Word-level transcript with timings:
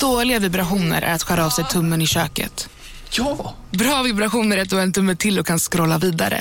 Dåliga 0.00 0.38
vibrationer 0.38 1.02
är 1.02 1.14
att 1.14 1.22
skära 1.22 1.46
av 1.46 1.50
sig 1.50 1.64
tummen 1.64 2.02
i 2.02 2.06
köket. 2.06 2.68
Ja! 3.10 3.54
Bra 3.70 4.02
vibrationer 4.02 4.56
är 4.56 4.62
att 4.62 4.70
du 4.70 4.76
har 4.76 4.82
en 4.82 4.92
tumme 4.92 5.16
till 5.16 5.38
och 5.38 5.46
kan 5.46 5.58
scrolla 5.58 5.98
vidare. 5.98 6.40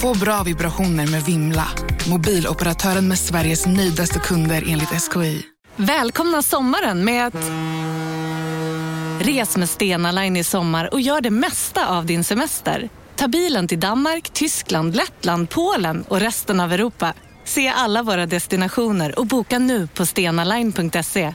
Få 0.00 0.14
bra 0.14 0.42
vibrationer 0.42 1.06
med 1.06 1.22
Vimla. 1.22 1.68
Mobiloperatören 2.08 3.08
med 3.08 3.18
Sveriges 3.18 3.66
nöjdaste 3.66 4.18
kunder 4.18 4.64
enligt 4.66 4.88
SKI. 4.88 5.42
Välkomna 5.76 6.42
sommaren 6.42 7.04
med 7.04 7.26
att... 7.26 7.34
Res 9.26 9.56
med 9.56 9.68
Stena 9.68 10.12
Line 10.12 10.36
i 10.36 10.44
sommar 10.44 10.94
och 10.94 11.00
gör 11.00 11.20
det 11.20 11.30
mesta 11.30 11.86
av 11.88 12.06
din 12.06 12.24
semester. 12.24 12.88
Ta 13.16 13.28
bilen 13.28 13.68
till 13.68 13.80
Danmark, 13.80 14.30
Tyskland, 14.32 14.96
Lettland, 14.96 15.50
Polen 15.50 16.04
och 16.08 16.20
resten 16.20 16.60
av 16.60 16.72
Europa. 16.72 17.14
Se 17.44 17.68
alla 17.68 18.02
våra 18.02 18.26
destinationer 18.26 19.18
och 19.18 19.26
boka 19.26 19.58
nu 19.58 19.86
på 19.86 20.06
stenaline.se. 20.06 21.34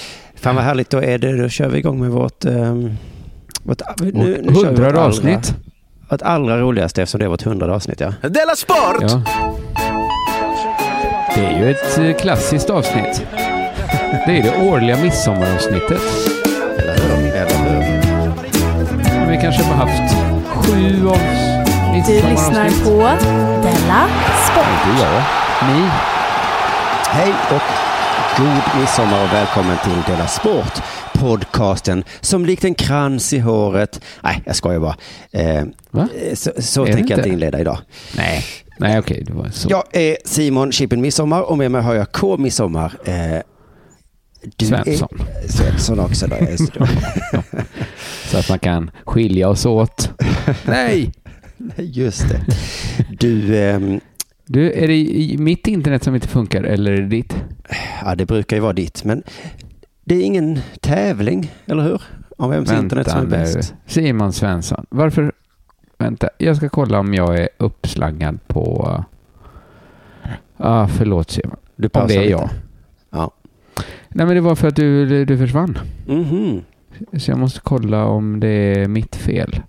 Fan 0.41 0.55
vad 0.55 0.63
härligt, 0.63 0.89
då 0.89 1.03
är 1.03 1.17
det, 1.17 1.41
då 1.41 1.49
kör 1.49 1.67
vi 1.69 1.77
igång 1.79 1.99
med 2.01 2.09
vårt... 2.09 2.45
Um, 2.45 2.97
vårt 3.63 3.81
nu, 3.99 4.41
nu 4.43 4.55
kör 4.55 4.69
vi 4.69 4.75
vårt 4.75 4.79
allra- 4.87 5.01
avsnitt. 5.03 5.55
Vårt 6.09 6.21
allra 6.21 6.59
roligaste 6.59 7.01
eftersom 7.01 7.19
det 7.19 7.25
är 7.25 7.29
vårt 7.29 7.41
hundrade 7.41 7.73
avsnitt 7.73 7.99
ja. 7.99 8.13
Della 8.29 8.55
Sport! 8.55 8.97
Ja. 9.01 9.21
Det 11.35 11.45
är 11.45 11.59
ju 11.59 11.71
ett 11.71 11.97
eh, 11.97 12.13
klassiskt 12.21 12.69
avsnitt. 12.69 13.25
Det 14.25 14.37
är 14.37 14.43
det 14.43 14.69
årliga 14.71 14.97
midsommaravsnittet. 14.97 16.01
Eller 16.77 16.93
hur? 16.93 17.27
Eller 17.35 17.57
hur? 17.57 19.31
Vi 19.31 19.37
kanske 19.41 19.63
har 19.63 19.75
haft 19.75 20.15
sju 20.45 21.07
av 21.07 21.17
Du 22.07 22.29
lyssnar 22.29 22.85
på 22.85 22.97
Della 23.63 24.07
Sport. 24.51 24.87
Inte 24.87 25.03
jag. 25.03 25.21
Ni. 25.69 25.87
Hej 27.09 27.33
och 27.55 27.61
god 28.37 28.79
midsommar 28.79 29.23
och 29.23 29.33
välkommen 29.33 29.77
till 29.83 30.13
Dela 30.13 30.27
Sport. 30.27 30.81
Podcasten 31.13 32.03
som 32.21 32.45
likt 32.45 32.63
en 32.63 32.75
krans 32.75 33.33
i 33.33 33.39
håret. 33.39 34.01
Nej, 34.23 34.43
jag 34.45 34.55
skojar 34.55 34.79
bara. 34.79 34.95
Eh, 35.31 35.63
Va? 35.91 36.07
eh, 36.17 36.35
så 36.35 36.51
så 36.59 36.85
tänker 36.85 37.09
jag 37.09 37.19
inte? 37.19 37.29
inleda 37.29 37.59
idag. 37.59 37.77
Nej. 38.17 38.43
Nej, 38.77 38.99
okej. 38.99 39.25
så. 39.51 39.67
Jag 39.69 39.83
är 39.91 40.17
Simon 40.25 40.71
Chippen 40.71 41.01
Midsommar 41.01 41.41
och 41.41 41.57
med 41.57 41.71
mig 41.71 41.81
har 41.81 41.93
jag 41.93 42.11
K 42.11 42.37
Midsommar. 42.37 42.93
Eh, 43.05 43.39
du 44.55 44.65
Svensson. 44.65 45.21
Är 45.43 45.47
Svensson 45.47 45.99
också 45.99 46.27
då. 46.27 46.35
Så 48.31 48.37
att 48.37 48.49
man 48.49 48.59
kan 48.59 48.91
skilja 49.05 49.49
oss 49.49 49.65
åt. 49.65 50.09
Nej! 50.65 51.11
Just 51.77 52.29
det. 52.29 52.41
Du, 53.19 53.57
ehm, 53.57 53.99
Du, 54.53 54.71
är 54.71 54.87
det 54.87 55.37
mitt 55.37 55.67
internet 55.67 56.03
som 56.03 56.15
inte 56.15 56.27
funkar 56.27 56.63
eller 56.63 56.91
är 56.91 57.01
det 57.01 57.07
ditt? 57.07 57.35
ja 58.05 58.15
det 58.15 58.25
brukar 58.25 58.57
ju 58.57 58.61
vara 58.61 58.73
ditt, 58.73 59.03
men 59.03 59.23
det 60.03 60.15
är 60.15 60.21
ingen 60.21 60.59
tävling, 60.79 61.51
eller 61.65 61.83
hur? 61.83 62.01
Om 62.37 62.49
vems 62.49 62.71
internet 62.71 63.09
som 63.09 63.19
är 63.19 63.25
bäst. 63.25 63.73
Simon 63.85 64.33
Svensson. 64.33 64.85
Varför? 64.89 65.31
Vänta, 65.97 66.29
jag 66.37 66.57
ska 66.57 66.69
kolla 66.69 66.99
om 66.99 67.13
jag 67.13 67.37
är 67.39 67.49
uppslangad 67.57 68.47
på... 68.47 68.95
Ah, 70.57 70.87
förlåt 70.87 71.31
Simon. 71.31 71.57
Du 71.75 71.89
Om 71.93 72.07
det 72.07 72.15
är 72.15 72.19
lite. 72.19 72.31
jag. 72.31 72.49
Ja. 73.09 73.31
Nej, 74.09 74.25
men 74.25 74.35
det 74.35 74.41
var 74.41 74.55
för 74.55 74.67
att 74.67 74.75
du, 74.75 75.25
du 75.25 75.37
försvann. 75.37 75.77
Mhm. 76.07 76.61
Så 77.17 77.31
jag 77.31 77.37
måste 77.39 77.59
kolla 77.59 78.05
om 78.05 78.39
det 78.39 78.47
är 78.47 78.87
mitt 78.87 79.15
fel. 79.15 79.59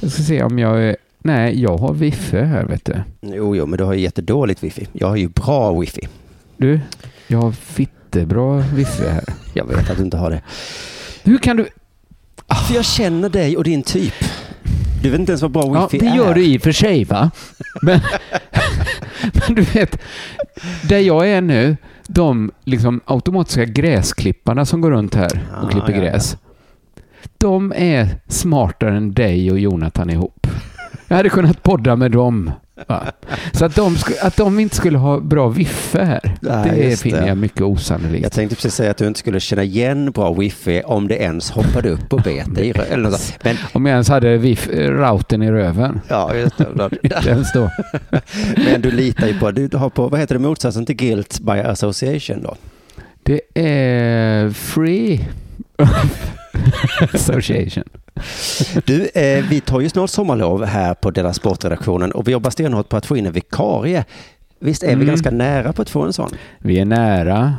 Jag 0.00 0.10
ska 0.10 0.22
se 0.22 0.42
om 0.42 0.58
jag 0.58 0.84
är... 0.84 0.96
Nej, 1.26 1.62
jag 1.62 1.76
har 1.78 1.92
wifi 1.94 2.40
här 2.40 2.64
vet 2.64 2.84
du. 2.84 2.94
Jo, 3.20 3.56
jo, 3.56 3.66
men 3.66 3.78
du 3.78 3.84
har 3.84 3.92
ju 3.94 4.00
jättedåligt 4.00 4.62
wifi. 4.64 4.86
Jag 4.92 5.08
har 5.08 5.16
ju 5.16 5.28
bra 5.28 5.80
wifi. 5.80 6.08
Du, 6.56 6.80
jag 7.26 7.38
har 7.38 7.52
fittebra 7.52 8.56
wifi 8.74 9.08
här. 9.08 9.24
Jag 9.54 9.64
vet 9.64 9.90
att 9.90 9.96
du 9.96 10.02
inte 10.02 10.16
har 10.16 10.30
det. 10.30 10.40
Hur 11.24 11.38
kan 11.38 11.56
du... 11.56 11.66
För 12.68 12.74
jag 12.74 12.84
känner 12.84 13.28
dig 13.28 13.56
och 13.56 13.64
din 13.64 13.82
typ. 13.82 14.14
Du 15.02 15.10
vet 15.10 15.20
inte 15.20 15.32
ens 15.32 15.42
vad 15.42 15.50
bra 15.50 15.64
Ja, 15.74 15.88
wifi 15.92 15.98
det 15.98 16.10
är. 16.10 16.16
gör 16.16 16.34
du 16.34 16.44
i 16.46 16.58
och 16.58 16.62
för 16.62 16.72
sig 16.72 17.04
va? 17.04 17.30
Men, 17.82 18.00
men 19.32 19.54
du 19.54 19.62
vet, 19.62 19.98
där 20.88 20.98
jag 20.98 21.28
är 21.28 21.40
nu, 21.40 21.76
de 22.08 22.50
liksom 22.64 23.00
automatiska 23.04 23.64
gräsklipparna 23.64 24.64
som 24.66 24.80
går 24.80 24.90
runt 24.90 25.14
här 25.14 25.46
och 25.60 25.64
Ah, 25.64 25.68
klipper 25.68 25.90
ja, 25.92 25.96
ja. 25.96 26.02
gräs. 26.02 26.36
De 27.38 27.72
är 27.76 28.08
smartare 28.28 28.96
än 28.96 29.12
dig 29.12 29.50
och 29.50 29.58
Jonathan 29.58 30.10
ihop. 30.10 30.46
Jag 31.08 31.16
hade 31.16 31.28
kunnat 31.28 31.62
podda 31.62 31.96
med 31.96 32.10
dem. 32.10 32.50
Va? 32.88 33.02
Så 33.52 33.64
att 33.64 33.74
de, 33.74 33.96
att 34.22 34.36
de 34.36 34.60
inte 34.60 34.76
skulle 34.76 34.98
ha 34.98 35.20
bra 35.20 35.48
wifi 35.48 35.98
här, 35.98 36.36
Nej, 36.40 36.88
det 36.90 37.00
finner 37.00 37.20
det. 37.20 37.28
jag 37.28 37.36
mycket 37.38 37.60
osannolikt. 37.62 38.22
Jag 38.22 38.32
tänkte 38.32 38.56
precis 38.56 38.74
säga 38.74 38.90
att 38.90 38.96
du 38.96 39.06
inte 39.06 39.18
skulle 39.20 39.40
känna 39.40 39.62
igen 39.62 40.10
bra 40.12 40.32
wifi 40.34 40.82
om 40.84 41.08
det 41.08 41.14
ens 41.16 41.50
hoppade 41.50 41.90
upp 41.90 42.12
och 42.12 42.20
bet 42.22 42.54
dig. 42.54 42.70
Eller 42.90 43.10
något. 43.10 43.38
Men 43.44 43.56
Om 43.72 43.86
jag 43.86 43.92
ens 43.92 44.08
hade 44.08 44.36
wifi, 44.36 44.86
routern 44.86 45.42
i 45.42 45.50
röven. 45.52 46.00
ja, 46.08 46.34
just 46.34 46.58
det. 46.58 46.90
Inte 47.02 47.28
ens 47.30 47.52
då. 47.52 47.70
Men 48.56 48.80
du 48.82 48.90
litar 48.90 49.26
ju 49.26 49.38
på, 49.38 49.50
du 49.50 49.76
har 49.76 49.90
på, 49.90 50.08
vad 50.08 50.20
heter 50.20 50.34
det, 50.34 50.40
motsatsen 50.40 50.86
till 50.86 50.96
guilt 50.96 51.40
by 51.40 51.52
association 51.52 52.42
då? 52.42 52.56
Det 53.22 53.40
är 53.54 54.50
free 54.50 55.28
association. 57.14 57.84
Du, 58.84 59.08
eh, 59.14 59.44
vi 59.50 59.60
tar 59.60 59.80
ju 59.80 59.88
snart 59.88 60.10
sommarlov 60.10 60.64
här 60.64 60.94
på 60.94 61.10
Della 61.10 61.32
Sportredaktionen 61.32 62.12
och 62.12 62.28
vi 62.28 62.32
jobbar 62.32 62.50
stenhårt 62.50 62.88
på 62.88 62.96
att 62.96 63.06
få 63.06 63.16
in 63.16 63.26
en 63.26 63.32
vikarie. 63.32 64.04
Visst 64.60 64.82
är 64.82 64.86
vi 64.86 64.92
Mm. 64.92 65.06
ganska 65.06 65.30
nära 65.30 65.72
på 65.72 65.82
att 65.82 65.90
få 65.90 66.02
en 66.02 66.12
sån? 66.12 66.30
Vi 66.58 66.78
är 66.78 66.84
nära 66.84 67.54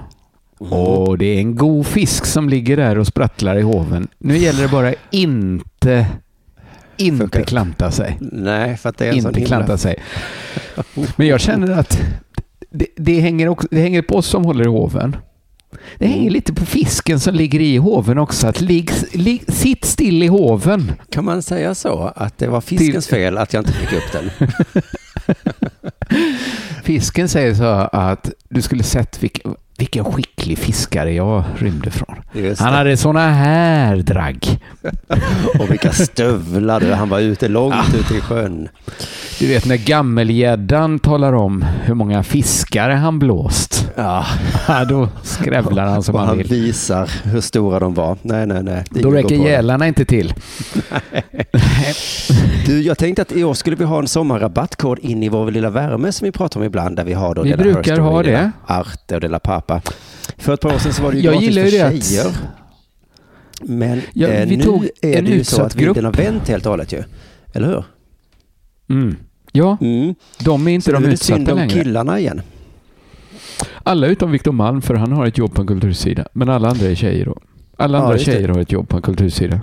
och 0.60 1.18
det 1.18 1.26
är 1.26 1.40
en 1.40 1.56
god 1.56 1.86
fisk 1.88 2.26
som 2.26 2.50
ligger 2.50 2.78
där 2.78 2.98
och 2.98 3.08
sprattlar 3.08 3.56
i 3.58 3.62
hoven. 3.62 4.08
Nu 4.18 4.38
gäller 4.38 4.62
det 4.62 4.68
bara 4.68 4.94
inte, 5.12 6.08
inte 6.98 7.24
Fucka 7.26 7.40
upp. 7.40 7.48
klanta 7.48 7.92
sig. 7.92 8.18
Nej, 8.20 8.78
för 8.78 8.90
att 8.90 8.98
det 8.98 9.06
är 9.06 9.12
en 9.12 9.18
Inte 9.18 9.42
klanta 9.42 9.78
sig. 9.78 9.96
Men 11.16 11.28
jag 11.28 11.40
känner 11.40 11.72
att 11.80 12.00
det, 12.70 12.86
det, 12.96 13.20
hänger 13.20 13.48
också, 13.50 13.68
det 13.72 13.80
hänger 13.82 14.02
på 14.02 14.16
oss 14.16 14.28
som 14.28 14.46
håller 14.46 14.64
i 14.66 14.68
hoven. 14.68 15.16
Det 16.00 16.06
Mm. 16.06 16.18
hänger 16.18 16.32
lite 16.32 16.54
på 16.54 16.66
fisken 16.66 17.20
som 17.20 17.36
ligger 17.36 17.60
i 17.60 17.78
hoven 17.78 18.18
också. 18.18 18.48
Att 18.48 18.62
ligg, 18.62 18.92
ligg, 19.14 19.44
sitt 19.48 19.86
still 19.86 20.24
i 20.24 20.28
hoven. 20.28 20.92
Kan 21.12 21.26
man 21.26 21.42
säga 21.42 21.76
så? 21.76 22.12
Att 22.16 22.38
det 22.38 22.48
var 22.48 22.62
fiskens 22.62 23.08
fel 23.08 23.38
att 23.38 23.54
jag 23.54 23.62
inte 23.62 23.74
fick 23.74 23.94
upp 23.94 24.12
den? 24.12 24.30
Fisken 26.84 27.30
säger 27.30 27.54
så 27.56 27.64
att 27.92 28.32
du 28.50 28.62
skulle 28.62 28.84
sett 28.84 29.24
vilken, 29.24 29.56
vilken 29.78 30.06
skicklig 30.06 30.58
fiskare 30.58 31.14
jag 31.14 31.44
rymde 31.58 31.92
från. 31.92 32.16
Han 32.60 32.74
hade 32.74 32.98
såna 32.98 33.30
här 33.30 33.96
dragg. 33.96 34.60
Och 35.60 35.72
vilka 35.72 35.92
stövlar. 35.92 36.82
Han 36.92 37.10
var 37.10 37.20
ute 37.20 37.48
långt 37.48 37.76
Ah. 37.76 37.98
ute 38.00 38.16
i 38.18 38.22
sjön. 38.22 38.70
Du 39.40 39.48
vet 39.48 39.66
när 39.66 39.78
gammelgäddan 39.78 41.00
talar 41.00 41.34
om 41.34 41.66
hur 41.84 41.94
många 41.94 42.24
fiskare 42.24 42.94
han 42.94 43.20
blåst. 43.20 43.90
Ja, 43.96 44.26
Ja, 44.68 44.86
då 44.86 45.10
skrävlar 45.24 45.86
han 45.86 46.04
som 46.04 46.16
och 46.16 46.20
han 46.22 46.28
han 46.30 46.38
vill. 46.38 46.48
visar 46.48 47.10
hur 47.24 47.42
stora 47.42 47.80
de 47.80 47.94
var. 47.94 48.18
Nej, 48.22 48.48
nej, 48.48 48.64
nej. 48.64 48.84
Då 48.90 49.12
räcker 49.12 49.36
gälarna 49.36 49.88
inte 49.88 50.06
till. 50.06 50.34
Du, 52.66 52.82
jag 52.82 52.98
tänkte 52.98 53.22
att 53.22 53.32
i 53.32 53.44
år 53.44 53.54
skulle 53.54 53.76
vi 53.76 53.84
ha 53.86 54.00
en 54.00 54.08
sommarrabattkod 54.08 55.00
in 55.00 55.24
i 55.24 55.30
vår 55.30 55.52
lilla 55.52 55.70
värme 55.70 56.12
som 56.12 56.26
vi 56.26 56.32
pratar 56.32 56.60
om 56.60 56.66
ibland, 56.66 56.96
där 56.96 57.04
vi 57.04 57.14
har 57.14 57.36
då 57.36 57.42
Vi 57.42 57.58
brukar 57.58 57.98
ha 58.00 58.24
det. 58.24 58.52
Arte 58.66 59.16
och 59.16 59.22
Della 59.22 59.40
Pappa. 59.40 59.67
För 60.38 60.54
ett 60.54 60.62
par 60.62 60.74
år 60.76 60.78
sedan 60.80 60.94
så 60.94 61.04
var 61.04 61.12
det 61.12 61.18
ju 61.18 61.24
Jag 61.24 61.34
gratis 61.34 61.48
gillar 61.50 61.64
för 61.64 61.72
det 61.72 61.82
att- 61.82 62.04
tjejer. 62.06 62.32
Men 63.62 64.02
Ja, 64.14 64.28
eh, 64.28 64.48
vi 64.50 64.58
nu 64.58 64.64
tog 64.64 64.90
är 65.02 65.22
det 65.22 65.32
ju 65.32 65.44
så 65.44 65.62
att 65.62 65.76
vinden 65.76 66.06
har 66.06 66.12
grupp. 66.12 66.26
vänt 66.28 66.48
helt 66.48 66.66
och 66.66 66.70
hållet 66.72 66.94
ju. 66.94 67.04
Eller 67.54 67.68
hur? 67.68 67.84
Mm. 68.90 69.16
Ja, 69.52 69.78
Mm. 69.82 70.16
de 70.40 70.68
är 70.68 70.72
inte 70.72 70.86
Så 70.86 70.92
de 70.92 71.04
är 71.04 71.08
det 71.10 71.18
synd 71.18 71.40
utsatta 71.40 71.54
om 71.54 71.60
längre. 71.60 71.84
killarna 71.84 72.20
igen. 72.20 72.42
Alla 73.84 74.08
utom 74.08 74.32
Victor 74.32 74.52
Malm, 74.52 74.82
för 74.82 74.94
han 74.96 75.12
har 75.12 75.26
ett 75.26 75.38
jobb 75.38 75.54
på 75.54 75.62
en 75.62 75.68
kultursida. 75.68 76.28
Men 76.34 76.50
alla 76.50 76.70
andra 76.70 76.86
är 76.88 76.96
tjejer 76.96 77.26
då. 77.26 77.38
Alla 77.78 77.98
Ja, 77.98 78.02
andra 78.04 78.18
det. 78.18 78.24
tjejer 78.24 78.48
har 78.50 78.60
ett 78.60 78.72
jobb 78.72 78.90
på 78.90 78.96
en 78.96 79.02
kultursida. 79.02 79.62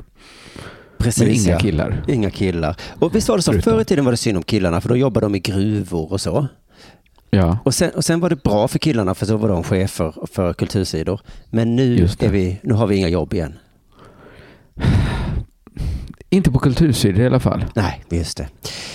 Precis, 0.99 1.23
Men 1.23 1.35
inga 1.35 1.51
ja. 1.51 1.59
killar. 1.59 2.03
Inga 2.09 2.31
killar. 2.31 2.77
Och 2.99 3.15
visst 3.15 3.29
var 3.29 3.37
det 3.37 3.43
så, 3.43 3.53
förr 3.53 3.81
i 3.81 3.85
tiden 3.85 4.05
var 4.05 4.13
det 4.13 4.17
synd 4.17 4.37
om 4.37 4.43
killarna 4.43 4.81
för 4.81 4.89
då 4.89 4.97
jobbade 4.97 5.27
de 5.27 5.35
i 5.35 5.39
gruvor 5.39 6.13
och 6.13 6.21
så. 6.21 6.47
Ja, 7.35 7.59
Och 7.65 7.75
sen, 7.75 7.91
och 7.91 8.05
sen 8.05 8.21
var 8.21 8.31
det 8.31 8.43
bra 8.43 8.69
för 8.69 8.79
killarna 8.79 9.15
för 9.15 9.27
så 9.27 9.37
var 9.37 9.49
de 9.49 9.63
chefer 9.63 10.15
för 10.33 10.53
kultursidor. 10.53 11.21
Men 11.51 11.77
nu, 11.77 12.09
är 12.21 12.29
vi, 12.29 12.61
nu 12.63 12.75
har 12.75 12.87
vi 12.87 12.97
inga 12.97 13.09
jobb 13.09 13.35
igen. 13.35 13.55
Inte 16.31 16.51
på 16.51 16.59
kultursidor 16.59 17.23
i 17.23 17.27
alla 17.27 17.41
fall. 17.41 17.65
Nej, 17.75 18.05
just 18.11 18.37
det. 18.37 18.49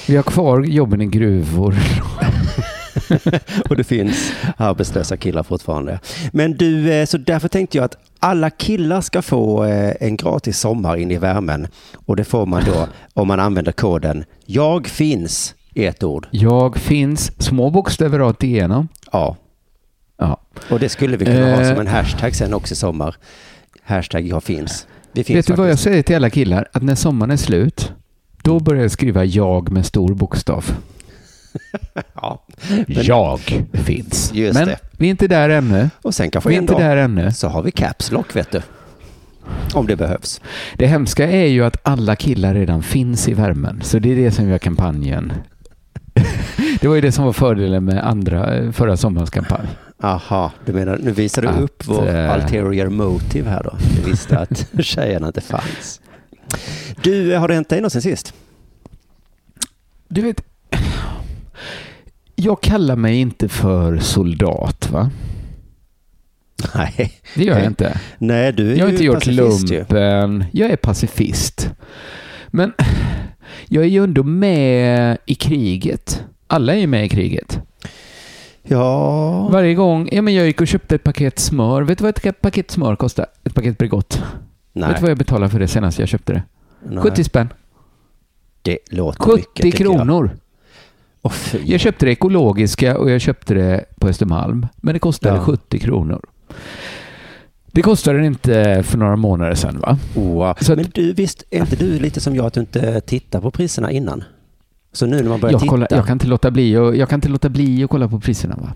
Vi 0.08 0.16
har 0.16 0.24
kvar 0.24 0.64
jobben 0.64 1.02
i 1.02 1.06
gruvor. 1.06 1.76
Och 3.70 3.76
det 3.76 3.84
finns 3.84 4.32
arbetslösa 4.58 5.18
killar 5.18 5.44
fortfarande. 5.44 6.00
Men 6.32 6.52
du, 6.58 6.92
eh, 6.94 7.06
så 7.06 7.18
därför 7.18 7.48
tänkte 7.48 7.78
jag 7.78 7.86
att 7.86 7.98
alla 8.20 8.50
killar 8.50 9.02
ska 9.02 9.22
få 9.22 9.66
eh, 9.66 9.94
en 10.00 10.18
gratis 10.18 10.60
sommar 10.60 10.98
in 10.98 11.12
i 11.12 11.18
värmen. 11.18 11.68
Och 12.06 12.16
det 12.16 12.24
får 12.24 12.46
man 12.46 12.64
då 12.66 12.88
om 13.14 13.28
man 13.28 13.40
använder 13.40 13.72
koden 13.72 14.26
Jag 14.46 14.88
finns 14.88 15.56
i 15.80 15.86
ett 15.86 16.04
ord. 16.04 16.28
Jag 16.32 16.78
finns 16.78 17.32
små 17.42 17.70
bokstäver 17.70 18.20
rakt 18.20 18.44
igenom. 18.44 18.88
Ja, 19.12 19.38
Ja. 20.18 20.42
och 20.70 20.80
det 20.80 20.90
skulle 20.90 21.18
vi 21.18 21.26
kunna 21.26 21.56
ha 21.56 21.62
Eh. 21.62 21.70
som 21.70 21.80
en 21.80 21.88
hashtag 21.88 22.36
sen 22.36 22.54
också 22.54 22.74
i 22.74 22.76
sommar. 22.78 23.16
Hashtag 23.84 24.28
jag 24.28 24.44
finns. 24.44 24.88
Vi 25.12 25.24
finns 25.24 25.38
Vet 25.38 25.48
du 25.48 25.54
vad 25.54 25.68
jag 25.68 25.72
faktiskt. 25.74 25.84
säger 25.84 26.04
till 26.04 26.16
alla 26.16 26.30
killar? 26.30 26.68
Att 26.74 26.84
när 26.84 26.96
sommaren 26.96 27.32
är 27.32 27.38
slut, 27.38 27.92
då 28.44 28.60
börjar 28.60 28.82
jag 28.82 28.92
skriva 28.92 29.26
jag 29.26 29.72
med 29.72 29.86
stor 29.86 30.14
bokstav. 30.14 30.66
Ja. 32.14 32.44
Jag 32.88 33.40
finns. 33.74 34.32
Men 34.34 34.54
det. 34.54 34.80
vi 34.92 35.06
är 35.06 35.10
inte 35.10 35.28
där 35.28 35.50
ännu. 35.50 35.90
Och 36.02 36.16
sen 36.16 36.32
kanske 36.32 36.50
Vi 36.50 36.56
är 36.56 36.62
inte 36.62 36.74
där 36.78 36.98
ännu. 36.98 37.32
så 37.32 37.48
har 37.48 37.62
vi 37.64 37.72
caps 37.72 38.12
lock 38.12 38.36
vet 38.36 38.52
du. 38.52 38.62
Om 39.74 39.88
det 39.88 39.96
behövs. 39.96 40.42
Det 40.76 40.88
hemska 40.88 41.30
är 41.30 41.46
ju 41.46 41.66
att 41.66 41.78
alla 41.84 42.16
killar 42.16 42.54
redan 42.54 42.84
finns 42.84 43.28
i 43.28 43.34
värmen. 43.34 43.82
Så 43.84 44.00
det 44.00 44.12
är 44.12 44.16
det 44.16 44.32
som 44.32 44.50
gör 44.50 44.58
kampanjen. 44.58 45.34
Det 46.82 46.88
var 46.88 46.96
ju 46.96 47.02
det 47.02 47.12
som 47.12 47.26
var 47.26 47.34
fördelen 47.34 47.86
med 47.86 48.08
andra, 48.08 48.56
eh, 48.58 48.72
förra 48.72 48.98
sommarens 48.98 49.30
kampanj. 49.30 49.68
Aha, 50.04 50.52
du 50.66 50.74
menar 50.74 50.98
nu 51.04 51.12
visar 51.12 51.42
du 51.42 51.48
Att, 51.48 51.60
upp 51.60 51.84
vår 51.88 52.08
eh, 52.16 52.36
ulterior 52.36 52.90
motive 52.90 53.50
här 53.50 53.64
då. 53.64 53.74
Du 53.96 54.12
visste 54.12 54.40
att 54.40 54.68
tjejerna 54.80 55.28
inte 55.28 55.42
fanns. 55.42 56.02
Du, 57.04 57.36
har 57.36 57.48
det 57.48 57.54
hänt 57.54 57.70
dig 57.70 57.82
något 57.82 57.92
sen 57.92 58.02
sist? 58.02 58.34
Du 60.08 60.22
vet, 60.22 60.42
jag 62.36 62.62
kallar 62.62 62.96
mig 62.96 63.16
inte 63.16 63.50
för 63.50 63.98
soldat 64.00 64.90
va? 64.92 65.10
Nej. 66.76 67.14
Det 67.36 67.44
gör 67.44 67.58
jag 67.58 67.68
inte. 67.68 68.00
Nej, 68.18 68.54
du 68.54 68.72
är 68.72 68.76
Jag 68.76 68.86
har 68.86 68.88
ju 68.88 68.94
inte 68.94 69.04
gjort 69.06 69.16
pacifist 69.16 69.72
ju. 69.72 69.78
lumpen. 69.78 70.46
Jag 70.52 70.70
är 70.72 70.76
pacifist. 70.76 71.70
Men 72.48 72.74
jag 73.68 73.84
är 73.84 73.88
ju 73.88 74.04
ändå 74.04 74.24
med 74.24 75.18
i 75.26 75.36
kriget. 75.36 76.24
Alla 76.52 76.74
är 76.76 76.78
ju 76.80 76.88
med 76.88 77.06
i 77.06 77.10
kriget. 77.10 77.60
Ja, 78.64 79.48
Varje 79.52 79.74
gång. 79.74 80.10
Ja, 80.12 80.22
men 80.22 80.34
jag 80.34 80.46
gick 80.46 80.62
och 80.62 80.68
köpte 80.68 80.96
ett 80.96 81.04
paket 81.04 81.40
smör. 81.40 81.82
Vet 81.82 81.98
du 81.98 82.04
vad 82.04 82.26
ett 82.26 82.42
paket 82.42 82.72
smör 82.72 82.96
kostar? 82.96 83.26
Ett 83.44 83.54
paket 83.56 83.78
Bregott. 83.78 84.22
nej. 84.74 84.88
Vet 84.90 84.98
du 84.98 85.02
vad 85.02 85.12
jag 85.12 85.18
betalade 85.18 85.50
för 85.52 85.60
det 85.60 85.68
senast 85.68 86.00
jag 86.00 86.08
köpte 86.08 86.34
det? 86.34 86.44
nej. 86.90 87.04
70 87.04 87.24
spänn. 87.24 87.50
Det 88.62 88.78
låter 88.90 89.20
70 89.24 89.44
mycket. 89.64 89.66
jag. 89.66 89.74
kronor. 89.96 90.32
Åh, 91.22 91.32
fy. 91.32 91.60
Jag 91.66 91.80
köpte 91.80 92.06
det 92.06 92.12
ekologiska 92.12 92.98
och 92.98 93.12
jag 93.12 93.22
köpte 93.22 93.54
det 93.54 93.86
på 94.00 94.08
Östermalm. 94.08 94.68
Men 94.78 94.94
det 94.94 95.00
kostade 95.00 95.36
Ja. 95.36 95.42
70 95.44 95.80
kronor. 95.80 96.22
Det 97.72 97.82
kostade 97.82 98.20
det 98.20 98.26
inte 98.26 98.84
för 98.84 98.98
några 98.98 99.16
månader 99.16 99.56
sedan 99.56 99.80
va? 99.80 99.98
Att- 100.52 100.68
Men 100.70 100.86
du, 100.94 101.14
visst 101.14 101.44
är 101.50 101.60
inte 101.60 101.76
du 101.76 102.00
lite 102.00 102.20
som 102.22 102.36
jag 102.36 102.46
att 102.46 102.54
du 102.54 102.60
inte 102.60 103.02
tittar 103.02 103.42
på 103.42 103.52
priserna 103.52 103.92
innan? 103.92 104.24
Så 104.92 105.06
nu 105.06 105.16
när 105.22 105.30
man 105.30 105.40
börjar 105.40 105.54
Jag, 105.54 105.62
titta? 105.62 105.70
kollar, 105.70 105.88
jag, 105.92 106.06
kan 106.06 106.14
inte 106.16 106.28
låta 106.28 106.52
bli 106.52 106.78
och, 106.78 106.96
jag 106.96 107.10
kan 107.10 107.18
inte 107.18 107.30
låta 107.30 107.50
bli 107.50 107.84
att 107.84 107.90
kolla 107.90 108.08
på 108.08 108.20
priserna 108.20 108.56
va? 108.62 108.74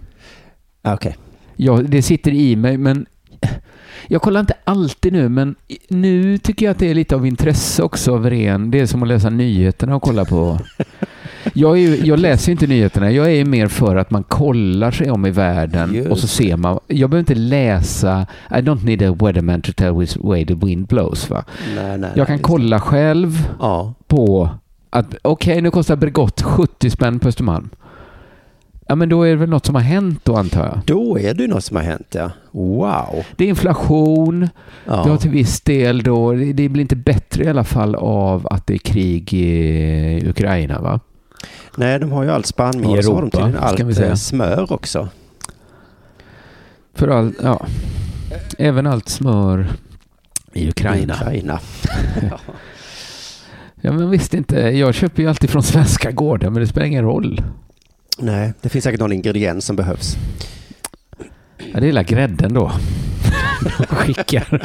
Ah, 0.82 0.94
Okej. 0.94 1.18
Ja, 1.56 1.82
det 1.88 2.02
sitter 2.02 2.32
i 2.32 2.56
mig, 2.56 2.78
men 2.78 3.06
jag 4.08 4.22
kollar 4.22 4.40
inte 4.40 4.54
alltid 4.64 5.14
nu, 5.14 5.30
men 5.30 5.56
nu 5.90 6.38
tycker 6.38 6.66
jag 6.66 6.72
att 6.72 6.80
det 6.80 6.90
är 6.92 6.96
lite 6.96 7.16
av 7.16 7.26
intresse 7.28 7.84
också 7.84 8.14
av 8.14 8.30
ren. 8.30 8.72
Det 8.72 8.80
är 8.80 8.86
som 8.86 9.02
att 9.04 9.08
läsa 9.10 9.30
nyheterna 9.30 9.96
och 9.96 10.02
kolla 10.02 10.26
på. 10.26 10.60
Jag, 11.54 11.78
ju, 11.78 11.96
jag 12.06 12.20
läser 12.20 12.52
inte 12.52 12.68
nyheterna. 12.68 13.12
Jag 13.12 13.26
är 13.26 13.32
ju 13.36 13.46
mer 13.46 13.68
för 13.68 13.96
att 13.96 14.12
man 14.12 14.24
kollar 14.24 14.92
sig 14.92 15.12
om 15.12 15.26
i 15.26 15.32
världen 15.32 15.94
Just 15.94 16.10
och 16.10 16.18
så 16.18 16.28
ser 16.28 16.58
man. 16.58 16.80
Jag 16.88 17.10
behöver 17.10 17.20
inte 17.32 17.36
läsa. 17.36 18.28
I 18.52 18.54
don't 18.54 18.86
need 18.86 19.02
a 19.04 19.16
weatherman 19.20 19.62
to 19.62 19.72
tell 19.76 19.94
which 19.94 20.18
way 20.18 20.46
the 20.46 20.54
wind 20.54 20.88
blows. 20.88 21.30
Va? 21.30 21.46
Nej, 21.76 21.98
nej. 21.98 22.10
Jag 22.16 22.28
kan 22.28 22.36
just- 22.36 22.46
kolla 22.46 22.80
själv 22.80 23.50
Ja. 23.60 23.94
på 24.08 24.50
att 24.94 25.16
okej, 25.22 25.62
nu 25.62 25.72
kostar 25.72 25.96
Bregott 25.96 26.42
70 26.42 26.90
spänn 26.90 27.20
på 27.20 27.28
Östermalm. 27.28 27.70
Ja, 28.88 28.96
men 28.96 29.10
då 29.10 29.24
är 29.24 29.30
det 29.30 29.36
väl 29.36 29.50
något 29.50 29.66
som 29.66 29.76
har 29.76 29.82
hänt 29.82 30.20
då 30.24 30.36
antar 30.36 30.66
jag. 30.66 30.80
Då 30.86 31.20
är 31.20 31.34
det 31.34 31.48
något 31.48 31.64
som 31.64 31.76
har 31.78 31.84
hänt, 31.84 32.08
ja. 32.12 32.32
Wow. 32.52 33.26
Det 33.36 33.44
är 33.44 33.50
inflation. 33.50 34.50
Ja. 34.86 35.04
Det 35.04 35.10
har 35.10 35.18
till 35.18 35.30
viss 35.32 35.62
del 35.62 36.04
då, 36.04 36.34
det 36.34 36.70
blir 36.70 36.82
inte 36.82 36.96
bättre 36.96 37.44
i 37.44 37.48
alla 37.48 37.64
fall 37.64 37.96
av 37.96 38.48
att 38.48 38.68
det 38.68 38.74
är 38.74 38.78
krig 38.78 39.34
i 39.34 40.30
Ukraina 40.30 40.82
va? 40.82 41.00
Nej, 41.78 42.00
de 42.00 42.12
har 42.12 42.24
ju 42.24 42.32
allt 42.32 42.46
spannmål 42.46 42.98
I 42.98 43.00
och 43.00 43.06
så 43.06 43.14
har 43.14 43.22
de 43.22 43.32
tydligen 43.32 43.58
allt 43.58 43.80
vi 43.80 43.96
säga. 43.96 44.10
eh, 44.10 44.16
smör 44.16 44.74
också. 44.74 45.08
För 46.94 47.08
all, 47.08 47.34
ja, 47.44 47.66
även 48.58 48.88
allt 48.88 49.10
smör 49.10 49.68
i 50.54 50.70
Ukraina. 50.70 51.14
Ukraina. 51.14 51.60
Ja 53.86 53.92
men 53.92 54.10
visst 54.10 54.34
inte, 54.34 54.56
jag 54.60 54.94
köper 54.94 55.24
ju 55.24 55.30
alltid 55.30 55.50
från 55.50 55.64
svenska 55.64 56.12
gårdar 56.12 56.50
men 56.50 56.62
det 56.62 56.68
spelar 56.68 56.88
ingen 56.88 57.04
roll. 57.06 57.42
Nej, 58.20 58.54
det 58.62 58.70
finns 58.70 58.84
säkert 58.84 59.00
någon 59.00 59.12
ingrediens 59.12 59.66
som 59.66 59.76
behövs. 59.76 60.16
Ja, 61.58 61.66
det 61.74 61.78
är 61.78 61.82
hela 61.82 62.04
grädden 62.04 62.54
då. 62.54 62.72
Skickar. 63.90 64.64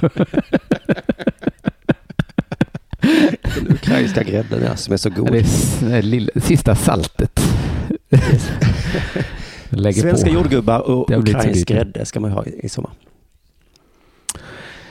Den 3.54 3.68
ukrainska 3.72 4.22
grädden 4.22 4.62
ja, 4.64 4.76
som 4.76 4.92
är 4.92 4.96
så 4.96 5.08
Ja, 5.08 5.14
god. 5.14 5.32
det 5.32 5.38
är 5.38 5.42
s- 5.42 5.78
det 5.80 5.96
är 5.96 6.02
lilla, 6.02 6.30
sista 6.40 6.74
saltet. 6.74 7.40
Svenska 9.70 10.26
på. 10.26 10.32
jordgubbar 10.34 10.80
och 10.80 11.10
ukrainsk 11.10 11.68
grädde 11.68 12.04
ska 12.06 12.20
man 12.20 12.30
ha 12.30 12.44
i 12.44 12.68
sommar. 12.68 12.90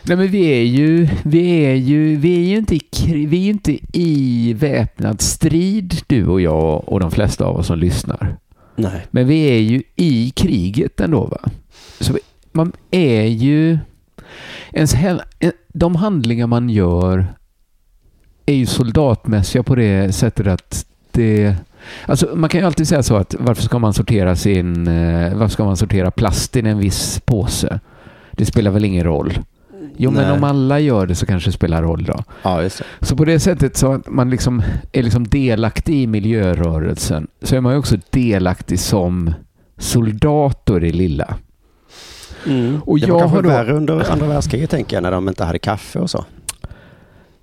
Nej 0.08 0.18
men 0.18 0.28
vi 0.28 0.46
är 0.46 0.64
ju, 0.64 1.08
vi 1.24 1.66
är 1.66 1.74
ju, 1.76 2.16
vi 2.16 2.36
är 2.36 2.50
ju 2.50 2.58
inte 2.58 2.76
i, 2.76 2.82
vi 3.26 3.46
är 3.46 3.50
inte 3.50 3.78
i 3.94 4.54
väpnad 4.54 5.22
strid 5.22 6.02
du 6.08 6.26
och 6.28 6.42
jag 6.42 6.90
och 6.90 7.00
de 7.00 7.12
flesta 7.12 7.46
av 7.46 7.58
oss 7.58 7.68
som 7.68 7.80
lyssnar. 7.80 8.38
Nej. 8.76 9.08
Men 9.12 9.28
vi 9.28 9.50
är 9.50 9.60
ju 9.60 9.84
i 9.96 10.30
kriget 10.36 11.00
ändå 11.00 11.26
va? 11.26 11.40
Så 12.00 12.18
man 12.52 12.72
är 12.92 13.24
ju, 13.24 13.78
ens 14.74 14.94
en- 15.40 15.52
de 15.74 15.96
handlingar 15.96 16.48
man 16.48 16.70
gör 16.70 17.28
är 18.46 18.54
ju 18.56 18.66
soldatmässiga 18.66 19.64
på 19.64 19.76
det 19.76 20.16
sättet 20.16 20.48
att 20.48 20.86
det 21.12 21.56
Alltså 22.06 22.30
man 22.36 22.50
kan 22.50 22.62
ju 22.62 22.68
alltid 22.68 22.88
säga 22.88 23.04
så 23.04 23.16
att 23.16 23.36
varför 23.40 23.64
ska 23.64 23.80
man 23.80 23.94
sortera 23.94 24.36
sin, 24.36 24.88
eh, 24.88 25.34
varför 25.38 25.54
ska 25.54 25.66
man 25.66 25.78
sortera 25.78 26.12
plast 26.12 26.56
i 26.56 26.60
en 26.60 26.78
viss 26.80 27.22
påse? 27.26 27.80
Det 28.32 28.46
spelar 28.46 28.72
väl 28.72 28.86
ingen 28.86 29.04
roll. 29.04 29.34
Jo 29.98 30.12
men 30.12 30.24
Nej. 30.24 30.32
om 30.38 30.44
alla 30.44 30.80
gör 30.80 31.06
det 31.08 31.16
så 31.16 31.26
kanske 31.26 31.50
det 31.50 31.54
spelar 31.54 31.84
roll 31.84 32.04
då. 32.04 32.24
Ja, 32.44 32.62
just 32.64 32.78
det. 33.00 33.06
Så 33.06 33.16
på 33.16 33.26
det 33.26 33.40
sättet 33.40 33.78
så 33.78 33.94
att 33.94 34.10
man 34.10 34.30
liksom 34.30 34.62
är 34.92 35.04
liksom 35.04 35.28
delaktig 35.28 35.96
i 36.04 36.08
miljörörelsen 36.08 37.28
så 37.42 37.56
är 37.56 37.62
man 37.62 37.74
ju 37.74 37.80
också 37.80 37.98
delaktig 38.10 38.80
som 38.80 39.34
soldat 39.78 40.62
då 40.66 40.80
i 40.80 40.92
lilla. 40.92 41.36
Mm. 42.46 42.82
Och 42.86 43.00
det 43.00 43.12
var 43.12 43.20
kanske 43.20 43.42
då- 43.42 43.50
värre 43.50 43.74
under 43.74 44.12
andra 44.12 44.28
världskriget 44.28 44.70
tänker 44.70 44.96
jag, 44.98 45.04
när 45.04 45.12
de 45.12 45.28
inte 45.28 45.44
hade 45.44 45.60
kaffe 45.60 46.00
och 46.00 46.10
så. 46.10 46.26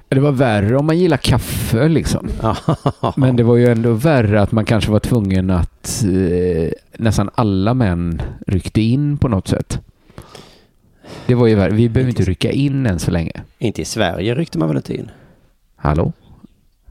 Det 0.09 0.21
var 0.21 0.33
värre 0.33 0.77
om 0.77 0.87
man 0.87 0.99
gillar 0.99 1.17
kaffe 1.17 1.89
liksom. 1.89 2.29
Men 3.17 3.37
det 3.37 3.43
var 3.43 3.57
ju 3.57 3.67
ändå 3.67 3.93
värre 3.93 4.43
att 4.43 4.53
man 4.53 4.65
kanske 4.65 4.91
var 4.91 5.01
tvungen 5.01 5.51
att 5.51 6.05
eh, 6.05 6.71
nästan 6.99 7.31
alla 7.35 7.75
män 7.75 8.23
ryckte 8.47 8.81
in 8.81 9.19
på 9.19 9.29
något 9.29 9.49
sätt. 9.49 9.81
Det 11.27 11.35
var 11.35 11.47
ju 11.47 11.55
värre. 11.55 11.75
Vi 11.75 11.89
behöver 11.89 12.11
inte 12.11 12.23
rycka 12.25 12.51
in 12.51 12.87
än 12.87 12.99
så 12.99 13.11
länge. 13.11 13.43
Inte 13.59 13.83
i 13.83 13.85
Sverige 13.85 14.35
ryckte 14.35 14.59
man 14.59 14.69
väl 14.69 14.77
inte 14.77 14.95
in? 14.95 15.11
Hallå? 15.77 16.13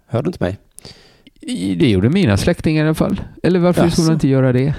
Hör 0.08 0.22
du 0.22 0.27
inte 0.27 0.43
mig? 0.43 0.58
Det 1.77 1.89
gjorde 1.89 2.10
mina 2.10 2.38
släktingar 2.38 2.84
i 2.84 2.88
alla 2.88 2.96
fall. 2.96 3.22
Eller 3.43 3.60
varför 3.60 3.82
Jaså? 3.84 3.91
skulle 3.91 4.05
man 4.05 4.13
inte 4.13 4.27
göra 4.27 4.53
det? 4.53 4.74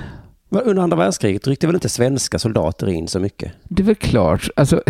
Under 0.49 0.83
andra 0.83 0.97
världskriget 0.97 1.47
ryckte 1.47 1.67
väl 1.67 1.77
inte 1.77 1.89
svenska 1.89 2.39
soldater 2.39 2.87
in 2.87 3.09
så 3.09 3.21
mycket? 3.21 3.53
Det 3.65 3.83
är 3.83 3.87
väl 3.87 3.95
klart. 3.95 4.49
Alltså, 4.57 4.83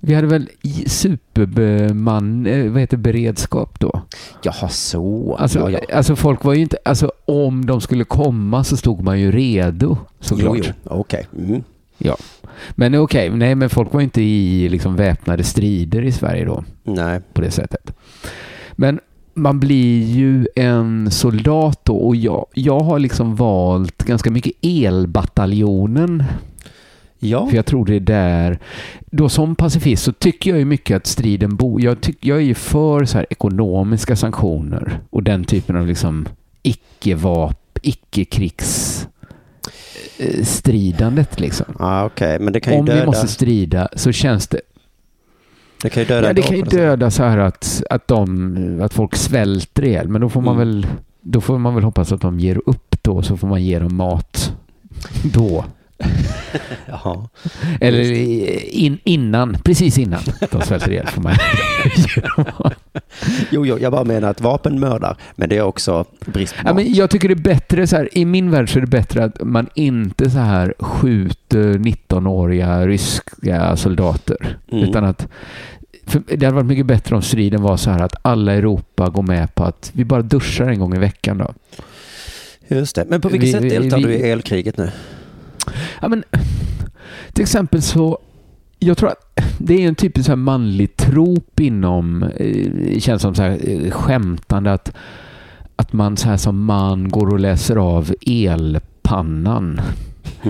vi 0.00 0.14
hade 0.14 0.26
väl 0.26 0.48
superbeman, 0.86 2.46
eh, 2.46 2.70
vad 2.70 2.80
heter 2.80 2.96
beredskap 2.96 3.80
då? 3.80 4.02
Jaha, 4.42 4.68
så. 4.68 5.36
Alltså, 5.38 5.58
ja, 5.58 5.70
ja. 5.70 5.96
alltså 5.96 6.16
folk 6.16 6.44
var 6.44 6.54
ju 6.54 6.60
inte, 6.60 6.78
alltså 6.84 7.12
om 7.24 7.66
de 7.66 7.80
skulle 7.80 8.04
komma 8.04 8.64
så 8.64 8.76
stod 8.76 9.02
man 9.02 9.20
ju 9.20 9.32
redo 9.32 9.98
såklart. 10.20 10.56
Jo, 10.58 10.64
jo. 10.84 10.90
Okej. 10.98 11.26
Mm. 11.38 11.62
Men 12.70 12.94
okej, 12.94 13.30
nej 13.30 13.54
men 13.54 13.70
folk 13.70 13.92
var 13.92 14.00
inte 14.00 14.22
i 14.22 14.68
liksom 14.68 14.96
väpnade 14.96 15.44
strider 15.44 16.02
i 16.02 16.12
Sverige 16.12 16.44
då 16.44 16.64
Nej. 16.84 17.20
på 17.32 17.40
det 17.40 17.50
sättet. 17.50 17.92
Men 18.72 19.00
man 19.34 19.60
blir 19.60 20.04
ju 20.04 20.46
en 20.56 21.10
soldat 21.10 21.80
då 21.84 21.96
och 21.96 22.16
jag, 22.16 22.46
jag 22.54 22.80
har 22.80 22.98
liksom 22.98 23.36
valt 23.36 24.02
ganska 24.02 24.30
mycket 24.30 24.52
elbataljonen. 24.62 26.24
Ja, 27.18 27.46
För 27.46 27.56
jag 27.56 27.66
tror 27.66 27.86
det 27.86 27.94
är 27.94 28.00
där, 28.00 28.58
då 29.10 29.28
som 29.28 29.54
pacifist 29.54 30.02
så 30.02 30.12
tycker 30.12 30.50
jag 30.50 30.58
ju 30.58 30.64
mycket 30.64 30.96
att 30.96 31.06
striden 31.06 31.56
bor, 31.56 31.82
jag, 31.82 32.00
tyck, 32.00 32.26
jag 32.26 32.38
är 32.38 32.42
ju 32.42 32.54
för 32.54 33.04
så 33.04 33.18
här 33.18 33.26
ekonomiska 33.30 34.16
sanktioner 34.16 35.00
och 35.10 35.22
den 35.22 35.44
typen 35.44 35.76
av 35.76 35.86
liksom 35.86 36.28
icke-vap, 36.62 37.78
icke-krigs 37.82 39.06
stridandet 40.44 41.40
liksom. 41.40 41.66
ah, 41.78 42.04
okej. 42.04 42.38
Men 42.38 42.52
det 42.52 42.60
kan 42.60 42.72
ju 42.72 42.78
Om 42.78 42.84
vi 42.84 42.92
döda. 42.92 43.06
måste 43.06 43.28
strida 43.28 43.88
så 43.96 44.12
känns 44.12 44.48
det, 44.48 44.60
Det 45.82 45.90
kan 45.90 46.02
ju 46.02 46.08
döda 46.08 46.26
ja 46.26 46.32
det 46.32 46.42
kan 46.42 46.56
ju 46.56 46.62
döda 46.62 47.10
så 47.10 47.22
här 47.24 47.38
att, 47.38 47.82
att, 47.90 48.08
de, 48.08 48.80
att 48.82 48.94
folk 48.94 49.16
svälter 49.16 49.84
ihjäl, 49.84 50.08
men 50.08 50.20
då 50.20 50.28
får 50.28 50.40
man 50.40 50.54
Mm. 50.56 50.68
väl 50.68 50.86
då 51.22 51.40
får 51.40 51.58
man 51.58 51.74
väl 51.74 51.84
hoppas 51.84 52.12
att 52.12 52.20
de 52.20 52.40
ger 52.40 52.60
upp 52.66 52.96
då, 53.02 53.22
så 53.22 53.36
får 53.36 53.48
man 53.48 53.62
ge 53.64 53.78
dem 53.78 53.96
mat 53.96 54.52
då. 55.34 55.64
Jaha. 56.88 57.28
Eller 57.80 58.12
in, 58.74 58.98
innan, 59.04 59.56
precis 59.64 59.98
innan 59.98 60.20
de 60.50 60.62
svälter 60.62 60.90
ihjäl 60.90 61.06
får 61.06 61.22
man 61.22 61.32
mat. 62.58 62.74
Jo, 63.50 63.66
jo, 63.66 63.78
jag 63.78 63.92
bara 63.92 64.04
menar 64.04 64.30
att 64.30 64.40
vapen 64.40 64.80
mördar, 64.80 65.16
men 65.36 65.48
det 65.48 65.56
är 65.56 65.62
också 65.62 66.04
brist 66.26 66.54
på 66.56 66.60
Ja, 66.68 66.74
men 66.74 66.94
jag 66.94 67.10
tycker 67.10 67.28
det 67.28 67.34
är 67.34 67.42
bättre 67.54 67.86
så 67.86 67.96
här, 67.96 68.08
i 68.18 68.24
min 68.24 68.50
värld 68.50 68.72
så 68.72 68.78
är 68.78 68.80
det 68.80 68.86
bättre 68.86 69.24
att 69.24 69.42
man 69.42 69.66
inte 69.74 70.30
så 70.30 70.38
här 70.38 70.74
skjuter 70.78 71.72
19-åriga 71.74 72.86
ryska 72.86 73.76
soldater. 73.76 74.56
Mm. 74.72 74.84
Utan 74.88 75.04
att, 75.04 75.28
det 76.26 76.44
hade 76.46 76.54
varit 76.56 76.66
mycket 76.66 76.86
bättre 76.86 77.16
om 77.16 77.22
striden 77.22 77.62
var 77.62 77.76
så 77.76 77.90
här 77.90 78.00
att 78.00 78.14
alla 78.22 78.54
i 78.54 78.58
Europa 78.58 79.08
går 79.08 79.22
med 79.22 79.54
på 79.54 79.64
att 79.64 79.90
vi 79.94 80.04
bara 80.04 80.22
duschar 80.22 80.68
en 80.68 80.78
gång 80.78 80.94
i 80.94 80.98
veckan 80.98 81.38
då. 81.38 81.54
Just 82.68 82.96
det. 82.96 83.04
Men 83.08 83.20
på 83.20 83.28
vilket 83.28 83.48
Vi- 83.48 83.52
sätt 83.52 83.62
vi- 83.64 83.68
deltar 83.68 83.96
vi- 83.96 84.02
du 84.04 84.12
i 84.12 84.30
elkriget 84.30 84.76
nu? 84.76 84.90
Ja, 86.00 86.08
men, 86.08 86.24
till 87.32 87.42
exempel 87.42 87.82
så, 87.82 88.18
jag 88.78 88.98
tror 88.98 89.08
att 89.08 89.40
det 89.58 89.84
är 89.84 89.88
en 89.88 89.94
typisk 89.94 90.26
så 90.26 90.32
här 90.32 90.36
manlig 90.36 90.96
trop 90.96 91.60
inom, 91.60 92.22
eh, 92.22 92.98
känns 92.98 93.22
som 93.22 93.34
så 93.34 93.42
här 93.42 93.58
eh, 93.64 93.90
skämtande 93.90 94.72
att, 94.72 94.92
att 95.76 95.92
man 95.92 96.16
så 96.16 96.28
här 96.28 96.36
som 96.36 96.64
man 96.64 97.08
går 97.08 97.32
och 97.32 97.40
läser 97.40 97.76
av 97.76 98.14
elpannan. 98.26 99.80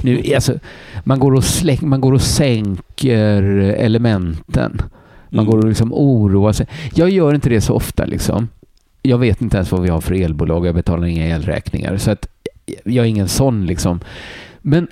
Nu, 0.02 0.22
alltså, 0.34 0.58
man, 1.04 1.18
går 1.18 1.34
och 1.34 1.44
släng, 1.44 1.78
man 1.82 2.00
går 2.00 2.12
och 2.12 2.22
sänker 2.22 3.42
elementen. 3.60 4.82
Man 5.28 5.46
går 5.46 5.58
och 5.58 5.68
liksom 5.68 5.92
oroar 5.92 6.52
sig. 6.52 6.66
Jag 6.94 7.10
gör 7.10 7.34
inte 7.34 7.48
det 7.48 7.60
så 7.60 7.74
ofta 7.74 8.04
liksom. 8.04 8.48
Jag 9.02 9.18
vet 9.18 9.42
inte 9.42 9.56
ens 9.56 9.72
vad 9.72 9.82
vi 9.82 9.88
har 9.88 10.00
för 10.00 10.14
elbolag. 10.14 10.66
Jag 10.66 10.74
betalar 10.74 11.06
inga 11.06 11.26
elräkningar. 11.26 11.96
Så 11.96 12.10
att 12.10 12.28
jag 12.84 13.04
är 13.04 13.08
ingen 13.08 13.28
sån 13.28 13.66
liksom. 13.66 14.00
Men 14.62 14.88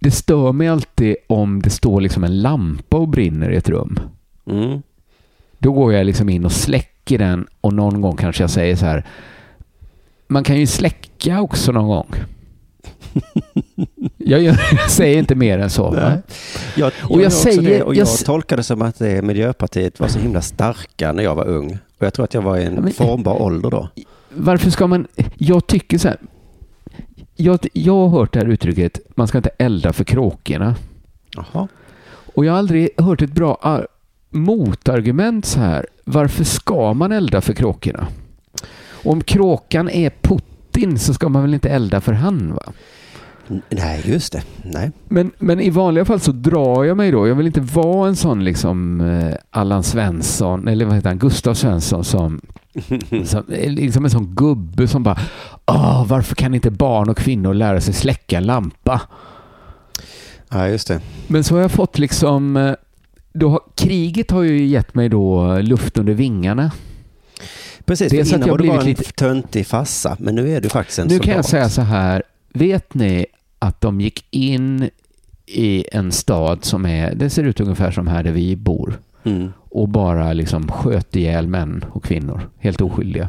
det 0.00 0.10
stör 0.10 0.52
mig 0.52 0.68
alltid 0.68 1.16
om 1.26 1.62
det 1.62 1.70
står 1.70 2.00
liksom 2.00 2.24
en 2.24 2.42
lampa 2.42 2.96
och 2.96 3.08
brinner 3.08 3.50
i 3.50 3.56
ett 3.56 3.68
rum. 3.68 3.98
Mm. 4.50 4.82
Då 5.58 5.72
går 5.72 5.92
jag 5.92 6.06
liksom 6.06 6.28
in 6.28 6.44
och 6.44 6.52
släcker 6.52 7.18
den 7.18 7.46
och 7.60 7.72
någon 7.72 8.00
gång 8.00 8.16
kanske 8.16 8.42
jag 8.42 8.50
säger 8.50 8.76
så 8.76 8.86
här. 8.86 9.06
Man 10.28 10.44
kan 10.44 10.56
ju 10.60 10.66
släcka 10.66 11.40
också 11.40 11.72
någon 11.72 11.88
gång. 11.88 12.08
Jag, 14.16 14.42
gör, 14.42 14.60
jag 14.72 14.90
säger 14.90 15.18
inte 15.18 15.34
mer 15.34 15.58
än 15.58 15.70
så. 15.70 15.94
Jag, 16.76 16.92
Och 17.02 17.22
jag, 17.22 17.32
säger- 17.32 17.62
det, 17.62 17.82
och 17.82 17.94
jag, 17.94 18.06
jag 18.08 18.18
tolkade 18.18 18.60
det 18.60 18.64
som 18.64 18.82
att 18.82 18.98
det 18.98 19.22
Miljöpartiet 19.22 20.00
var 20.00 20.08
så 20.08 20.18
himla 20.18 20.40
starka 20.40 21.12
när 21.12 21.22
jag 21.22 21.34
var 21.34 21.46
ung. 21.48 21.78
Och 21.98 22.06
jag 22.06 22.14
tror 22.14 22.24
att 22.24 22.34
jag 22.34 22.42
var 22.42 22.56
i 22.56 22.64
en 22.64 22.74
men- 22.74 22.92
formbar 22.92 23.42
ålder 23.42 23.70
då. 23.70 23.88
Varför 24.28 24.70
ska 24.70 24.86
man... 24.86 25.06
Jag 25.34 25.66
tycker 25.66 25.98
så 25.98 26.08
här. 26.08 26.18
Jag, 27.36 27.66
jag 27.72 27.94
har 27.94 28.08
hört 28.08 28.32
det 28.32 28.38
här 28.40 28.46
uttrycket, 28.48 29.00
man 29.14 29.28
ska 29.28 29.38
inte 29.38 29.50
elda 29.58 29.92
för 29.92 30.04
kråkorna. 30.04 30.74
Jaha. 31.36 31.68
Och 32.34 32.44
jag 32.44 32.52
har 32.52 32.58
aldrig 32.58 32.88
hört 32.98 33.22
ett 33.22 33.32
bra 33.32 33.58
ar- 33.62 33.86
motargument 34.30 35.46
så 35.46 35.60
här. 35.60 35.86
Varför 36.04 36.44
ska 36.44 36.94
man 36.94 37.12
elda 37.12 37.40
för 37.40 37.52
kråkorna? 37.52 38.06
Om 39.04 39.20
kråkan 39.22 39.90
är 39.90 40.10
Putin 40.22 40.98
så 40.98 41.14
ska 41.14 41.28
man 41.28 41.42
väl 41.42 41.54
inte 41.54 41.68
elda 41.68 42.00
för 42.00 42.12
han 42.12 42.54
va? 42.54 42.72
Nej, 43.68 44.02
just 44.04 44.32
det. 44.32 44.42
Nej. 44.64 44.90
Men, 45.08 45.30
men 45.38 45.60
i 45.60 45.70
vanliga 45.70 46.04
fall 46.04 46.20
så 46.20 46.32
drar 46.32 46.84
jag 46.84 46.96
mig 46.96 47.10
då. 47.10 47.28
Jag 47.28 47.34
vill 47.34 47.46
inte 47.46 47.60
vara 47.60 48.08
en 48.08 48.16
sån 48.16 48.44
liksom 48.44 49.00
eh, 49.00 49.34
Allan 49.50 49.82
Svensson, 49.82 50.68
eller 50.68 50.84
vad 50.84 50.94
heter 50.94 51.08
han, 51.08 51.18
Gustav 51.18 51.54
Svensson 51.54 52.04
som, 52.04 52.40
som 53.24 53.44
eh, 53.52 53.70
liksom 53.72 54.04
en 54.04 54.10
sån 54.10 54.34
gubbe 54.34 54.88
som 54.88 55.02
bara 55.02 55.18
Åh, 55.66 56.06
varför 56.06 56.34
kan 56.34 56.54
inte 56.54 56.70
barn 56.70 57.08
och 57.10 57.16
kvinnor 57.16 57.54
lära 57.54 57.80
sig 57.80 57.94
släcka 57.94 58.36
en 58.36 58.44
lampa? 58.46 59.00
Ja, 60.50 60.68
just 60.68 60.88
det. 60.88 61.00
Men 61.26 61.44
så 61.44 61.54
har 61.54 61.62
jag 61.62 61.70
fått 61.72 61.98
liksom 61.98 62.56
eh, 62.56 62.72
då, 63.32 63.48
har- 63.48 63.60
kriget 63.74 64.30
har 64.30 64.42
ju 64.42 64.66
gett 64.66 64.94
mig 64.94 65.08
då 65.08 65.58
luft 65.58 65.98
under 65.98 66.12
vingarna. 66.14 66.70
Precis, 67.84 68.10
Det 68.12 68.16
är 68.20 68.24
för 68.24 68.28
så 68.30 68.34
att 68.34 68.38
innan 68.38 68.46
jag 68.48 68.54
var 68.54 68.58
du 68.62 68.68
bara 68.68 68.80
en 68.80 68.86
lite- 68.86 69.12
töntig 69.12 69.66
fassa, 69.66 70.16
men 70.20 70.34
nu 70.34 70.50
är 70.50 70.60
du 70.60 70.68
faktiskt 70.68 70.98
en 70.98 71.06
Nu 71.08 71.18
kan 71.18 71.34
jag 71.34 71.44
soldat. 71.44 71.50
säga 71.50 71.68
så 71.68 71.82
här. 71.82 72.22
Vet 72.52 72.94
ni 72.94 73.26
att 73.58 73.80
de 73.80 74.00
gick 74.00 74.26
in 74.30 74.90
i 75.46 75.84
en 75.92 76.12
stad 76.12 76.64
som 76.64 76.86
är, 76.86 77.14
det 77.14 77.30
ser 77.30 77.44
ut 77.44 77.60
ungefär 77.60 77.90
som 77.90 78.06
här 78.06 78.22
där 78.22 78.32
vi 78.32 78.56
bor 78.56 79.00
Mm. 79.24 79.52
och 79.58 79.88
bara 79.88 80.32
liksom 80.32 80.68
sköt 80.72 81.16
ihjäl 81.16 81.46
män 81.48 81.84
och 81.92 82.04
kvinnor, 82.04 82.48
helt 82.58 82.80
oskyldiga. 82.80 83.28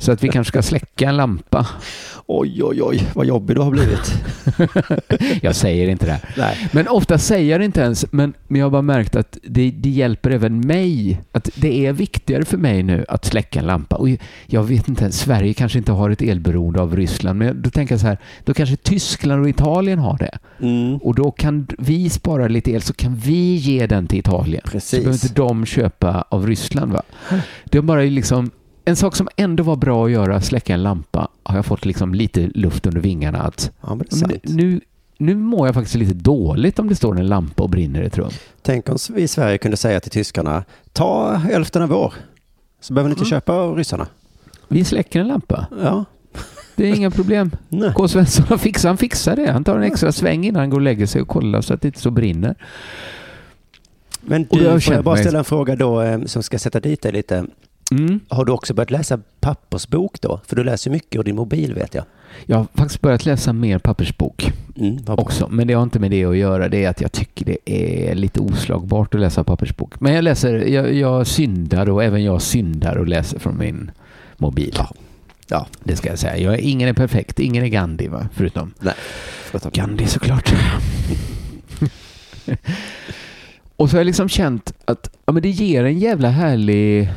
Så 0.00 0.12
att 0.12 0.24
vi 0.24 0.28
kanske 0.28 0.48
ska 0.48 0.62
släcka 0.62 1.08
en 1.08 1.16
lampa. 1.16 1.66
Oj, 2.26 2.64
oj, 2.64 2.82
oj, 2.82 3.08
vad 3.14 3.26
jobbig 3.26 3.56
du 3.56 3.60
har 3.60 3.70
blivit. 3.70 4.14
Jag 5.42 5.56
säger 5.56 5.88
inte 5.88 6.06
det. 6.06 6.20
Nej. 6.36 6.68
Men 6.72 6.88
ofta 6.88 7.18
säger 7.18 7.50
jag 7.50 7.60
det 7.60 7.64
inte 7.64 7.80
ens, 7.80 8.12
men, 8.12 8.34
men 8.48 8.58
jag 8.58 8.66
har 8.66 8.70
bara 8.70 8.82
märkt 8.82 9.16
att 9.16 9.38
det, 9.42 9.70
det 9.70 9.88
hjälper 9.88 10.30
även 10.30 10.60
mig. 10.60 11.20
Att 11.32 11.50
det 11.54 11.86
är 11.86 11.92
viktigare 11.92 12.44
för 12.44 12.56
mig 12.56 12.82
nu 12.82 13.04
att 13.08 13.24
släcka 13.24 13.58
en 13.58 13.66
lampa. 13.66 13.96
Och 13.96 14.08
jag 14.46 14.62
vet 14.62 14.88
inte, 14.88 15.12
Sverige 15.12 15.54
kanske 15.54 15.78
inte 15.78 15.92
har 15.92 16.10
ett 16.10 16.22
elberoende 16.22 16.80
av 16.80 16.96
Ryssland, 16.96 17.38
men 17.38 17.62
då 17.62 17.70
tänker 17.70 17.94
jag 17.94 18.00
så 18.00 18.06
här, 18.06 18.18
då 18.44 18.54
kanske 18.54 18.76
Tyskland 18.76 19.42
och 19.42 19.48
Italien 19.48 19.98
har 19.98 20.18
det. 20.18 20.38
Mm. 20.60 20.96
Och 20.96 21.14
då 21.14 21.30
kan 21.30 21.66
vi 21.78 22.10
spara 22.10 22.48
lite 22.48 22.70
el, 22.70 22.82
så 22.82 22.94
kan 22.94 23.16
vi 23.16 23.54
ge 23.54 23.86
den 23.86 24.06
till 24.06 24.18
Italien. 24.18 24.62
Så 24.64 24.70
Precis. 24.70 24.98
behöver 24.98 25.24
inte 25.24 25.34
de 25.34 25.66
köpa 25.66 26.24
av 26.28 26.46
Ryssland. 26.46 26.92
Va? 26.92 27.02
Det 27.64 27.78
är 27.78 27.82
bara 27.82 28.00
liksom, 28.00 28.50
en 28.84 28.96
sak 28.96 29.16
som 29.16 29.28
ändå 29.36 29.62
var 29.62 29.76
bra 29.76 30.04
att 30.04 30.10
göra, 30.10 30.40
släcka 30.40 30.74
en 30.74 30.82
lampa, 30.82 31.28
har 31.42 31.56
jag 31.56 31.66
fått 31.66 31.84
liksom 31.84 32.14
lite 32.14 32.40
luft 32.54 32.86
under 32.86 33.00
vingarna. 33.00 33.38
Att, 33.38 33.72
Ja, 33.80 33.98
nu, 34.42 34.80
nu 35.18 35.34
mår 35.34 35.68
jag 35.68 35.74
faktiskt 35.74 35.96
lite 35.96 36.14
dåligt 36.14 36.78
om 36.78 36.88
det 36.88 36.94
står 36.94 37.18
en 37.18 37.26
lampa 37.26 37.62
och 37.62 37.70
brinner 37.70 38.02
i 38.02 38.06
ett 38.06 38.18
rum. 38.18 38.30
Tänk 38.62 38.88
om 38.88 38.96
vi 39.14 39.22
i 39.22 39.28
Sverige 39.28 39.58
kunde 39.58 39.76
säga 39.76 40.00
till 40.00 40.10
tyskarna, 40.10 40.64
ta 40.92 41.32
hälften 41.34 41.82
av 41.82 41.88
vår. 41.88 42.14
Så 42.80 42.92
behöver 42.92 43.08
ni 43.08 43.12
Mm. 43.12 43.18
inte 43.22 43.30
köpa 43.30 43.52
av 43.52 43.76
ryssarna. 43.76 44.06
Vi 44.68 44.84
släcker 44.84 45.20
en 45.20 45.28
lampa. 45.28 45.66
Ja. 45.82 46.04
Det 46.76 46.90
är 46.90 46.94
inga 46.94 47.10
problem. 47.20 47.50
Nej. 47.68 47.92
K. 47.94 48.08
Svensson 48.08 48.58
fixar, 48.58 48.88
han 48.88 48.98
fixar 48.98 49.36
det. 49.36 49.50
Han 49.52 49.64
tar 49.64 49.76
en 49.76 49.82
extra 49.82 50.12
sväng 50.12 50.44
innan 50.44 50.60
han 50.60 50.70
går 50.70 50.76
och 50.78 50.82
lägger 50.82 51.06
sig 51.06 51.22
och 51.22 51.28
kollar 51.28 51.60
så 51.60 51.74
att 51.74 51.80
det 51.82 51.88
inte 51.88 52.00
så 52.00 52.10
brinner. 52.10 52.54
Men 54.20 54.46
du, 54.50 54.62
jag 54.64 54.84
får 54.84 54.94
jag 54.94 55.04
bara 55.04 55.16
ställa 55.16 55.38
en 55.38 55.44
fråga 55.44 55.76
då 55.76 56.00
eh, 56.02 56.22
som 56.24 56.42
ska 56.42 56.58
sätta 56.58 56.80
dit 56.80 57.02
dig 57.02 57.12
lite. 57.12 57.46
Mm. 57.90 58.20
Har 58.28 58.44
du 58.44 58.52
också 58.52 58.74
börjat 58.74 58.90
läsa 58.90 59.18
pappersbok 59.40 60.20
då? 60.20 60.40
För 60.46 60.56
du 60.56 60.64
läser 60.64 60.90
mycket 60.90 61.18
ur 61.20 61.22
din 61.24 61.36
mobil 61.36 61.74
vet 61.74 61.94
jag. 61.94 62.04
Jag 62.46 62.56
har 62.56 62.66
faktiskt 62.74 63.00
börjat 63.00 63.26
läsa 63.26 63.52
mer 63.52 63.78
pappersbok 63.78 64.52
Mm, 64.76 64.98
också. 65.06 65.48
Men 65.50 65.66
det 65.66 65.74
har 65.74 65.82
inte 65.82 65.98
med 65.98 66.10
det 66.10 66.24
att 66.24 66.36
göra. 66.36 66.68
Det 66.68 66.84
är 66.84 66.90
att 66.90 67.00
jag 67.00 67.12
tycker 67.12 67.44
det 67.44 67.58
är 67.64 68.14
lite 68.14 68.40
oslagbart 68.40 69.14
att 69.14 69.20
läsa 69.20 69.44
pappersbok. 69.44 70.00
Men 70.00 70.14
jag 70.14 70.24
läser, 70.24 70.54
jag, 70.54 70.94
jag 70.94 71.26
syndar 71.26 71.88
och 71.90 72.04
även 72.04 72.24
jag 72.24 72.42
syndar 72.42 72.96
och 72.96 73.08
läser 73.08 73.38
från 73.38 73.58
min 73.58 73.90
mobil. 74.36 74.74
Ja. 74.78 74.94
Ja. 75.48 75.66
Det 75.84 75.96
ska 75.96 76.08
jag 76.08 76.18
säga. 76.18 76.36
Jag, 76.38 76.54
är- 76.54 76.58
ingen 76.58 76.88
är 76.88 76.92
perfekt. 76.92 77.40
Ingen 77.40 77.64
är 77.64 77.68
Gandhi 77.68 78.08
va? 78.08 78.28
Förutom 78.34 78.74
Nej. 78.80 78.94
Gandhi 79.72 80.06
såklart. 80.06 80.54
och 83.76 83.90
så 83.90 83.96
har 83.96 84.00
jag 84.00 84.06
liksom 84.06 84.28
känt 84.28 84.72
att 84.84 85.10
ja, 85.26 85.32
men 85.32 85.42
det 85.42 85.50
ger 85.50 85.84
en 85.84 85.98
jävla 85.98 86.28
härlig... 86.28 87.08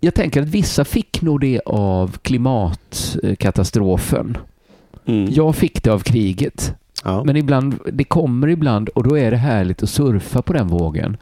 Jag 0.00 0.14
tänker 0.14 0.42
att 0.42 0.48
vissa 0.48 0.84
fick 0.84 1.22
nog 1.22 1.40
det 1.40 1.60
av 1.66 2.16
klimatkatastrofen. 2.22 4.36
Mm. 5.06 5.28
Jag 5.32 5.56
fick 5.56 5.82
det 5.82 5.90
av 5.90 6.00
kriget. 6.00 6.74
Ja. 7.04 7.24
Men 7.24 7.36
ibland, 7.36 7.78
det 7.92 8.04
kommer 8.04 8.48
ibland 8.48 8.88
och 8.88 9.08
då 9.08 9.18
är 9.18 9.30
det 9.30 9.36
härligt 9.36 9.82
att 9.82 9.90
surfa 9.90 10.42
på 10.42 10.52
den 10.52 10.68
vågen. 10.68 11.16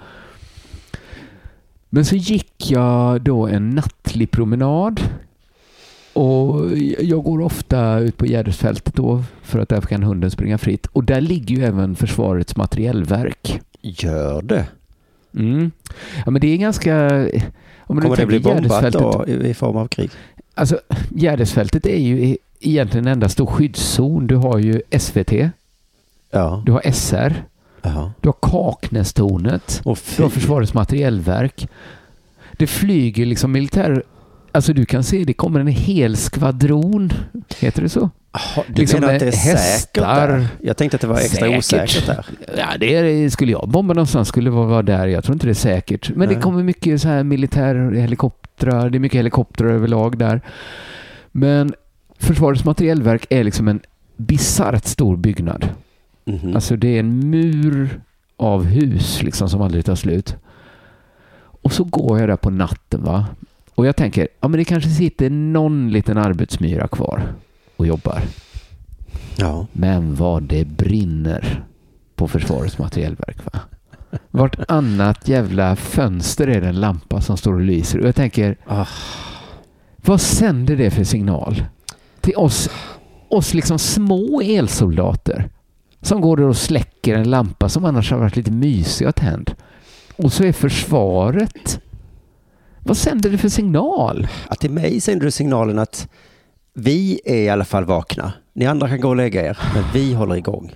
Men 1.89 2.05
så 2.05 2.17
gick 2.17 2.71
jag 2.71 3.23
då 3.23 3.47
en 3.47 3.71
nattlig 3.71 4.31
promenad. 4.31 5.01
Och 6.13 6.79
jag 7.01 7.23
går 7.23 7.41
ofta 7.41 7.99
ut 7.99 8.17
på 8.17 8.27
Gärdesfältet 8.27 8.95
då 8.95 9.25
för 9.43 9.59
att 9.59 9.69
där 9.69 9.81
kan 9.81 10.03
hunden 10.03 10.31
springa 10.31 10.59
fritt. 10.59 10.87
Och 10.87 11.05
där 11.05 11.21
ligger 11.21 11.57
ju 11.57 11.65
även 11.65 11.97
Försvarets 11.97 12.57
materiellverk. 12.57 13.61
Gör 13.81 14.43
det? 14.43 14.67
Mm. 15.35 15.71
Ja 16.25 16.31
men 16.31 16.41
det 16.41 16.49
är 16.49 16.57
ganska... 16.57 17.27
Om 17.87 18.01
Kommer 18.01 18.17
det 18.17 18.27
bli 18.27 18.41
bombat 18.41 18.93
då 18.93 19.25
i, 19.27 19.55
form 19.55 19.77
av 19.77 19.89
krig? 19.89 20.11
Alltså, 20.55 20.81
Gärdesfältet 21.11 21.87
är 21.87 21.99
ju 21.99 22.37
egentligen 22.61 23.07
en 23.07 23.13
enda 23.13 23.29
stor 23.29 23.47
skyddszon. 23.47 24.27
Du 24.27 24.37
har 24.37 24.59
ju 24.59 24.83
SVT. 24.99 25.33
Ja. 26.31 26.63
du 26.67 26.73
har 26.73 26.93
SR, 26.93 27.45
ja. 27.83 28.13
du 28.21 28.29
har 28.29 28.37
Kaknästornet, 28.41 29.81
Och 29.85 29.99
du 30.17 30.23
har. 30.23 30.31
Försvarets 30.31 30.75
materielverk. 30.75 31.69
Det 32.53 32.67
flyger 32.67 33.27
liksom 33.27 33.53
militär... 33.53 34.03
Alltså 34.53 34.73
du 34.73 34.85
kan 34.85 35.05
se, 35.05 35.25
det 35.25 35.33
kommer 35.33 35.61
en 35.61 35.67
hel 35.67 36.17
skvadron. 36.17 37.13
Heter 37.59 37.83
det 37.83 37.89
så? 37.89 38.11
Du 38.67 38.81
liksom 38.81 39.01
menar 39.01 39.15
att 39.15 39.21
det 39.21 39.27
är 39.27 39.27
med 39.27 39.35
säkert 39.35 39.57
hästar. 39.59 40.29
där? 40.29 40.47
Jag 40.63 40.77
tänkte 40.77 40.95
att 40.95 41.01
det 41.01 41.07
var 41.07 41.19
extra 41.19 41.41
Säkert. 41.41 41.59
osäkert 41.59 42.07
där. 42.07 42.27
Ja, 42.57 42.67
det 42.81 42.95
är, 42.95 43.29
skulle 43.29 43.53
jag 43.53 43.69
bomba 43.69 43.95
någonstans 43.95 44.29
skulle 44.29 44.51
det 44.51 44.57
vara 44.57 44.83
där. 44.83 45.07
Jag 45.07 45.25
tror 45.25 45.33
inte 45.35 45.47
det 45.47 45.53
är 45.53 45.55
säkert. 45.55 46.09
Men 46.09 46.29
Nej. 46.29 46.37
det 46.37 46.43
kommer 46.43 46.63
mycket 46.63 47.01
så 47.01 47.09
här 47.09 47.23
militär 47.25 47.93
helikoptrar. 47.95 48.91
Det 48.91 48.99
är 48.99 49.01
mycket 49.01 49.19
helikoptrar 49.19 49.69
överlag 49.69 50.19
där. 50.19 50.41
Men 51.33 51.75
Försvarets 52.19 52.65
materielverk 52.65 53.27
är 53.31 53.45
liksom 53.45 53.69
en 53.69 53.81
bisarrt 54.17 54.85
stor 54.87 55.17
byggnad. 55.17 55.69
Mhm. 56.25 56.55
Alltså 56.55 56.77
det 56.77 56.89
är 56.89 57.01
en 57.01 57.31
mur 57.31 58.01
av 58.37 58.65
hus 58.65 59.23
liksom 59.23 59.49
som 59.49 59.63
aldrig 59.63 59.85
tar 59.85 59.95
slut. 59.95 60.37
Och 61.63 61.73
så 61.73 61.85
går 61.85 62.21
jag 62.21 62.29
där 62.29 62.37
på 62.37 62.51
natten 62.51 63.05
va. 63.05 63.27
Och 63.75 63.87
jag 63.87 63.97
tänker, 63.97 64.29
ja 64.41 64.49
men 64.49 64.59
det 64.59 64.65
kanske 64.65 64.91
sitter 64.91 65.31
någon 65.31 65.91
liten 65.91 66.19
arbetsmyra 66.19 66.89
kvar 66.89 67.23
och 67.77 67.87
jobbar. 67.87 68.23
ja. 69.37 69.67
Men 69.73 70.15
vad 70.15 70.43
det 70.43 70.65
brinner 70.65 71.65
på 72.15 72.29
Försvarets 72.29 72.79
materielverk 72.79 73.37
va. 73.53 73.61
Vartannat 74.31 75.29
jävla 75.29 75.77
fönster 75.77 76.47
är 76.49 76.61
det 76.61 76.69
en 76.69 76.81
lampa 76.81 77.21
som 77.21 77.37
står 77.37 77.53
och 77.55 77.61
lyser. 77.61 78.01
Och 78.01 78.07
jag 78.09 78.15
tänker, 78.15 78.57
Ah. 78.67 78.87
vad 79.97 80.21
sänder 80.21 80.77
det 80.77 80.91
för 80.91 81.05
signal? 81.05 81.65
Till 82.21 82.37
oss, 82.37 82.71
oss 83.29 83.55
liksom 83.55 83.79
små 83.79 84.41
elsoldater 84.45 85.51
som 86.01 86.21
går 86.21 86.41
och 86.41 86.57
släcker 86.57 87.15
en 87.15 87.31
lampa 87.31 87.69
som 87.69 87.85
annars 87.85 88.11
har 88.11 88.19
varit 88.19 88.37
lite 88.37 88.51
mysig 88.51 89.05
att 89.07 89.17
tänd. 89.17 89.55
Och 90.17 90.33
så 90.33 90.45
är 90.45 90.53
försvaret... 90.53 91.81
Vad 92.79 92.97
sänder 92.97 93.31
det 93.31 93.39
för 93.39 93.49
signal? 93.49 94.29
Att 94.49 94.61
till 94.61 94.71
mig 94.71 95.01
sänder 95.01 95.25
du 95.25 95.31
signalen 95.31 95.79
att 95.79 96.09
vi 96.77 97.21
är 97.25 97.37
i 97.37 97.49
alla 97.49 97.65
fall 97.65 97.85
vakna. 97.85 98.33
Ni 98.53 98.67
andra 98.67 98.89
kan 98.89 99.01
gå 99.01 99.09
och 99.09 99.17
lägga 99.17 99.47
er, 99.47 99.59
men 99.75 99.85
vi 99.95 100.15
håller 100.15 100.37
igång. 100.37 100.75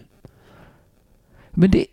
Men 1.51 1.71
det, 1.71 1.87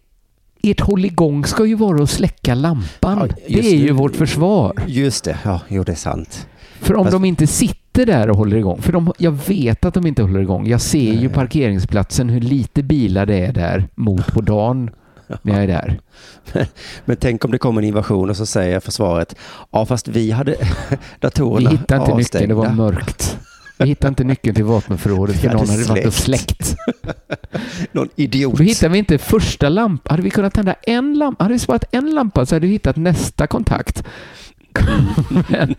ert 0.63 0.79
hålligång 0.79 1.45
ska 1.45 1.65
ju 1.65 1.75
vara 1.75 2.03
att 2.03 2.09
släcka 2.09 2.55
lampan. 2.55 3.29
Ja, 3.29 3.35
det 3.47 3.59
är 3.73 3.75
ju 3.75 3.85
nu- 3.85 3.91
vårt 3.91 4.15
försvar. 4.15 4.73
Just 4.87 5.23
det, 5.23 5.37
ja, 5.45 5.61
jo 5.67 5.83
det 5.83 5.91
är 5.91 5.95
sant. 5.95 6.47
För 6.79 6.95
om 6.95 7.05
Fast- 7.05 7.11
de 7.11 7.25
inte 7.25 7.47
sitter 7.47 8.05
där 8.05 8.29
och 8.29 8.37
håller 8.37 8.57
igång, 8.57 8.81
för 8.81 8.93
de, 8.93 9.13
jag 9.17 9.31
vet 9.31 9.85
att 9.85 9.93
de 9.93 10.07
inte 10.07 10.21
håller 10.21 10.39
igång. 10.39 10.67
Jag 10.67 10.81
ser 10.81 11.13
ju 11.13 11.19
Nej. 11.19 11.29
parkeringsplatsen, 11.29 12.29
hur 12.29 12.41
lite 12.41 12.83
bilar 12.83 13.25
det 13.25 13.45
är 13.45 13.53
där 13.53 13.87
mot 13.95 14.27
på 14.33 14.41
dagen 14.41 14.89
när 15.41 15.53
jag 15.53 15.63
är 15.63 15.67
där. 15.67 15.99
Men 17.05 17.17
tänk 17.17 17.45
om 17.45 17.51
det 17.51 17.57
kommer 17.57 17.81
en 17.81 17.87
invasion 17.87 18.29
och 18.29 18.37
så 18.37 18.45
säger 18.45 18.79
försvaret, 18.79 19.35
ja 19.71 19.85
fast 19.85 20.07
vi 20.07 20.31
hade 20.31 20.51
Vi 20.89 20.97
datorerna 21.19 21.69
hittade 21.69 22.01
inte 22.01 22.15
nyckeln, 22.17 22.49
det 22.49 22.55
var 22.55 22.65
avstängda." 22.65 22.83
mörkt. 22.83 23.37
Vi 23.79 23.85
hittade 23.85 24.09
inte 24.09 24.23
nyckeln 24.23 24.55
till 24.55 24.63
vapenförrådet 24.63 25.41
för 25.41 25.49
någon 25.49 25.69
hade 25.69 25.83
varit 25.83 26.05
och 26.05 26.13
släckt. 26.13 26.75
Någon 27.91 28.09
idiot. 28.15 28.57
Då 28.57 28.63
hittade 28.63 28.93
vi 28.93 28.99
inte 28.99 29.17
första 29.17 29.69
lampan. 29.69 30.11
Hade 30.11 30.23
vi 30.23 30.29
kunnat 30.29 30.53
tända 30.53 30.73
en 30.73 31.17
lampa, 31.17 31.43
hade 31.43 31.53
vi 31.53 31.59
sparat 31.59 31.83
en 31.91 32.15
lampa 32.15 32.45
så 32.45 32.55
hade 32.55 32.67
vi 32.67 32.73
hittat 32.73 32.95
nästa 32.95 33.47
kontakt. 33.47 34.03
men, 35.49 35.75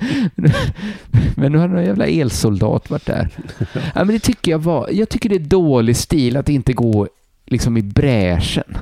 men 1.37 1.53
nu 1.53 1.59
hade 1.59 1.75
någon 1.75 1.85
jävla 1.85 2.07
elsoldat 2.07 2.91
varit 2.91 3.07
där. 3.07 3.29
Ja, 3.75 4.05
men 4.05 4.09
det 4.09 4.19
tycker 4.19 4.51
jag 4.51 4.59
var, 4.59 4.89
jag 4.93 5.09
tycker 5.09 5.29
det 5.29 5.35
är 5.35 5.39
dålig 5.39 5.97
stil 5.97 6.37
att 6.37 6.49
inte 6.49 6.73
gå 6.73 7.09
liksom 7.47 7.77
i 7.77 7.83
bräschen 7.83 8.79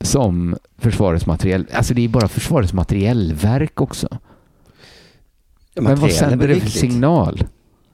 som 0.00 0.56
Försvarets 0.78 1.26
materiel. 1.26 1.66
Alltså 1.72 1.94
det 1.94 2.04
är 2.04 2.08
bara 2.08 2.28
Försvarets 2.28 2.72
materielverk 2.72 3.80
också. 3.80 4.08
Men 5.74 6.00
vad 6.00 6.12
sänder 6.12 6.48
det 6.48 6.60
för 6.60 6.70
signal? 6.70 7.44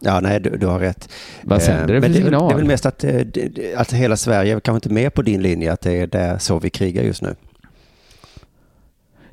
Ja, 0.00 0.20
nej, 0.20 0.40
du, 0.40 0.50
du 0.56 0.66
har 0.66 0.78
rätt. 0.78 1.08
Vad 1.44 1.58
Eh, 1.58 1.64
sänder 1.64 1.94
det 1.94 2.00
men 2.00 2.02
för 2.02 2.08
det, 2.08 2.18
är 2.18 2.22
signal? 2.24 2.48
det 2.48 2.54
är 2.54 2.56
väl 2.58 2.66
mest 2.66 2.86
att, 2.86 3.04
eh, 3.04 3.12
det- 3.14 3.48
det- 3.54 3.74
att 3.74 3.92
hela 3.92 4.16
Sverige 4.16 4.56
är 4.56 4.60
kanske 4.60 4.76
inte 4.76 4.94
med 4.94 5.14
på 5.14 5.22
din 5.22 5.42
linje, 5.42 5.72
att 5.72 5.80
det 5.80 5.92
är 5.92 6.06
där 6.06 6.38
så 6.38 6.58
vi 6.58 6.70
krigar 6.70 7.02
just 7.02 7.22
nu. 7.22 7.34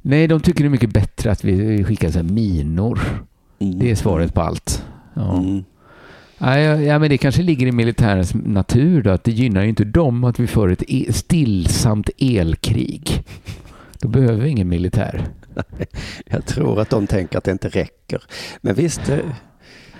Nej, 0.02 0.28
de 0.28 0.40
tycker 0.42 0.64
det 0.64 0.68
är 0.68 0.70
mycket 0.70 0.94
bättre 0.94 1.32
att 1.32 1.44
vi 1.44 1.84
skickar 1.84 2.10
så 2.12 2.24
minor. 2.24 3.00
Det 3.58 3.92
är 3.92 3.96
svaret 3.96 4.34
på 4.34 4.42
allt. 4.42 4.86
Ja. 5.14 5.38
Mm. 5.38 5.64
Ja, 6.38 6.60
ja, 6.60 6.76
ja, 6.82 7.00
men 7.00 7.10
det 7.10 7.18
kanske 7.18 7.42
ligger 7.42 7.68
i 7.68 7.72
militärens 7.72 8.34
natur 8.34 9.02
då, 9.04 9.10
att 9.12 9.24
det 9.24 9.32
gynnar 9.32 9.64
ju 9.64 9.70
inte 9.70 9.84
dem 9.84 10.24
att 10.24 10.40
vi 10.40 10.48
för 10.48 10.70
ett 10.70 10.84
e- 10.88 11.14
stillsamt 11.14 12.10
elkrig. 12.18 13.24
Då 14.02 14.08
behöver 14.08 14.42
vi 14.42 14.50
ingen 14.50 14.70
militär. 14.70 15.28
Jag 16.26 16.46
tror 16.46 16.82
att 16.82 16.90
de 16.90 17.08
tänker 17.08 17.38
att 17.38 17.44
det 17.44 17.52
inte 17.52 17.70
räcker. 17.70 18.22
Men 18.62 18.76
visst, 18.76 19.10
eh, 19.10 19.18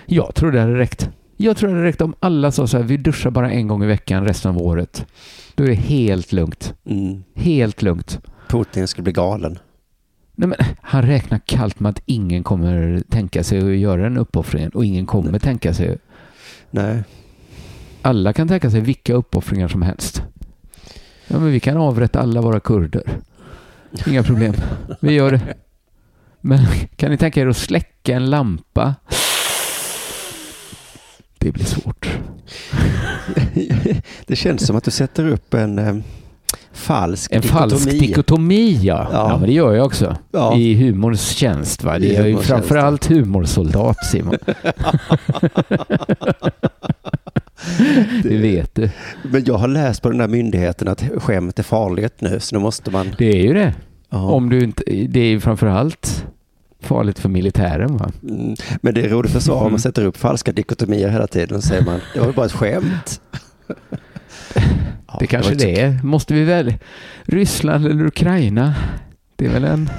Jag 0.06 0.34
tror 0.34 0.52
det 0.52 0.60
hade 0.60 0.78
räckt. 0.78 1.10
Jag 1.36 1.56
tror 1.56 1.68
det 1.70 1.74
hade 1.76 1.86
räckt 1.86 2.00
om 2.00 2.14
alla 2.20 2.52
sa 2.52 2.66
så 2.66 2.76
här, 2.76 2.84
vi 2.84 2.96
duschar 2.96 3.30
bara 3.30 3.50
en 3.50 3.68
gång 3.68 3.84
i 3.84 3.86
veckan 3.86 4.24
resten 4.24 4.50
av 4.50 4.58
året. 4.62 5.06
Då 5.54 5.64
är 5.64 5.68
det 5.68 5.74
helt 5.74 6.32
lugnt. 6.32 6.74
mm, 6.86 7.24
Helt 7.34 7.82
lugnt. 7.82 8.20
Putin 8.48 8.88
skulle 8.88 9.02
bli 9.02 9.12
galen. 9.12 9.58
Nej, 10.34 10.48
men 10.48 10.58
han 10.82 11.02
räknar 11.02 11.40
kallt 11.46 11.80
med 11.80 11.90
att 11.90 12.02
ingen 12.06 12.42
kommer 12.44 13.02
tänka 13.10 13.44
sig 13.44 13.58
att 13.58 13.76
göra 13.78 14.02
den 14.02 14.16
uppoffringen 14.16 14.70
och 14.70 14.84
ingen 14.84 15.06
kommer 15.06 15.38
tänka 15.38 15.74
sig. 15.74 15.98
Nej, 16.70 17.02
Alla 18.02 18.32
kan 18.32 18.48
tänka 18.48 18.70
sig 18.70 18.80
vilka 18.80 19.14
uppoffringar 19.14 19.68
som 19.68 19.82
helst. 19.82 20.22
Ja, 21.28 21.38
men 21.38 21.50
vi 21.50 21.60
kan 21.60 21.76
avrätta 21.76 22.20
alla 22.20 22.40
våra 22.40 22.60
kurder. 22.60 23.02
Inga 24.06 24.22
problem. 24.22 24.54
Vi 25.00 25.12
gör 25.12 25.30
det. 25.30 25.40
Men 26.40 26.58
kan 26.96 27.10
ni 27.10 27.16
tänka 27.16 27.40
er 27.40 27.46
att 27.46 27.56
släcka 27.56 28.14
en 28.16 28.30
lampa? 28.30 28.94
Det 31.46 31.52
blir 31.52 31.64
svårt. 31.64 32.08
det 34.26 34.36
känns 34.36 34.66
som 34.66 34.76
att 34.76 34.84
du 34.84 34.90
sätter 34.90 35.28
upp 35.28 35.54
en 35.54 35.78
eh, 35.78 35.96
falsk 36.72 37.32
En 37.32 37.42
falsk 37.42 37.90
dikotomi, 37.90 38.78
ja. 38.82 39.08
Ja. 39.12 39.30
ja. 39.30 39.38
men 39.38 39.48
det 39.48 39.54
gör 39.54 39.74
jag 39.74 39.86
också. 39.86 40.16
Ja. 40.30 40.56
I 40.56 40.74
humorns 40.74 41.28
tjänst. 41.28 41.84
Va? 41.84 41.98
Det 41.98 42.16
är 42.16 42.26
ju 42.26 42.38
framförallt 42.38 43.06
humorsoldat, 43.06 44.04
Simon. 44.06 44.36
det 48.22 48.36
vet 48.36 48.74
du. 48.74 48.90
Men 49.22 49.44
jag 49.44 49.54
har 49.54 49.68
läst 49.68 50.02
på 50.02 50.08
den 50.08 50.18
där 50.18 50.28
myndigheten 50.28 50.88
att 50.88 51.04
skämt 51.16 51.58
är 51.58 51.62
farligt 51.62 52.14
nu, 52.18 52.40
så 52.40 52.56
nu 52.56 52.62
måste 52.62 52.90
man... 52.90 53.14
Det 53.18 53.38
är 53.38 53.42
ju 53.42 53.54
det. 53.54 53.74
Ja. 54.10 54.30
Om 54.30 54.50
du 54.50 54.60
inte, 54.60 54.82
det 55.08 55.20
är 55.20 55.28
ju 55.28 55.40
framförallt 55.40 56.26
farligt 56.80 57.18
för 57.18 57.28
militären. 57.28 57.96
Va? 57.96 58.10
Mm. 58.22 58.54
Men 58.82 58.94
det 58.94 59.00
är 59.04 59.08
roligt 59.08 59.36
att 59.36 59.42
svara 59.42 59.64
om 59.64 59.72
man 59.72 59.80
sätter 59.80 60.04
upp 60.04 60.16
falska 60.16 60.52
dikotomier 60.52 61.08
hela 61.08 61.26
tiden 61.26 61.56
och 61.56 61.64
säger 61.64 61.82
man, 61.84 62.00
det 62.14 62.20
var 62.20 62.32
bara 62.32 62.46
ett 62.46 62.52
skämt. 62.52 63.20
Ja, 65.06 65.16
Det 65.20 65.26
kanske 65.26 65.48
var 65.48 65.52
inte 65.52 65.64
det 65.66 65.80
är. 65.80 66.00
Måste 66.02 66.34
vi 66.34 66.44
väl... 66.44 66.74
Ryssland 67.24 67.86
eller 67.86 68.06
Ukraina? 68.06 68.74
Det 69.36 69.46
är 69.46 69.50
väl 69.50 69.64
en 69.64 69.90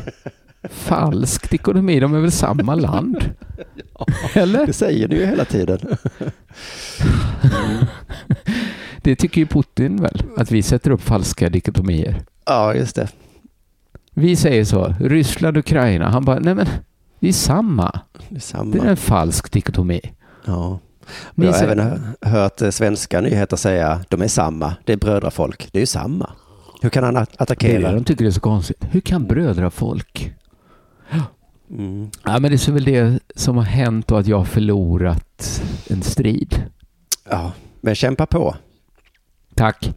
falsk 0.69 1.49
dikotomi. 1.49 1.99
De 1.99 2.13
är 2.15 2.19
väl 2.19 2.31
samma 2.31 2.75
land? 2.75 3.17
så- 4.33 4.39
Eller? 4.39 4.65
Det 4.65 4.73
säger 4.73 5.07
du 5.07 5.15
ju 5.15 5.25
hela 5.25 5.45
tiden. 5.45 5.79
Det 9.01 9.15
tycker 9.15 9.41
ju 9.41 9.47
Putin 9.47 10.01
väl? 10.01 10.21
Att 10.37 10.51
vi 10.51 10.61
sätter 10.63 10.91
upp 10.91 11.01
falska 11.01 11.49
dikotomier. 11.49 12.21
Ja, 12.45 12.73
just 12.73 12.95
det. 12.95 13.07
Vi 14.19 14.35
säger 14.35 14.63
så. 14.65 14.95
Ryssland, 14.99 15.57
Ukraina. 15.57 16.09
Han 16.09 16.25
bara, 16.25 16.39
nej 16.39 16.55
men, 16.55 16.65
vi 17.19 17.29
är 17.29 17.33
samma. 17.33 17.99
Det 18.29 18.35
är 18.35 18.39
samma. 18.39 18.71
Det 18.71 18.79
är 18.79 18.85
en 18.89 18.97
falsk 18.97 19.51
dikotomi. 19.51 20.01
Ja. 20.45 20.79
Jag 21.35 21.51
har 21.53 21.63
även 21.63 21.79
hö- 21.79 21.99
hört 22.21 22.61
eh, 22.61 22.69
svenska 22.69 23.21
nyheter 23.21 23.57
säga 23.57 24.01
de 24.09 24.21
är 24.21 24.27
samma. 24.27 24.75
Det 24.85 24.93
är 24.93 24.97
brödrafolk. 24.97 25.69
Det 25.71 25.77
är 25.77 25.81
ju 25.81 25.85
samma. 25.85 26.29
Hur 26.81 26.89
kan 26.89 27.03
han 27.03 27.13
Det 27.13 27.19
är 27.19 27.27
attackera? 27.37 27.89
det 27.89 27.95
de 27.95 28.03
tycker 28.03 28.23
det 28.23 28.29
är 28.29 28.31
så 28.31 28.39
konstigt. 28.39 28.85
Hur 28.91 28.99
kan 29.01 29.25
brödrafolk? 29.27 30.33
Mm. 31.71 32.09
Ja, 32.25 32.39
men 32.39 32.51
det 32.51 32.67
är 32.67 32.71
väl 32.71 32.83
det 32.83 33.19
som 33.35 33.57
har 33.57 33.63
hänt 33.63 34.11
och 34.11 34.19
att 34.19 34.27
jag 34.27 34.37
har 34.37 34.45
förlorat 34.45 35.61
en 35.89 36.01
strid. 36.01 36.63
Ja, 37.29 37.51
men 37.81 37.95
kämpa 37.95 38.25
på. 38.25 38.55
Tack. 39.55 39.93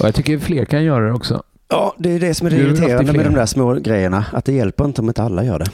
Och 0.00 0.06
jag 0.06 0.14
tycker 0.14 0.38
fler 0.38 0.64
kan 0.64 0.84
göra 0.84 1.06
det 1.06 1.12
också. 1.12 1.42
Ja, 1.68 1.94
det 1.98 2.10
är 2.10 2.20
det 2.20 2.34
som 2.34 2.46
är 2.46 2.50
det 2.50 2.56
irriterande 2.56 3.12
med 3.12 3.24
de 3.26 3.34
där 3.34 3.46
små 3.46 3.74
grejerna. 3.74 4.24
Att 4.32 4.44
det 4.44 4.52
hjälper 4.52 4.84
inte 4.84 5.00
om 5.00 5.08
inte 5.08 5.22
alla 5.22 5.44
gör 5.44 5.58
det. 5.58 5.70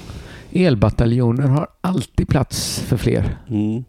Elbataljoner 0.67 1.47
har 1.47 1.69
alltid 1.81 2.29
plats 2.29 2.81
för 2.81 2.97
fler. 2.97 3.39
Mm. 3.51 3.85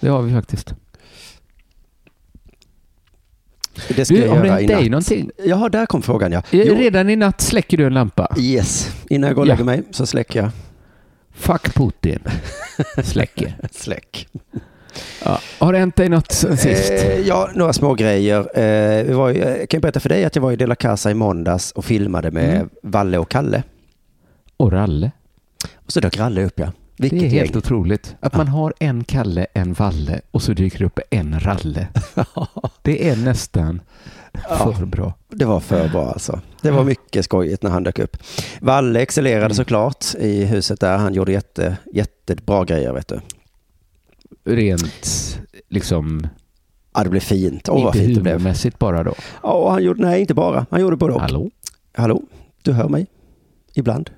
Det 0.00 0.08
har 0.08 0.22
vi 0.22 0.32
faktiskt. 0.32 0.74
Det 3.88 4.04
ska 4.04 4.14
Du, 4.14 4.20
jag 4.20 4.46
göra 4.46 4.60
i 4.60 4.66
natt. 4.66 4.84
någonting? 4.90 5.30
Ja, 5.44 5.68
där 5.68 5.86
kom 5.86 6.02
frågan 6.02 6.32
ja. 6.32 6.42
Jo, 6.50 6.74
Redan 6.74 7.10
i 7.10 7.16
natt 7.16 7.40
släcker 7.40 7.76
du 7.76 7.86
en 7.86 7.94
lampa. 7.94 8.34
yes, 8.38 8.90
innan 9.10 9.28
jag 9.28 9.34
går 9.36 9.42
och 9.42 9.48
Ja. 9.48 9.52
lägger 9.52 9.64
mig 9.64 9.82
så 9.90 10.06
släcker 10.06 10.40
jag. 10.42 10.50
Fuck 11.32 11.74
Putin. 11.74 12.18
Släcker. 13.04 13.56
Släck. 13.72 14.28
Ja. 15.24 15.38
Har 15.58 15.72
det 15.72 15.78
hänt 15.78 15.96
dig 15.96 16.08
något 16.08 16.32
sen 16.32 16.56
sist? 16.56 16.90
Eh, 16.92 17.18
ja, 17.20 17.50
några 17.54 17.72
små 17.72 17.94
grejer. 17.94 18.58
Eh, 18.58 19.16
var, 19.16 19.28
ju- 19.30 19.38
jag 19.38 19.68
kan 19.68 19.80
berätta 19.80 20.00
för 20.00 20.08
dig 20.08 20.24
att 20.24 20.36
jag 20.36 20.42
var 20.42 20.52
i 20.52 20.56
De 20.56 20.66
La 20.66 20.74
Casa 20.74 21.10
i 21.10 21.14
måndags 21.14 21.72
och 21.72 21.84
filmade 21.84 22.30
med 22.30 22.54
Mm. 22.54 22.68
Valle 22.82 23.18
och 23.18 23.28
Kalle. 23.30 23.62
Och 24.56 24.72
Ralle? 24.72 25.10
Och 25.74 25.92
så 25.92 26.00
dök 26.00 26.16
Ralle 26.18 26.44
upp 26.44 26.58
ja. 26.58 26.72
Vilket 26.98 27.20
det 27.20 27.26
är 27.26 27.30
helt 27.30 27.50
gäng. 27.50 27.58
otroligt. 27.58 28.16
Att 28.20 28.34
man 28.36 28.48
har 28.48 28.74
en 28.78 29.04
Kalle, 29.04 29.46
en 29.54 29.72
Valle 29.72 30.20
och 30.30 30.42
så 30.42 30.52
dyker 30.52 30.78
det 30.78 30.84
upp 30.84 31.00
en 31.10 31.40
Ralle. 31.40 31.86
Det 32.82 33.08
är 33.08 33.16
nästan 33.16 33.80
för 34.48 34.86
bra. 34.86 35.14
Det 35.28 35.44
var 35.44 35.60
för 35.60 35.88
bra 35.88 36.08
alltså. 36.12 36.40
Det 36.62 36.70
var 36.70 36.84
mycket 36.84 37.24
skojigt 37.24 37.62
när 37.62 37.70
han 37.70 37.82
dök 37.84 37.98
upp. 37.98 38.16
Valle 38.60 39.00
excellerade 39.00 39.44
Mm. 39.44 39.54
såklart 39.54 40.04
i 40.18 40.44
huset 40.44 40.80
där. 40.80 40.96
Han 40.98 41.14
gjorde 41.14 41.32
jätte, 41.32 41.76
jättebra 41.92 42.64
grejer 42.64 42.92
vet 42.92 43.08
du. 43.08 43.20
Rent 44.44 45.40
liksom, 45.68 46.26
Ja, 46.94 47.04
det 47.04 47.10
blev 47.10 47.20
fint. 47.20 47.68
Åh, 47.68 47.84
vad 47.84 47.94
fint 47.94 48.14
det 48.14 48.20
blev. 48.20 48.56
bara 48.78 49.02
då. 49.04 49.14
Ja, 49.42 49.70
han 49.70 49.82
gjorde, 49.82 50.02
nej 50.02 50.20
inte 50.20 50.34
bara. 50.34 50.66
Han 50.70 50.80
gjorde 50.80 50.96
både 50.96 51.14
och. 51.14 51.20
Hallå? 51.20 51.50
Hallå? 51.94 52.22
Du 52.62 52.72
hör 52.72 52.88
mig? 52.88 53.06
Ibland? 53.74 54.10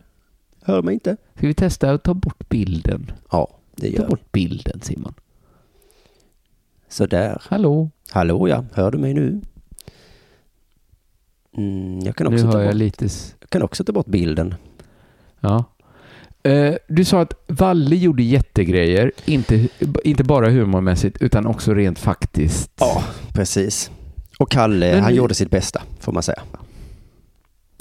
Hör 0.62 0.82
mig 0.82 0.94
inte? 0.94 1.16
Ska 1.37 1.46
vi 1.46 1.54
testa 1.54 1.90
att 1.90 2.02
ta 2.02 2.14
bort 2.14 2.48
bilden? 2.48 3.12
Ja, 3.30 3.48
det 3.76 3.87
Ta 3.90 3.92
gör 3.96 4.02
vi. 4.02 4.08
bort 4.11 4.32
bilden 4.32 4.80
Simon. 4.82 5.14
Sådär. 6.88 7.42
Hallå? 7.44 7.90
Hallå 8.11 8.48
ja, 8.48 8.64
hör 8.72 8.90
du 8.90 8.98
mig 8.98 9.14
nu? 9.14 9.40
Mm, 11.56 12.00
jag, 12.00 12.16
kan 12.16 12.26
Nu 12.26 12.35
också 12.35 12.46
ta 12.46 12.52
hör 12.58 12.64
jag 12.64 12.70
bort, 12.72 12.78
lite... 12.78 13.04
s- 13.04 13.35
jag 13.40 13.50
kan 13.50 13.62
också 13.62 13.85
ta 13.85 13.92
bort 13.92 14.06
bilden. 14.06 14.54
Ja. 15.40 15.64
Eh, 16.42 16.74
Du 16.88 17.05
sa 17.05 17.20
att 17.20 17.35
Valle 17.46 17.96
gjorde 17.96 18.22
jättegrejer, 18.22 19.12
inte, 19.24 19.68
inte 20.05 20.24
bara 20.24 20.50
humormässigt 20.50 21.16
utan 21.22 21.46
också 21.46 21.74
rent 21.74 21.98
faktiskt. 21.98 22.70
Ja, 22.81 23.02
precis. 23.35 23.90
Och 24.38 24.50
Kalle, 24.50 24.92
Men 24.94 25.02
han 25.02 25.11
vi- 25.12 25.16
gjorde 25.18 25.35
sitt 25.35 25.50
bästa, 25.50 25.83
får 26.00 26.12
man 26.12 26.22
säga. 26.22 26.42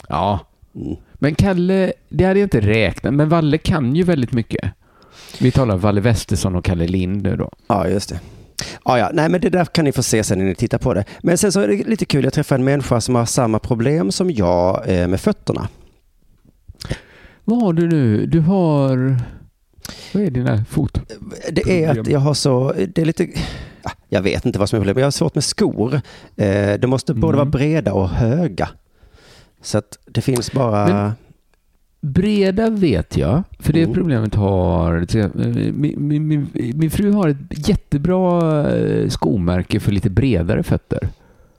Ja. 0.09 0.39
Mm. 0.75 0.95
Men 1.13 1.35
Kalle, 1.35 1.93
det 2.09 2.23
hade 2.25 2.39
jag 2.39 2.45
inte 2.45 2.61
räknat, 2.61 3.13
men 3.13 3.29
Valle 3.29 3.57
kan 3.57 3.95
ju 3.95 4.03
väldigt 4.03 4.31
mycket. 4.31 4.71
Vi 5.39 5.51
talar 5.51 5.77
Valle 5.77 6.01
Westesson 6.01 6.55
och 6.55 6.65
Kalle 6.65 6.87
Lind 6.87 7.23
nu 7.23 7.35
då. 7.35 7.49
Ja, 7.67 7.87
just 7.87 8.09
det. 8.09 8.19
Ja, 8.85 8.97
ja, 8.99 9.09
nej, 9.13 9.29
men 9.29 9.41
det 9.41 9.49
där 9.49 9.65
kan 9.65 9.85
ni 9.85 9.91
få 9.91 10.03
se 10.03 10.23
sen 10.23 10.37
när 10.37 10.45
ni 10.45 10.55
tittar 10.55 10.77
på 10.77 10.93
det. 10.93 11.05
Men 11.21 11.37
sen 11.37 11.51
så 11.51 11.59
är 11.61 11.67
det 11.67 11.87
lite 11.87 12.05
kul, 12.05 12.23
jag 12.23 12.33
träffade 12.33 12.59
en 12.59 12.65
människa 12.65 13.01
som 13.01 13.15
har 13.15 13.25
samma 13.25 13.59
problem 13.59 14.11
som 14.11 14.31
jag 14.31 14.89
eh, 14.89 15.07
med 15.07 15.21
fötterna. 15.21 15.67
Vad 17.51 17.61
har 17.61 17.73
du 17.73 17.87
nu? 17.87 18.25
Du 18.25 18.39
har... 18.39 19.15
Vad 20.13 20.23
är 20.23 20.31
dina 20.31 20.65
fot? 20.65 21.01
Det 21.51 21.83
är 21.83 21.99
att 21.99 22.07
jag 22.07 22.19
har 22.19 22.33
så, 22.33 22.73
det 22.95 23.01
är 23.01 23.05
lite, 23.05 23.27
ja, 23.83 23.91
jag 24.09 24.21
vet 24.21 24.45
inte 24.45 24.59
vad 24.59 24.69
som 24.69 24.77
är 24.77 24.79
problemet, 24.81 24.99
jag 24.99 25.05
har 25.05 25.11
svårt 25.11 25.35
med 25.35 25.43
skor. 25.43 26.01
Eh, 26.35 26.73
de 26.79 26.87
måste 26.87 27.13
både 27.13 27.27
Mm. 27.27 27.37
vara 27.37 27.45
breda 27.45 27.93
och 27.93 28.09
höga. 28.09 28.69
Så 29.61 29.77
att 29.77 29.97
det 30.05 30.21
finns 30.21 30.51
bara, 30.51 30.87
Men- 30.87 31.11
Breda 32.01 32.69
vet 32.69 33.17
jag, 33.17 33.43
för 33.59 33.73
det 33.73 33.81
Mm. 33.81 33.93
problemet 33.93 34.35
har... 34.35 35.07
Min, 35.73 36.07
min, 36.07 36.27
min, 36.27 36.47
min 36.75 36.91
fru 36.91 37.11
har 37.11 37.27
ett 37.29 37.69
jättebra 37.69 38.67
eh, 38.77 39.09
skomärke 39.09 39.79
för 39.79 39.91
lite 39.91 40.09
bredare 40.09 40.63
fötter. 40.63 41.09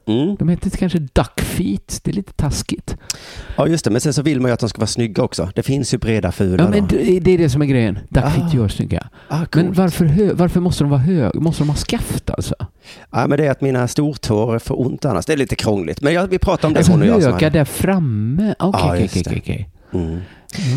Mm. 0.06 0.36
De 0.38 0.48
heter 0.48 0.70
kanske 0.70 0.98
duck 0.98 1.40
feet. 1.40 2.00
Det 2.04 2.10
är 2.10 2.14
lite 2.14 2.32
taskigt. 2.32 2.96
ja 3.56 3.66
just 3.68 3.84
det, 3.84 3.90
men 3.90 4.00
sen 4.00 4.14
så 4.14 4.22
vill 4.22 4.40
man 4.40 4.48
ju 4.48 4.52
att 4.54 4.60
de 4.60 4.68
ska 4.68 4.78
vara 4.78 4.86
snygga 4.86 5.22
också. 5.22 5.50
Det 5.54 5.62
finns 5.62 5.94
ju 5.94 5.98
breda 5.98 6.32
fula 6.32 6.64
Ja, 6.64 6.70
men 6.70 6.86
det 6.88 7.20
det 7.20 7.30
är 7.34 7.38
det 7.38 7.50
som 7.50 7.62
är 7.62 7.66
grejen. 7.66 7.98
Duck 8.08 8.24
feet 8.24 8.44
Ah. 8.52 8.56
gör 8.56 8.68
snygga. 8.68 9.08
Ah, 9.28 9.40
Men 9.54 9.72
varför, 9.72 10.04
hö, 10.04 10.30
varför 10.34 10.60
måste 10.60 10.84
de 10.84 10.90
vara 10.90 11.00
höga? 11.00 11.40
Måste 11.40 11.62
de 11.62 11.68
ha 11.68 11.76
skaft 11.76 12.30
alltså? 12.30 12.54
Ja, 13.10 13.26
men 13.26 13.38
det 13.38 13.46
är 13.46 13.50
att 13.50 13.60
mina 13.60 13.88
stortår 13.88 14.58
får 14.58 14.80
ont 14.86 15.04
annars. 15.04 15.26
Det 15.26 15.32
är 15.32 15.36
lite 15.36 15.56
krångligt. 15.56 16.00
Men 16.00 16.14
jag, 16.14 16.26
vi 16.26 16.38
pratar 16.38 16.68
om 16.68 16.74
det 16.74 16.80
Alltså 16.80 16.92
hon 16.92 17.02
och 17.02 17.06
jag. 17.08 17.20
höga 17.32 17.50
där 17.50 17.64
framme? 17.64 18.54
Okej, 18.58 18.80
Ja, 19.00 19.06
okej, 19.22 19.38
okej. 19.40 19.68
Mm. 19.94 20.20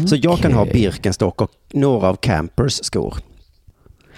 Så 0.07 0.15
jag 0.15 0.37
kan 0.39 0.53
ha. 0.53 0.65
Birkenstock 0.65 1.41
och 1.41 1.51
några 1.73 2.07
av 2.09 2.15
Campers 2.15 2.73
skor. 2.83 3.15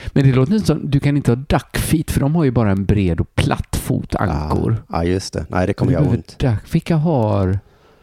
Men 0.08 0.24
det 0.24 0.32
låter 0.36 0.54
inte 0.54 0.68
som, 0.68 0.90
du 0.92 1.00
kan 1.00 1.18
inte 1.18 1.32
ha 1.32 1.36
duck 1.36 1.78
feet 1.78 2.12
för 2.12 2.20
de 2.20 2.36
har 2.36 2.44
ju 2.44 2.52
bara 2.52 2.72
en 2.72 2.86
bred 2.86 3.20
och 3.20 3.36
platt 3.36 3.76
fotankor. 3.76 4.76
Ja, 4.90 4.98
ja, 4.98 5.04
just 5.04 5.34
det. 5.34 5.46
Nej, 5.50 5.68
det 5.68 5.74
kommer 5.74 5.92
göra 5.92 6.10
ont. 6.10 6.40
Duck, 6.40 6.74
vilka, 6.76 6.96
har, 6.96 7.60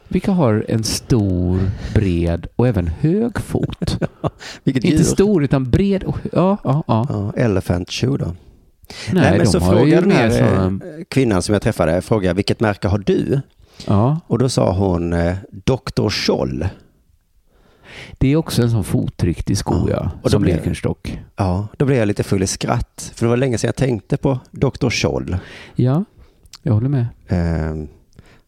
vilka 0.09 0.33
har 0.33 0.65
en 0.69 0.85
stor, 0.85 1.61
bred 1.95 2.47
och 2.57 2.69
även 2.69 2.87
hög 2.87 3.39
fot? 3.41 3.99
Vilket 4.65 4.85
inte 4.85 4.97
djur. 4.97 5.05
stor 5.05 5.45
utan 5.45 5.71
bred 5.71 6.05
och 6.05 6.19
ja, 6.33 6.57
ja, 6.65 6.85
ja. 6.87 7.07
Ja, 7.09 7.33
elephant 7.43 7.91
shoe 7.91 8.17
då. 8.17 8.35
Nej, 9.13 9.31
men 9.31 9.39
de 9.39 9.47
så 9.47 9.61
frågade 9.61 10.01
den 10.01 10.11
här 10.11 10.31
sådana... 10.31 10.67
eh, 10.67 11.05
kvinnan 11.09 11.43
som 11.43 11.53
jag 11.53 11.63
träffade, 11.63 12.01
frågade 12.03 12.35
vilket 12.35 12.61
märke 12.61 12.89
har 12.89 12.99
du? 12.99 13.41
Ja, 13.87 14.21
Och 14.27 14.39
då 14.39 14.49
sa 14.49 14.73
hon 14.73 15.13
eh, 15.13 15.35
Dr. 15.51 16.09
Scholl. 16.09 16.69
Det 18.19 18.29
är 18.33 18.37
också 18.37 18.63
en 18.63 18.71
sån 18.71 18.85
fotriktig 18.85 19.59
sko 19.59 19.89
Ja, 19.91 20.11
och 20.17 20.23
då 20.23 20.29
som 20.31 20.43
Birkenstock. 20.43 21.19
Ja, 21.37 21.69
då 21.77 21.85
blev 21.85 21.99
jag 21.99 22.09
lite 22.09 22.23
full 22.23 22.43
i 22.43 22.47
skratt. 22.47 23.13
För 23.15 23.27
det 23.27 23.31
var 23.31 23.37
länge 23.37 23.59
sedan 23.59 23.69
jag 23.69 23.77
tänkte 23.77 24.17
på 24.17 24.39
Dr. 24.51 24.91
Scholl. 24.91 25.37
Ja, 25.75 26.05
jag 26.63 26.73
håller 26.73 26.89
med. 26.89 27.07
Ehm, 27.29 27.89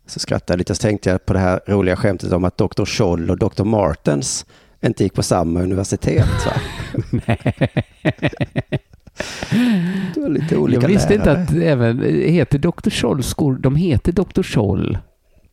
så 0.07 0.19
skrattade 0.21 0.53
jag 0.53 0.59
lite 0.59 0.75
så 0.75 0.83
tänkte 0.83 1.11
jag 1.11 1.27
på 1.27 1.33
det 1.33 1.39
här 1.39 1.61
roliga 1.67 1.97
skämtet 1.97 2.33
om 2.33 2.45
att 2.45 2.57
Dr. 2.59 2.85
Scholl 2.85 3.31
och 3.31 3.39
Dr. 3.39 3.65
Martens 3.65 4.47
inte 4.81 5.03
gick 5.05 5.15
på 5.15 5.23
samma 5.23 5.63
universitet. 5.63 6.27
Va? 6.47 6.53
det 10.15 10.21
var 10.21 10.29
lite 10.29 10.57
olika 10.57 10.81
Jag 10.83 10.89
visste 10.89 11.15
inte 11.15 11.27
lärare. 11.27 11.43
att 11.43 11.55
det 11.55 11.69
även 11.69 12.03
heter 12.33 12.59
Dr. 12.59 12.91
Scholl 12.91 13.23
skor. 13.23 13.55
De 13.61 13.77
heter 13.77 14.13
Dr. 14.13 14.43
Scholl. 14.43 14.99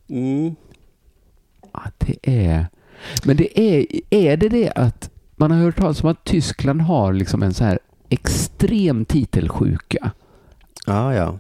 Mm. 0.10 0.56
Ja, 1.74 1.82
det 1.98 2.18
är... 2.46 2.68
Men 3.24 3.38
det 3.38 3.60
är, 3.60 3.86
är 4.10 4.38
det 4.38 4.50
det 4.50 4.72
att 4.76 5.10
man 5.36 5.52
har 5.52 5.58
hört 5.58 5.78
talas 5.78 6.04
om 6.04 6.10
att 6.10 6.24
Tyskland 6.24 6.82
har 6.82 7.14
liksom 7.14 7.44
en 7.44 7.54
så 7.54 7.64
här 7.64 7.80
extrem 8.10 9.06
titelsjuka? 9.06 10.12
Ja, 10.86 11.14
ja. 11.14 11.40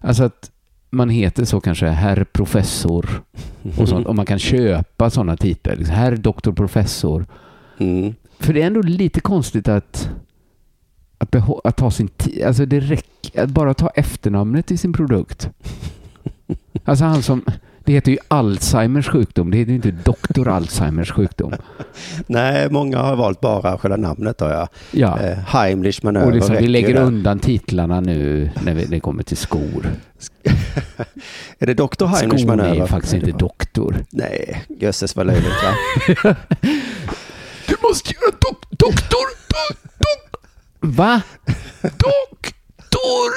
Alltså 0.00 0.22
att 0.24 0.50
man 0.90 1.10
heter 1.10 1.44
så 1.44 1.60
kanske 1.60 1.86
herr 1.86 2.24
professor 2.24 3.22
och 3.78 3.88
sånt. 3.88 4.06
Och 4.06 4.16
man 4.16 4.26
kan 4.26 4.38
köpa 4.38 5.10
sådana 5.10 5.36
titlar. 5.36 5.76
Liksom, 5.76 5.94
herr 5.94 6.16
doktor 6.16 6.52
professor. 6.52 7.26
Mm. 7.78 8.14
För 8.38 8.52
det 8.52 8.62
är 8.62 8.66
ändå 8.66 8.82
lite 8.82 9.20
konstigt 9.20 9.68
att 9.68 10.10
att, 11.18 11.36
att 11.64 11.76
ta 11.76 11.90
sin 11.90 12.08
tid, 12.08 12.42
alltså 12.42 12.66
det 12.66 12.80
räcker 12.80 13.42
att 13.42 13.50
bara 13.50 13.74
ta 13.74 13.88
efternamnet 13.88 14.70
i 14.70 14.76
sin 14.76 14.92
produkt. 14.92 15.50
Alltså 16.84 17.04
han 17.04 17.22
som, 17.22 17.44
det 17.88 17.94
heter 17.94 18.12
ju 18.12 18.18
Alzheimers 18.28 19.08
sjukdom, 19.08 19.50
det 19.50 19.56
heter 19.58 19.70
ju 19.70 19.76
inte 19.76 19.90
doktor 19.90 20.48
Alzheimers 20.48 21.12
sjukdom. 21.12 21.54
Nej, 22.26 22.70
många 22.70 22.98
har 22.98 23.16
valt 23.16 23.40
bara 23.40 23.78
själva 23.78 23.96
namnet. 23.96 24.38
Då, 24.38 24.44
ja. 24.44 24.68
Ja, 24.90 25.20
Eh, 25.20 25.38
Heimlich 25.38 26.02
manöver 26.02 26.26
och 26.26 26.32
liksom, 26.34 26.56
vi 26.56 26.66
lägger 26.68 26.94
där. 26.94 27.02
undan 27.02 27.38
titlarna 27.38 28.00
nu 28.00 28.50
när 28.64 28.74
vi, 28.74 28.84
det 28.84 29.00
kommer 29.00 29.22
till 29.22 29.36
skor. 29.36 29.90
Är 31.58 31.66
det 31.66 31.74
Dr. 31.74 32.06
Heimlich 32.06 32.40
Skon 32.40 32.50
är 32.52 32.56
manöver? 32.56 32.74
ju 32.80 32.86
faktiskt 32.86 33.12
Nej, 33.12 33.22
det 33.22 33.28
inte 33.30 33.38
doktor. 33.38 34.04
Nej, 34.10 34.64
jösses 34.80 35.16
vad 35.16 35.26
löjligt 35.26 35.62
va? 36.24 36.34
Du 37.68 37.76
måste 37.82 38.14
göra 38.14 38.30
dok 38.30 38.64
doktor, 38.70 39.26
dok, 39.48 39.78
dok. 39.98 40.40
Va? 40.80 41.22
Doktor! 41.82 43.30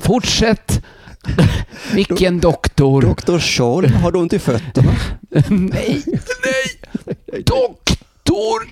Fortsätt. 0.00 0.82
Vilken 1.94 2.40
doktor? 2.40 3.02
Dr. 3.02 3.38
Scholl, 3.38 3.86
har 3.86 4.12
du 4.12 4.18
ont 4.18 4.32
i 4.32 4.38
fötterna? 4.38 4.92
nej, 5.48 6.02
nej. 6.44 6.80
Doktor! 7.44 8.62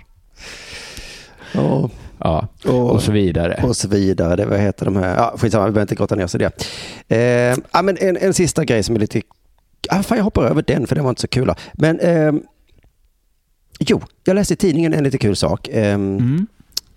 Ja, 1.52 1.90
Ja, 2.22 2.48
och, 2.64 2.90
och 2.90 3.02
så 3.02 3.12
vidare. 3.12 3.60
och 3.62 3.76
så 3.76 3.88
vidare. 3.88 4.44
Vad 4.46 4.58
heter 4.60 4.84
de 4.84 4.96
här? 4.96 5.16
Ja, 5.16 5.34
skitsamma, 5.38 5.64
vi 5.66 5.70
behöver 5.72 5.82
inte 5.84 5.94
grotta 5.94 6.14
ner 6.14 6.24
oss 6.24 6.34
i 6.34 6.38
det. 6.38 6.50
Eh, 7.08 7.56
ja, 7.72 7.82
men 7.82 7.96
en, 8.00 8.16
en 8.16 8.34
sista 8.34 8.64
grej 8.64 8.82
som 8.82 8.94
är 8.96 9.00
lite... 9.00 9.22
Ah, 9.88 10.02
fan, 10.02 10.16
jag 10.18 10.24
hoppar 10.24 10.44
över 10.44 10.64
den 10.66 10.86
för 10.86 10.94
den 10.94 11.04
var 11.04 11.10
inte 11.10 11.20
så 11.20 11.28
kul. 11.28 11.46
då. 11.46 11.54
Men 11.72 12.00
ehm, 12.00 12.42
jo, 13.78 14.00
jag 14.24 14.34
läste 14.34 14.54
i 14.54 14.56
tidningen 14.56 14.94
en 14.94 15.04
lite 15.04 15.18
kul 15.18 15.36
sak. 15.36 15.68
Ehm, 15.72 16.16
Mm. 16.18 16.46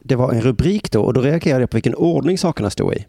Det 0.06 0.16
var 0.16 0.32
en 0.32 0.42
rubrik 0.42 0.92
då 0.92 1.02
och 1.02 1.14
då 1.14 1.22
reagerade 1.22 1.62
jag 1.62 1.70
på 1.70 1.78
vilken 1.78 1.96
ordning 1.96 2.38
sakerna 2.38 2.70
stod 2.70 2.94
i. 2.94 3.06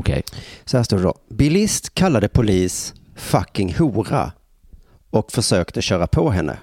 Okej. 0.00 0.22
Så 0.64 0.76
här 0.76 0.84
står 0.84 0.96
det 0.96 1.02
då. 1.02 1.14
Bilist 1.28 1.94
kallade 1.94 2.28
polis 2.28 2.94
fucking 3.14 3.74
hora 3.74 4.32
och 5.10 5.32
försökte 5.32 5.82
köra 5.82 6.06
på 6.06 6.30
henne. 6.30 6.58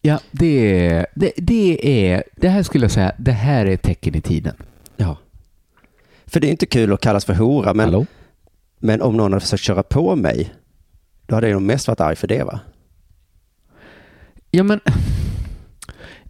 Ja, 0.00 0.20
det 0.30 0.86
är, 0.86 1.06
det, 1.14 1.32
det 1.36 1.88
är, 2.10 2.24
det 2.36 2.48
här 2.48 2.62
skulle 2.62 2.84
jag 2.84 2.90
säga, 2.90 3.12
det 3.18 3.32
här 3.32 3.66
är 3.66 3.70
ett 3.74 3.82
tecken 3.82 4.14
i 4.14 4.20
tiden. 4.20 4.56
Ja. 4.96 5.16
För 6.26 6.40
det 6.40 6.46
är 6.46 6.50
inte 6.50 6.66
kul 6.66 6.92
att 6.92 7.00
kallas 7.00 7.24
för 7.24 7.34
hora, 7.34 7.74
men, 7.74 7.84
Hallå? 7.84 8.06
men 8.78 9.02
om 9.02 9.16
någon 9.16 9.32
hade 9.32 9.40
försökt 9.40 9.62
köra 9.62 9.82
på 9.82 10.16
mig, 10.16 10.54
då 11.26 11.34
hade 11.34 11.48
jag 11.48 11.54
nog 11.54 11.62
mest 11.62 11.88
varit 11.88 12.00
arg 12.00 12.16
för 12.16 12.28
det 12.28 12.42
va? 12.42 12.60
Ja, 14.50 14.62
men 14.62 14.80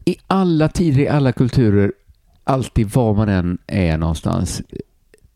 i 0.05 0.17
alla 0.27 0.69
tider, 0.69 1.01
i 1.01 1.09
alla 1.09 1.33
kulturer, 1.33 1.93
alltid 2.47 2.91
var 2.91 3.15
man 3.15 3.29
än 3.29 3.59
är 3.67 3.99
någonstans 3.99 4.63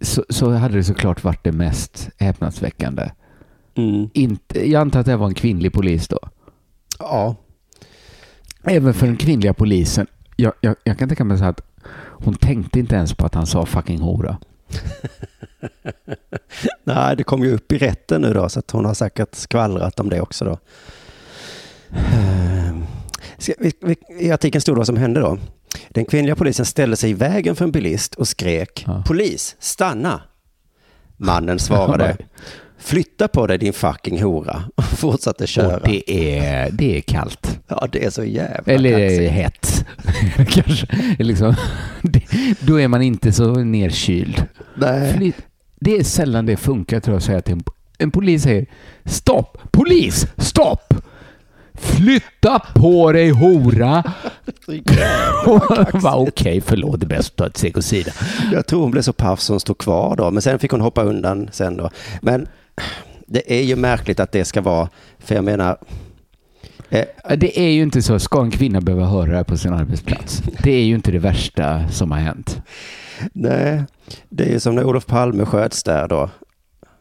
så, 0.01 0.25
så 0.29 0.51
hade 0.51 0.75
det 0.77 0.85
såklart 0.85 1.25
varit 1.25 1.45
det 1.45 1.53
mest 1.53 2.11
häpnadsväckande. 2.19 3.11
Mm. 3.75 4.09
Inte, 4.15 4.71
jag 4.71 4.81
antar 4.81 5.01
att 5.01 5.07
det 5.07 5.17
var 5.17 5.27
en 5.27 5.35
kvinnlig 5.35 5.73
polis 5.73 6.09
då. 6.09 6.19
Ja. 6.99 7.35
Även 8.65 8.95
för 8.95 9.07
den 9.07 9.17
kvinnliga 9.17 9.55
polisen. 9.55 10.07
Jag, 10.37 10.53
jag, 10.61 10.75
jag 10.85 10.99
kan 10.99 11.09
tänka 11.09 11.25
mig 11.25 11.39
så 11.39 11.45
att 11.45 11.61
hon 11.99 12.35
tänkte 12.35 12.79
inte 12.79 12.95
ens 12.95 13.15
på 13.15 13.27
att 13.27 13.35
han 13.35 13.47
sa 13.47 13.67
fucking 13.67 14.01
hora. 14.01 14.37
Nej, 16.85 17.17
det 17.17 17.23
kom 17.25 17.45
ju 17.45 17.55
upp 17.55 17.73
i 17.73 17.79
rätten 17.79 18.21
nu 18.23 18.33
då, 18.35 18.49
så 18.49 18.59
att 18.59 18.71
hon 18.71 18.85
har 18.85 18.95
säkert 18.95 19.35
skvallrat 19.35 20.01
om 20.01 20.09
det 20.11 20.21
också 20.21 20.45
då. 20.45 20.59
Ehm, 22.15 22.85
ska 23.39 23.53
vi- 23.59 23.73
vi- 23.81 24.25
I 24.27 24.31
artikeln 24.33 24.63
stod 24.63 24.75
det 24.75 24.79
vad 24.79 24.87
som 24.87 24.97
hände 24.97 25.21
då. 25.21 25.39
Den 25.89 26.05
kvinnliga 26.05 26.37
polisen 26.37 26.67
ställde 26.67 26.97
sig 26.97 27.11
i 27.11 27.15
vägen 27.15 27.57
för 27.57 27.65
en 27.65 27.73
bilist 27.73 28.15
och 28.15 28.29
skrek 28.29 28.85
Ja. 28.87 29.03
polis, 29.07 29.57
stanna. 29.59 30.23
Mannen 31.17 31.59
svarade 31.59 32.17
flytta 32.79 33.29
på 33.29 33.47
dig 33.47 33.59
din 33.59 33.73
fucking 33.73 34.23
hora 34.23 34.63
och 34.75 34.85
fortsatte 34.85 35.47
köra. 35.47 35.77
Och 35.77 35.89
det 35.89 36.11
är, 36.39 36.71
det 36.71 36.97
är 36.97 37.01
kallt. 37.01 37.61
Ja, 37.69 37.89
det 37.93 38.05
är 38.05 38.11
så 38.11 38.25
jävla 38.25 38.73
Eller 38.73 39.09
kaxigt. 39.09 39.33
hett. 39.33 39.87
Kanske. 40.49 40.87
Liksom, 41.19 41.55
det, 42.03 42.23
då 42.61 42.81
är 42.81 42.89
man 42.89 43.03
inte 43.03 43.33
så 43.33 43.55
nerkyld. 43.55 44.45
Nej. 44.77 45.13
Fly- 45.13 45.33
Det 45.81 45.97
är 45.99 46.05
sällan 46.05 46.47
det 46.47 46.57
funkar 46.57 47.01
tror 47.01 47.15
jag 47.15 47.19
att 47.19 47.25
säga 47.25 47.41
till 47.41 47.55
en, 47.55 47.63
en 47.99 48.11
polis 48.11 48.43
säger 48.43 48.67
stopp, 49.05 49.59
polis, 49.73 50.27
stopp! 50.39 50.95
Flytta 51.81 52.63
på 52.75 53.13
dig 53.13 53.31
hora! 53.31 54.05
Okej, 56.15 56.61
förlåt, 56.61 57.01
det 57.01 57.07
är 57.07 57.09
bäst 57.09 57.31
att 57.31 57.37
ta 57.37 57.47
ett 57.47 57.57
steg 57.57 57.79
åt 57.79 57.85
sidan. 57.85 58.15
Jag 58.53 58.67
tror 58.67 58.83
hon 58.83 58.91
blev 58.91 59.03
så 59.03 59.13
paff 59.13 59.41
som 59.41 59.61
stod 59.61 59.79
kvar 59.79 60.17
då, 60.17 60.31
men 60.31 60.43
sen 60.43 60.59
fick 60.59 60.71
hon 60.71 60.81
hoppa 60.81 61.03
undan 61.03 61.49
sen 61.53 61.77
då. 61.77 61.91
Men 62.23 62.49
det 63.27 63.53
är 63.53 63.63
ju 63.63 63.77
märkligt 63.77 64.21
att 64.21 64.33
det 64.33 64.45
ska 64.45 64.61
vara, 64.61 64.89
för 65.19 65.35
jag 65.35 65.45
menar, 65.45 65.77
eh, 66.91 67.05
Det 67.37 67.61
är 67.61 67.71
ju 67.71 67.83
inte 67.83 68.03
så, 68.03 68.19
ska 68.19 68.43
en 68.43 68.51
kvinna 68.51 68.81
behöva 68.81 69.07
höra 69.07 69.39
det 69.39 69.45
på 69.45 69.57
sin 69.57 69.73
arbetsplats? 69.73 70.43
Det 70.63 70.73
är 70.73 70.85
ju 70.85 70.95
inte 70.95 71.13
det 71.13 71.19
värsta 71.19 71.89
som 71.89 72.11
har 72.11 72.19
hänt. 72.19 72.63
nej, 73.33 73.85
det 74.29 74.45
är 74.45 74.53
ju 74.53 74.61
som 74.61 74.75
när 74.75 74.85
Olof 74.85 75.07
Palme 75.07 75.45
sköts 75.45 75.83
där 75.83 76.09
då. 76.09 76.31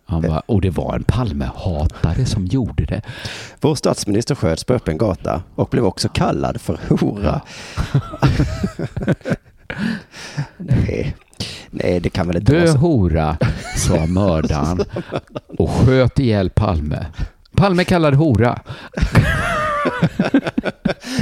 Han 0.10 0.22
bara, 0.22 0.40
och 0.46 0.62
det 0.62 0.70
var 0.70 0.96
en 0.96 1.04
Palmehatare 1.04 2.26
som 2.26 2.46
gjorde 2.46 2.86
det. 2.86 3.02
Vår 3.62 3.76
statsminister 3.76 4.36
sköts 4.36 4.64
på 4.64 4.74
öppen 4.74 4.98
gata 4.98 5.44
och 5.56 5.70
blev 5.70 5.86
också 5.86 6.10
kallad 6.10 6.62
för 6.62 6.80
hora. 6.90 7.42
nej, 10.58 11.16
nej, 11.70 12.00
det 12.00 12.10
kan 12.10 12.28
väl 12.28 12.38
inte 12.38 12.52
Dö 12.52 12.60
vara 12.60 12.72
så. 12.72 12.78
hora, 12.78 13.38
sa 13.78 14.06
mördaren 14.08 14.80
och 15.58 15.70
sköt 15.70 16.20
ihjäl 16.20 16.50
Palme. 16.50 17.06
Palme 17.56 17.84
kallad 17.84 18.14
hora. 18.16 18.60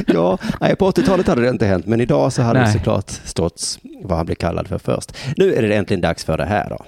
Ja, 0.07 0.37
nej, 0.61 0.75
på 0.75 0.91
80-talet 0.91 1.27
hade 1.27 1.41
det 1.41 1.49
inte 1.49 1.65
hänt, 1.65 1.85
men 1.85 2.01
idag 2.01 2.33
så 2.33 2.41
hade 2.41 2.59
Nej. 2.59 2.67
det 2.67 2.73
såklart 2.79 3.09
stått 3.09 3.79
vad 4.03 4.17
han 4.17 4.25
blev 4.25 4.35
kallad 4.35 4.67
för 4.67 4.77
först. 4.77 5.17
Nu 5.37 5.53
är 5.53 5.61
det 5.61 5.75
äntligen 5.75 6.01
dags 6.01 6.23
för 6.25 6.37
det 6.37 6.45
här 6.45 6.69
då. 6.69 6.85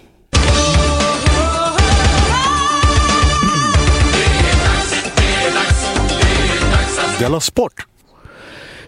Della 7.20 7.40
Sport! 7.40 7.86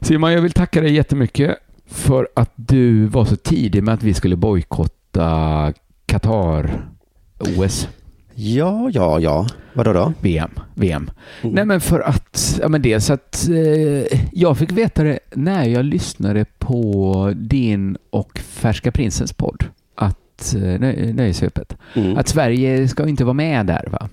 Simon, 0.01 0.31
jag 0.33 0.41
vill 0.41 0.51
tacka 0.51 0.81
dig 0.81 0.93
jättemycket 0.93 1.57
för 1.87 2.27
att 2.35 2.51
du 2.55 3.05
var 3.05 3.25
så 3.25 3.35
tidig 3.35 3.83
med 3.83 3.93
att 3.93 4.03
vi 4.03 4.13
skulle 4.13 4.35
bojkotta 4.35 5.73
Qatar-OS. 6.05 7.87
Ja, 8.35 8.89
ja, 8.93 9.19
ja. 9.19 9.47
Vadå 9.73 9.93
då? 9.93 10.13
VM. 10.21 10.51
VM. 10.73 11.11
Mm. 11.41 11.55
Nej 11.55 11.65
men 11.65 11.81
för 11.81 11.99
att, 11.99 12.59
ja 12.61 12.67
men 12.69 12.81
dels 12.81 13.09
att 13.09 13.47
eh, 13.49 14.19
jag 14.33 14.57
fick 14.57 14.71
veta 14.71 15.03
det 15.03 15.19
när 15.35 15.65
jag 15.65 15.85
lyssnade 15.85 16.45
på 16.59 17.33
din 17.35 17.97
och 18.09 18.39
Färska 18.39 18.91
Prinsens 18.91 19.33
podd. 19.33 19.63
Att, 19.95 20.53
eh, 20.55 20.61
nö- 20.61 21.13
Nöjesvepet. 21.13 21.77
Mm. 21.95 22.17
Att 22.17 22.27
Sverige 22.27 22.87
ska 22.87 23.07
inte 23.07 23.23
vara 23.23 23.33
med 23.33 23.65
där 23.65 23.87
va? 23.91 24.09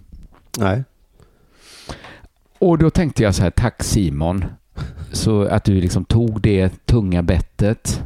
Nej. 0.59 0.85
Och 2.59 2.79
då 2.79 2.91
tänkte 2.91 3.23
jag 3.23 3.35
så 3.35 3.43
här, 3.43 3.51
tack 3.51 3.83
Simon. 3.83 4.45
Så 5.13 5.43
att 5.43 5.65
du 5.65 5.81
liksom 5.81 6.05
tog 6.05 6.41
det 6.41 6.87
tunga 6.87 7.23
bettet. 7.23 8.03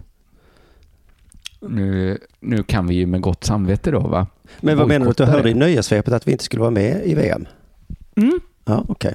Nu, 1.61 2.19
nu 2.41 2.62
kan 2.62 2.87
vi 2.87 2.95
ju 2.95 3.07
med 3.07 3.21
gott 3.21 3.45
samvete 3.45 3.91
då 3.91 4.01
va? 4.01 4.27
Men 4.61 4.79
vad 4.79 4.88
menar 4.88 5.05
du 5.05 5.11
att 5.11 5.17
du 5.17 5.25
hörde 5.25 5.51
i 5.51 5.55
nöjesvepet 5.55 6.15
att 6.15 6.29
vi 6.29 6.33
inte 6.33 6.45
skulle 6.45 6.61
vara 6.61 6.71
med 6.71 7.07
i 7.07 7.15
VM? 7.15 7.47
Mm. 8.17 8.41
Ja, 8.65 8.85
okej. 8.88 9.15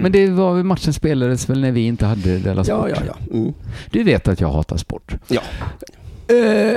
Men 0.00 0.12
det 0.12 0.30
var 0.30 0.62
matchen 0.62 0.92
spelades 0.92 1.50
väl 1.50 1.60
när 1.60 1.72
vi 1.72 1.80
inte 1.80 2.06
hade 2.06 2.38
Della 2.38 2.64
Sport? 2.64 2.88
Ja, 2.88 2.88
ja, 2.88 3.02
ja. 3.06 3.36
Mm. 3.36 3.54
Du 3.90 4.02
vet 4.02 4.28
att 4.28 4.40
jag 4.40 4.48
hatar 4.48 4.76
sport. 4.76 5.16
Ja. 5.28 5.40
Eh, 6.34 6.76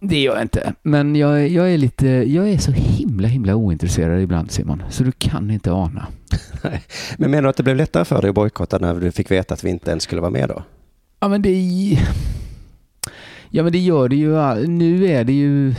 det 0.00 0.20
gör 0.20 0.34
jag 0.34 0.42
inte. 0.42 0.72
Men 0.82 1.16
jag, 1.16 1.48
jag 1.48 1.72
är 1.72 1.78
lite, 1.78 2.08
jag 2.08 2.48
är 2.48 2.58
så 2.58 2.72
himla 2.72 3.28
himla 3.28 3.54
ointresserad 3.54 4.20
ibland 4.20 4.50
Simon. 4.50 4.82
Så 4.88 5.04
du 5.04 5.12
kan 5.12 5.50
inte 5.50 5.72
ana. 5.72 6.06
Men 7.16 7.30
menar 7.30 7.42
du 7.42 7.48
att 7.48 7.56
det 7.56 7.62
blev 7.62 7.76
lättare 7.76 8.04
för 8.04 8.22
dig 8.22 8.28
att 8.28 8.34
bojkotta 8.34 8.78
när 8.78 8.94
du 8.94 9.12
fick 9.12 9.30
veta 9.30 9.54
att 9.54 9.64
vi 9.64 9.70
inte 9.70 9.90
ens 9.90 10.02
skulle 10.02 10.20
vara 10.20 10.30
med 10.30 10.48
då? 10.48 10.62
Ja 11.20 11.28
men 11.28 11.42
det... 11.42 11.98
Ja 13.50 13.62
men 13.62 13.72
det 13.72 13.78
gör 13.78 14.08
det 14.08 14.16
ju. 14.16 14.66
Nu 14.66 15.06
är 15.06 15.24
det 15.24 15.32
ju... 15.32 15.74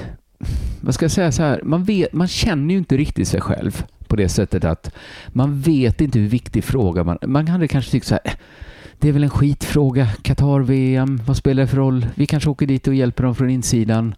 Vad 0.81 0.93
ska 0.93 1.05
jag 1.05 1.12
säga 1.12 1.31
så 1.31 1.43
här? 1.43 1.62
Man, 1.63 1.84
vet, 1.84 2.13
man 2.13 2.27
känner 2.27 2.73
ju 2.73 2.77
inte 2.77 2.97
riktigt 2.97 3.27
sig 3.27 3.41
själv 3.41 3.84
på 4.07 4.15
det 4.15 4.29
sättet 4.29 4.63
att 4.63 4.91
man 5.27 5.62
vet 5.62 6.01
inte 6.01 6.19
hur 6.19 6.27
viktig 6.27 6.63
fråga 6.63 7.03
man... 7.03 7.17
Man 7.21 7.47
hade 7.47 7.67
kanske 7.67 7.91
tyckt 7.91 8.07
så 8.07 8.13
här... 8.23 8.34
"Eh, 9.01 9.03
Det 9.03 9.09
är 9.09 9.13
väl 9.13 9.23
en 9.23 9.29
skitfråga. 9.29 10.07
Qatar-VM, 10.21 11.21
vad 11.25 11.37
spelar 11.37 11.61
det 11.63 11.67
för 11.67 11.77
roll? 11.77 12.05
Vi 12.15 12.25
kanske 12.25 12.49
åker 12.49 12.67
dit 12.67 12.87
och 12.87 12.95
hjälper 12.95 13.23
dem 13.23 13.35
från 13.35 13.49
insidan. 13.49 14.15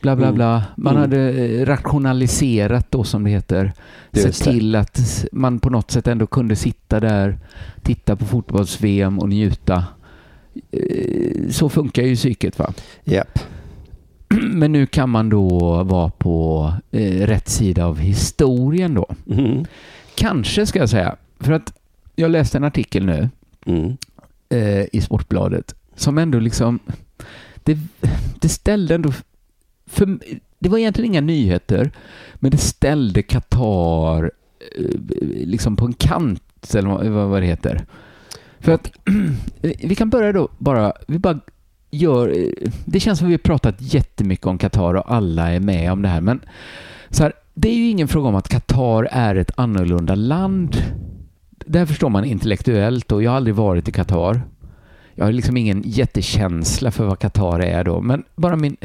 Bla 0.00 0.16
bla 0.16 0.26
Mm. 0.26 0.34
bla. 0.34 0.62
Man 0.76 0.96
Mm. 0.96 1.00
hade 1.00 1.30
eh, 1.32 1.66
rationaliserat 1.66 2.86
då 2.90 3.04
som 3.04 3.24
det 3.24 3.30
heter. 3.30 3.72
Just 4.12 4.34
Sett 4.38 4.44
det. 4.46 4.52
till 4.52 4.74
att 4.76 5.24
man 5.32 5.58
på 5.60 5.70
något 5.70 5.90
sätt 5.90 6.06
ändå 6.06 6.26
kunde 6.26 6.56
sitta 6.56 7.00
där, 7.00 7.38
titta 7.82 8.16
på 8.16 8.24
fotbolls-VM 8.24 9.18
och 9.18 9.28
njuta. 9.28 9.84
Eh, 10.70 11.48
Så 11.50 11.68
funkar 11.68 12.02
ju 12.02 12.16
psyket 12.16 12.58
va. 12.58 12.72
Japp. 13.04 13.38
Men 14.52 14.72
nu 14.72 14.86
kan 14.86 15.10
man 15.10 15.28
då 15.28 15.82
vara 15.82 16.08
på 16.10 16.72
eh, 16.90 17.26
rätt 17.26 17.48
sida 17.48 17.86
av 17.86 17.98
historien 17.98 18.94
då. 18.94 19.06
Mm. 19.30 19.64
Kanske 20.14 20.66
ska 20.66 20.78
jag 20.78 20.88
säga. 20.88 21.16
För 21.40 21.52
att 21.52 21.72
jag 22.16 22.30
läste 22.30 22.58
en 22.58 22.64
artikel 22.64 23.04
nu 23.06 23.28
Mm 23.66 23.96
eh, 24.52 24.84
i 24.92 25.00
Sportbladet 25.00 25.74
som 25.96 26.18
ändå 26.18 26.38
liksom 26.38 26.78
det, 27.64 27.78
det 28.40 28.48
ställde 28.48 28.94
ändå 28.94 29.12
för, 29.86 30.18
det 30.58 30.68
var 30.68 30.78
egentligen 30.78 31.10
inga 31.10 31.20
nyheter 31.20 31.90
men 32.34 32.50
det 32.50 32.58
ställde 32.58 33.22
Qatar 33.22 34.30
eh, 34.78 34.96
liksom 35.46 35.76
på 35.76 35.84
en 35.84 35.92
kant 35.92 36.74
eller 36.74 36.88
vad, 36.88 37.28
vad 37.28 37.42
det 37.42 37.46
heter. 37.46 37.84
För 38.60 38.72
att 38.72 38.92
vi 39.60 39.94
kan 39.94 40.10
börja 40.10 40.32
då 40.32 40.48
bara, 40.58 40.92
vi 41.06 41.18
bara 41.18 41.40
gör, 41.90 42.28
eh, 42.28 42.70
det 42.84 43.00
känns 43.00 43.18
som 43.18 43.28
vi 43.28 43.34
har 43.34 43.38
pratat 43.38 43.76
jättemycket 43.78 44.46
om 44.46 44.58
Qatar 44.58 44.94
och 44.94 45.14
alla 45.14 45.50
är 45.52 45.60
med 45.60 45.92
om 45.92 46.02
det 46.02 46.08
här 46.08 46.20
men 46.20 46.40
så 47.10 47.22
här, 47.22 47.32
det 47.54 47.68
är 47.68 47.74
ju 47.74 47.88
ingen 47.88 48.08
fråga 48.08 48.28
om 48.28 48.34
att 48.34 48.48
Qatar 48.48 49.08
är 49.10 49.34
ett 49.34 49.52
annorlunda 49.56 50.14
land. 50.14 50.76
Där 51.72 51.86
förstår 51.86 52.08
man 52.08 52.24
intellektuellt 52.24 53.12
och 53.12 53.22
jag 53.22 53.30
har 53.30 53.36
aldrig 53.36 53.54
varit 53.54 53.88
i 53.88 53.92
Qatar. 53.92 54.42
Jag 55.14 55.24
har 55.24 55.32
liksom 55.32 55.56
ingen 55.56 55.82
jättekänsla 55.86 56.90
för 56.90 57.04
vad 57.04 57.18
Qatar 57.18 57.60
är 57.60 57.84
då, 57.84 58.00
men 58.00 58.24
bara 58.34 58.56
min 58.56 58.76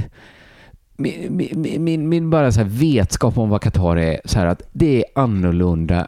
min, 0.97 1.51
min, 1.55 1.83
min, 1.83 2.09
min 2.09 2.29
bara 2.29 2.51
så 2.51 2.63
vetskap 2.63 3.37
om 3.37 3.49
vad 3.49 3.61
Qatar 3.61 3.97
är, 3.97 4.21
så 4.25 4.39
att 4.39 4.61
det 4.71 4.97
är 4.97 5.21
annorlunda 5.21 6.07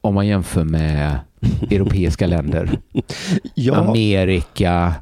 om 0.00 0.14
man 0.14 0.26
jämför 0.26 0.64
med 0.64 1.18
europeiska 1.70 2.26
länder. 2.26 2.78
Ja, 3.54 3.76
Amerika, 3.76 4.94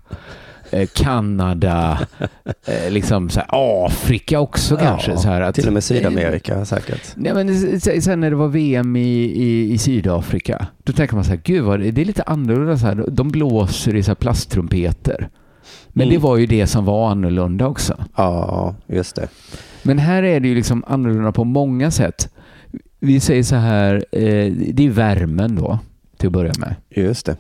eh, 0.71 0.89
Kanada, 0.95 1.99
eh, 2.67 2.91
liksom 2.91 3.31
så 3.31 3.41
här 3.41 3.49
Afrika 3.87 4.41
också 4.41 4.77
kanske. 4.77 5.11
Ja, 5.11 5.17
Så 5.17 5.29
här 5.29 5.41
att, 5.41 5.55
till 5.55 5.67
och 5.67 5.73
med 5.73 5.85
Sydamerika 5.85 6.65
säkert. 6.65 7.03
Nej, 7.17 7.35
men 7.35 7.81
sen 7.81 8.21
när 8.21 8.31
det 8.31 8.37
var 8.37 8.49
VM 8.49 8.97
i, 8.97 9.01
i, 9.25 9.73
i 9.73 9.79
Sydafrika, 9.79 10.67
då 10.85 10.93
tänker 10.93 11.15
man 11.15 11.25
så 11.25 11.31
här, 11.31 11.41
gud 11.45 11.65
vad, 11.65 11.81
det 11.81 12.01
är 12.01 12.05
lite 12.05 12.23
annorlunda 12.23 12.79
så 12.79 12.87
här. 12.87 13.05
De 13.11 13.29
blåser 13.31 13.95
i 13.95 14.03
så 14.03 14.11
här 14.11 14.15
plasttrumpeter. 14.17 15.29
Men 15.89 16.03
Mm. 16.07 16.15
det 16.15 16.23
var 16.23 16.37
ju 16.37 16.47
det 16.47 16.67
som 16.67 16.85
var 16.85 17.11
annorlunda 17.11 17.67
också. 17.67 18.05
Ja, 18.17 18.75
just 18.87 19.17
det. 19.17 19.29
Men 19.83 19.99
här 19.99 20.23
är 20.23 20.41
det 20.41 20.49
ju 20.49 20.55
liksom 20.55 20.85
annorlunda 20.87 21.33
på 21.33 21.45
många 21.45 21.91
sätt. 21.91 22.29
Vi 23.01 23.21
säger 23.21 23.43
så 23.43 23.57
här, 23.57 23.95
eh, 24.13 24.53
det 24.53 24.87
är 24.87 24.91
värmen 24.91 25.57
då, 25.57 25.79
till 26.17 26.27
att 26.27 26.33
börja 26.33 26.53
med. 26.59 26.75
Just 26.91 27.27
det. 27.27 27.37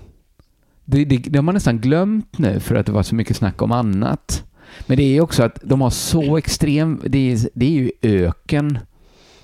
Det, 0.88 1.04
det, 1.04 1.16
det 1.16 1.38
har 1.38 1.42
man 1.42 1.54
nästan 1.54 1.78
glömt 1.78 2.38
nu 2.38 2.60
för 2.60 2.74
att 2.74 2.86
det 2.86 2.92
var 2.92 3.02
så 3.02 3.14
mycket 3.14 3.36
snack 3.36 3.62
om 3.62 3.72
annat. 3.72 4.44
Men 4.86 4.96
det 4.96 5.16
är 5.16 5.20
också 5.20 5.42
att 5.42 5.58
de 5.62 5.80
har 5.80 5.90
så 5.90 6.36
extrem, 6.36 7.00
det 7.06 7.32
är, 7.32 7.48
det 7.54 7.66
är 7.66 7.70
ju 7.70 7.90
öken. 8.02 8.78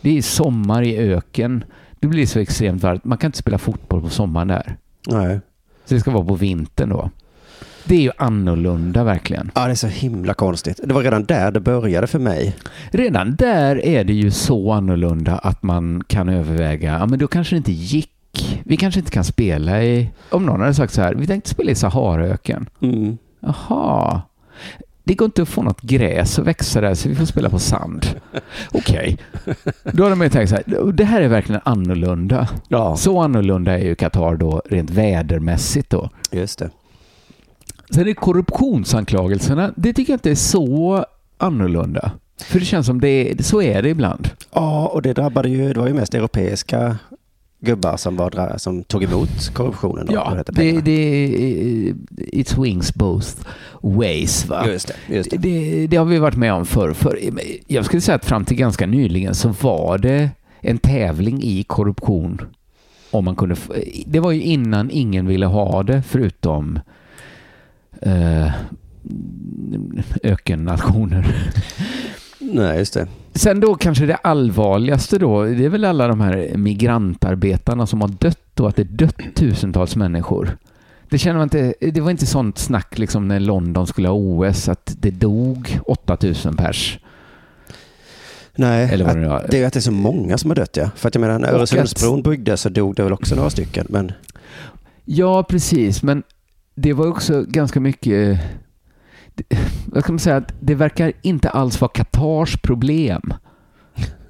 Det 0.01 0.19
är 0.19 0.23
sommar 0.23 0.83
i 0.83 0.97
öken. 0.97 1.65
Det 2.01 2.07
blir 2.07 2.27
så 2.27 2.39
extremt 2.39 2.83
varmt. 2.83 3.05
Man 3.05 3.19
kan 3.19 3.29
inte 3.29 3.39
spela 3.39 3.59
fotboll 3.59 4.03
på 4.03 4.09
sommaren 4.09 4.49
där. 4.49 4.77
Nej. 5.09 5.41
Så 5.85 5.95
det 5.95 6.01
ska 6.01 6.11
vara 6.11 6.25
på 6.25 6.35
vintern 6.35 6.89
då. 6.89 7.11
Det 7.85 7.95
är 7.95 8.01
ju 8.01 8.11
annorlunda 8.19 9.05
verkligen. 9.05 9.51
Ja, 9.55 9.65
det 9.65 9.71
är 9.71 9.75
så 9.75 9.87
himla 9.87 10.35
konstigt. 10.35 10.81
Det 10.85 10.95
var 10.95 11.03
redan 11.03 11.25
där 11.25 11.51
det 11.51 11.61
började 11.61 12.07
för 12.07 12.19
mig. 12.19 12.57
Redan 12.91 13.37
där 13.37 13.85
är 13.85 14.05
det 14.05 14.13
ju 14.13 14.31
så 14.31 14.73
annorlunda 14.73 15.39
att 15.39 15.63
man 15.63 16.05
kan 16.07 16.29
överväga, 16.29 16.99
ja 16.99 17.07
men 17.07 17.19
då 17.19 17.27
kanske 17.27 17.55
det 17.55 17.59
inte 17.59 17.73
gick. 17.73 18.12
Vi 18.65 18.77
kanske 18.77 19.01
inte 19.01 19.11
kan 19.13 19.25
spela 19.25 19.83
i, 19.83 20.11
om 20.31 20.47
någon 20.47 20.61
hade 20.61 20.75
sagt 20.75 20.93
så 20.93 21.03
här, 21.03 21.15
vi 21.15 21.27
tänkte 21.27 21.51
spela 21.51 21.71
i 21.71 21.75
Saharaöken. 21.75 22.69
Mm. 22.81 23.19
Jaha. 23.41 24.23
Det 25.05 25.15
går 25.15 25.27
inte 25.27 25.43
att 25.43 25.49
få 25.49 25.63
något 25.63 25.81
gräs 25.83 26.39
att 26.39 26.47
växa 26.47 26.81
där 26.81 26.95
så 26.95 27.09
vi 27.09 27.15
får 27.15 27.25
spela 27.25 27.51
på 27.51 27.59
sand. 27.59 28.07
Okej. 28.73 29.19
Då 29.93 30.03
hade 30.05 30.15
man 30.17 30.27
ju 30.27 30.31
tänkt 30.31 30.49
så 30.51 30.55
här, 30.57 30.93
det 30.93 31.05
här 31.05 31.21
är 31.23 31.29
verkligen 31.29 31.61
annorlunda. 31.65 32.49
Ja, 32.69 32.97
Så 32.97 33.21
annorlunda 33.21 33.79
är 33.79 33.85
ju 33.85 33.95
Qatar 33.95 34.37
då 34.37 34.63
rent 34.71 34.91
vädermässigt 34.91 35.91
då. 35.91 36.11
just 36.31 36.59
det. 36.59 36.71
Sen 37.91 38.09
är 38.09 38.15
korruptionsanklagelserna, 38.15 39.73
det 39.77 39.93
tycker 39.93 40.13
jag 40.13 40.17
inte 40.17 40.31
är 40.31 40.35
så 40.35 41.05
annorlunda. 41.39 42.13
För 42.45 42.59
det 42.59 42.65
känns 42.65 42.87
som 42.87 43.01
det 43.01 43.35
så 43.47 43.63
är 43.63 43.83
det 43.83 43.89
ibland. 43.89 44.29
Ja, 44.55 44.87
och 44.87 45.03
det 45.03 45.13
drabbade 45.13 45.49
ju, 45.49 45.73
det 45.73 45.81
var 45.81 45.87
ju 45.87 45.95
mest 45.95 46.15
europeiska 46.15 46.97
gubbar 47.63 47.97
som, 47.97 48.17
var, 48.17 48.59
som 48.59 48.85
tog 48.85 49.03
emot 49.05 49.55
korruptionen. 49.55 50.07
Då, 50.07 50.13
Ja, 50.13 50.43
det, 50.47 50.81
det, 50.81 51.95
it 52.17 52.49
swings 52.49 52.95
both 52.95 53.29
ways. 53.83 54.47
Va? 54.47 54.67
Just 54.67 54.89
det, 54.89 55.15
just 55.15 55.31
det. 55.31 55.37
Det, 55.37 55.87
det 55.87 55.97
har 55.97 56.05
vi 56.05 56.19
varit 56.19 56.37
med 56.37 56.53
om 56.53 56.67
förr. 56.67 56.93
För, 56.93 57.19
jag 57.67 57.85
skulle 57.85 58.01
säga 58.01 58.17
att 58.17 58.25
fram 58.25 58.45
till 58.45 58.57
ganska 58.57 58.87
nyligen 58.87 59.35
så 59.35 59.49
var 59.49 59.99
det 59.99 60.31
en 60.61 60.79
tävling 60.79 61.43
i 61.43 61.63
korruption. 61.63 62.41
Om 63.11 63.25
man 63.25 63.37
kunde, 63.37 63.57
det 64.07 64.21
var 64.21 64.33
ju 64.33 64.43
innan 64.43 64.91
ingen 64.91 65.27
ville 65.27 65.47
ha 65.47 65.83
det 65.83 66.03
förutom 66.03 66.81
eh, 68.03 68.53
ökennationer. 70.23 71.53
Nej, 72.43 72.79
just 72.79 72.95
det. 72.95 73.07
Sen 73.35 73.61
då 73.61 73.75
kanske 73.75 74.07
det 74.07 74.15
allvarligaste 74.15 75.19
då, 75.19 75.45
det 75.45 75.65
är 75.65 75.69
väl 75.69 75.85
alla 75.85 76.09
de 76.09 76.21
här 76.21 76.51
migrantarbetarna 76.57 77.87
som 77.87 78.01
har 78.01 78.09
dött 78.09 78.39
då, 78.55 78.67
att 78.67 78.77
det 78.77 78.85
dött 78.85 79.19
tusentals 79.35 79.97
människor. 79.97 80.57
Det 81.09 81.19
känner 81.19 81.37
man 81.37 81.43
inte, 81.43 81.75
det 81.81 82.01
var 82.01 82.11
inte 82.11 82.27
sånt 82.27 82.59
snack 82.59 82.99
liksom 82.99 83.29
när 83.29 83.41
London 83.41 83.87
skulle 83.87 84.09
ha 84.09 84.15
OS 84.15 84.69
att 84.69 84.95
det 84.99 85.11
dog 85.11 85.79
8000 85.87 86.57
pers. 86.57 86.99
Nej, 88.55 88.89
Eller 88.93 89.05
vad 89.05 89.17
att, 89.17 89.23
det 89.23 89.29
var. 89.29 89.47
det 89.51 89.63
är 89.63 89.67
att 89.67 89.73
det 89.73 89.79
är 89.79 89.81
så 89.81 89.93
många 89.93 90.39
som 90.39 90.51
har 90.51 90.55
dött 90.55 90.77
ja. 90.77 90.91
För 90.97 91.09
att 91.09 91.15
jag 91.15 91.21
menar, 91.21 91.39
när 91.39 91.53
Och 91.53 91.59
Öresundsbron 91.59 92.23
byggdes 92.23 92.61
så 92.61 92.69
dog 92.69 92.95
det 92.95 93.03
väl 93.03 93.13
också 93.13 93.35
några 93.35 93.51
stycken. 93.51 93.87
Men 93.89 94.13
Ja, 95.05 95.43
precis, 95.43 96.03
men 96.03 96.23
det 96.75 96.93
var 96.93 97.07
också 97.07 97.45
ganska 97.49 97.81
mycket 97.81 98.41
vad 99.93 100.03
ska 100.03 100.13
man 100.13 100.19
säga, 100.19 100.37
att 100.37 100.55
det 100.61 100.75
verkar 100.75 101.13
inte 101.23 101.51
alls 101.51 101.81
vara 101.81 101.91
Qatars 101.95 102.57
problem. 102.57 103.35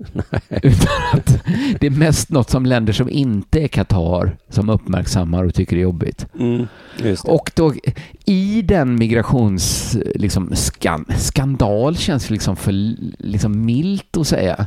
Utan 0.49 0.89
att 1.13 1.45
det 1.81 1.87
är 1.87 1.91
mest 1.91 2.31
något 2.31 2.51
som 2.51 2.67
länder 2.67 2.93
som 2.93 3.09
inte 3.11 3.61
är 3.61 3.69
Qatar 3.69 4.37
som 4.49 4.69
uppmärksammar 4.69 5.45
och 5.45 5.55
tycker 5.55 5.77
det 5.77 5.81
är 5.81 5.83
jobbigt. 5.83 6.27
mm, 6.39 6.67
det. 6.99 7.25
Och 7.25 7.51
då 7.55 7.73
i 8.25 8.63
den 8.63 8.95
migrations 8.99 9.97
liksom, 10.15 10.51
skan, 10.55 11.05
skandal 11.19 11.97
känns 11.97 12.31
liksom 12.31 12.57
för 12.57 12.73
liksom 13.19 13.65
milt 13.65 14.17
att 14.17 14.27
säga. 14.27 14.67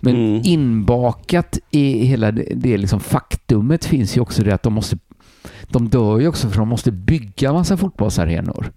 Men 0.00 0.14
Mm. 0.14 0.40
inbakat 0.44 1.58
i 1.70 2.04
hela 2.06 2.32
det, 2.32 2.52
det 2.54 2.78
liksom 2.78 3.00
faktumet 3.00 3.84
finns 3.84 4.16
ju 4.16 4.20
också 4.20 4.42
det 4.42 4.54
att 4.54 4.62
de 4.62 4.72
måste 4.72 4.98
de 5.68 5.88
dör 5.88 6.20
ju 6.20 6.28
också 6.28 6.48
för 6.48 6.58
de 6.58 6.68
måste 6.68 6.92
bygga 6.92 7.52
massa 7.52 7.76
fotbollsarenor. 7.76 8.72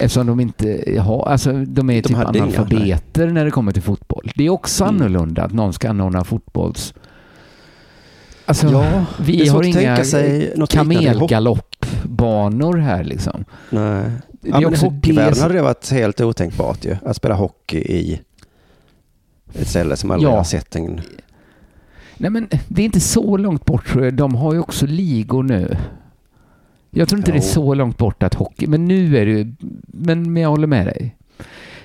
Eftersom 0.00 0.26
de 0.26 0.40
inte 0.40 0.94
har, 1.00 1.28
alltså 1.28 1.52
de 1.52 1.90
är 1.90 1.94
De 1.94 2.02
typ 2.08 2.16
hade 2.16 2.38
inga, 2.38 2.46
analfabeter 2.46 3.26
när 3.26 3.44
det 3.44 3.50
kommer 3.50 3.72
till 3.72 3.82
fotboll. 3.82 4.30
Det 4.36 4.46
är 4.46 4.50
också 4.50 4.84
Mm. 4.84 4.96
annorlunda 4.96 5.42
att 5.44 5.52
någon 5.52 5.72
ska 5.72 5.90
anordna 5.90 6.24
fotbolls... 6.24 6.94
Alltså, 8.46 8.66
Ja, 8.70 9.04
vi 9.20 9.48
har 9.48 9.62
inga 9.64 9.96
kamelgaloppbanor 10.66 12.76
här 12.76 13.04
liksom. 13.04 13.44
Nej. 13.70 14.04
Det 14.30 14.48
Ja, 14.48 14.60
men 14.60 14.74
i 14.74 14.76
hockeyvärlden 14.76 15.34
det- 15.34 15.40
hade 15.42 15.54
det 15.54 15.62
varit 15.62 15.90
helt 15.90 16.20
otänkbart 16.20 16.84
ju. 16.84 16.96
Att 17.04 17.16
spela 17.16 17.34
hockey 17.34 17.78
i 17.78 18.20
ett 19.54 19.68
ställe 19.68 19.96
som 19.96 20.10
aldrig 20.10 20.32
Ja. 20.32 20.36
har 20.36 20.44
sett 20.44 20.76
en... 20.76 21.00
Nej 22.16 22.30
men 22.30 22.48
det 22.68 22.82
är 22.82 22.86
inte 22.86 23.00
så 23.00 23.36
långt 23.36 23.64
bort 23.64 23.86
tror 23.88 24.04
jag. 24.04 24.14
De 24.14 24.34
har 24.34 24.52
ju 24.52 24.58
också 24.60 24.86
ligor 24.86 25.42
nu. 25.42 25.76
Jag 26.94 27.08
tror 27.08 27.18
inte 27.18 27.30
det 27.32 27.38
är 27.38 27.42
Jo. 27.42 27.48
så 27.48 27.74
långt 27.74 27.98
bort 27.98 28.22
att 28.22 28.34
hockey, 28.34 28.66
men 28.66 28.84
nu 28.84 29.16
är 29.16 29.26
det 29.26 29.32
ju, 29.32 29.54
men, 29.86 30.32
men 30.32 30.42
jag 30.42 30.50
håller 30.50 30.66
med 30.66 30.86
dig. 30.86 31.16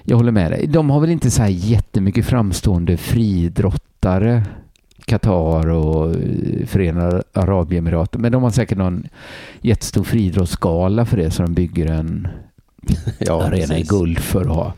Jag 0.04 0.18
håller 0.18 0.32
med 0.32 0.52
dig. 0.52 0.68
De 0.68 0.90
har 0.90 1.00
väl 1.00 1.10
inte 1.10 1.32
så 1.32 1.42
här 1.42 1.50
jättemycket 1.50 2.26
framstående 2.26 2.98
friidrottare, 2.98 4.44
Qatar 5.06 5.70
och 5.70 6.10
eh, 6.16 6.66
Förenade 6.66 7.24
Arabemiraten, 7.34 8.22
men 8.22 8.32
de 8.32 8.44
har 8.44 8.50
säkert 8.50 8.78
någon 8.78 9.08
jättestor 9.62 10.04
friidrottsgala 10.04 11.06
för 11.06 11.18
det 11.18 11.32
så 11.32 11.44
de 11.44 11.54
bygger 11.54 11.86
en 11.86 12.28
Ja, 13.20 13.44
arena 13.44 13.64
i 13.64 13.68
precis. 13.68 13.90
guld 13.90 14.20
för 14.20 14.42
att 14.42 14.48
ha. 14.56 14.74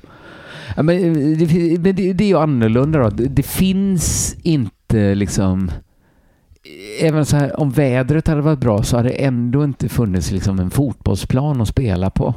Ja, 0.76 0.84
men 0.84 0.98
eh, 0.98 1.38
det, 1.38 1.78
det, 1.92 2.14
det 2.14 2.24
är 2.24 2.28
ju 2.28 2.38
annorlunda 2.38 3.00
då. 3.00 3.10
Det 3.10 3.44
finns 3.46 4.36
inte 4.44 5.16
liksom 5.16 5.72
Även 7.02 7.26
så 7.26 7.38
här, 7.38 7.60
om 7.60 7.70
vädret 7.70 8.28
hade 8.28 8.42
varit 8.42 8.60
bra 8.60 8.84
så 8.84 8.98
hade 8.98 9.10
det 9.10 9.26
ändå 9.26 9.64
inte 9.64 9.90
funnits 9.90 10.32
liksom 10.32 10.60
en 10.60 10.70
fotbollsplan 10.70 11.62
att 11.62 11.68
spela 11.68 12.10
på. 12.10 12.34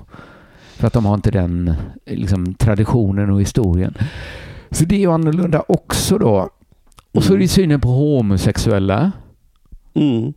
För 0.77 0.87
att 0.87 0.93
de 0.93 1.05
har 1.05 1.15
inte 1.15 1.31
den 1.31 1.75
liksom, 2.07 2.55
traditionen 2.55 3.31
och 3.31 3.41
historien. 3.41 3.95
Så 4.71 4.85
det 4.85 4.95
är 4.95 4.99
ju 5.01 5.13
annorlunda 5.13 5.63
också 5.69 6.19
då. 6.19 6.49
Och 7.13 7.25
så 7.25 7.33
är 7.33 7.37
det 7.37 7.45
ju 7.45 7.49
synen 7.49 7.81
på 7.81 7.89
homosexuella. 7.89 9.13
Mm. 9.95 10.33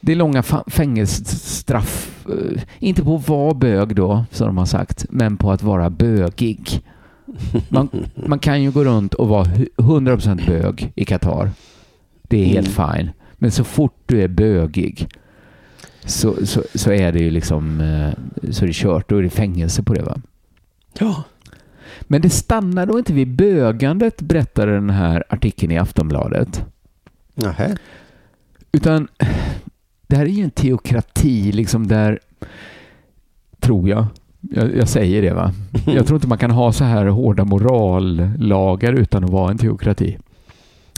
Det 0.00 0.12
är 0.12 0.16
långa 0.16 0.42
fängelsestraff. 0.66 2.26
eh, 2.28 2.62
Inte 2.78 3.02
på 3.04 3.16
att 3.16 3.28
vara 3.28 3.54
bög 3.54 3.94
då, 3.96 4.24
som 4.30 4.46
de 4.46 4.58
har 4.58 4.66
sagt, 4.66 5.06
men 5.10 5.36
på 5.36 5.52
att 5.52 5.62
vara 5.62 5.90
bögig. 5.90 6.82
Man, 7.68 7.88
man 8.26 8.38
kan 8.38 8.62
ju 8.62 8.70
gå 8.70 8.84
runt 8.84 9.14
och 9.14 9.28
vara 9.28 9.44
hu- 9.44 9.68
100% 9.76 10.46
bög 10.46 10.92
i 10.94 11.04
Qatar. 11.04 11.50
Det 12.22 12.42
är 12.42 12.46
helt 12.46 12.68
fine. 12.68 13.10
Men 13.38 13.50
så 13.50 13.64
fort 13.64 14.02
du 14.06 14.22
är 14.22 14.28
bögig 14.28 15.08
så, 16.04 16.46
så, 16.46 16.62
så 16.74 16.92
är 16.92 17.12
det 17.12 17.18
ju 17.18 17.30
liksom 17.30 17.80
eh, 17.80 18.50
så 18.52 18.64
är 18.64 18.66
det 18.66 18.74
kört. 18.74 19.08
Då 19.08 19.16
är 19.16 19.22
det 19.22 19.30
fängelse 19.30 19.82
på 19.82 19.94
det 19.94 20.02
va. 20.02 20.20
Ja. 20.98 21.24
Men 22.02 22.22
det 22.22 22.30
stannar 22.30 22.86
då 22.86 22.98
inte 22.98 23.12
vid 23.12 23.28
bögandet, 23.28 24.20
berättade 24.20 24.72
den 24.72 24.90
här 24.90 25.24
artikeln 25.28 25.72
i 25.72 25.78
Aftonbladet. 25.78 26.64
Nähä. 27.34 27.76
Utan 28.72 29.08
det 30.06 30.16
här 30.16 30.24
är 30.24 30.30
ju 30.30 30.44
en 30.44 30.50
teokrati 30.50 31.52
liksom 31.52 31.88
där, 31.88 32.18
tror 33.60 33.88
jag, 33.88 34.06
jag, 34.40 34.76
jag 34.76 34.88
säger 34.88 35.22
det 35.22 35.34
va. 35.34 35.52
Jag 35.86 36.06
tror 36.06 36.16
inte 36.16 36.28
man 36.28 36.38
kan 36.38 36.50
ha 36.50 36.72
så 36.72 36.84
här 36.84 37.06
hårda 37.06 37.44
morallagar 37.44 38.92
utan 38.92 39.24
att 39.24 39.30
vara 39.30 39.50
en 39.50 39.58
teokrati. 39.58 40.18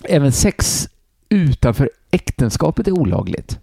Även 0.04 0.32
sex 0.32 0.88
utanför 1.30 1.90
äktenskapet 2.10 2.88
är 2.88 2.92
olagligt 2.92 3.58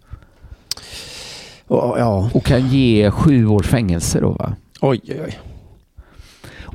Och, 1.66 1.98
ja. 1.98 2.30
och 2.34 2.44
kan 2.44 2.68
ge 2.68 3.10
sju 3.10 3.46
års 3.46 3.66
fängelse 3.66 4.20
då 4.20 4.30
va. 4.30 4.56
Oj, 4.80 5.00
oj, 5.08 5.20
oj. 5.24 5.38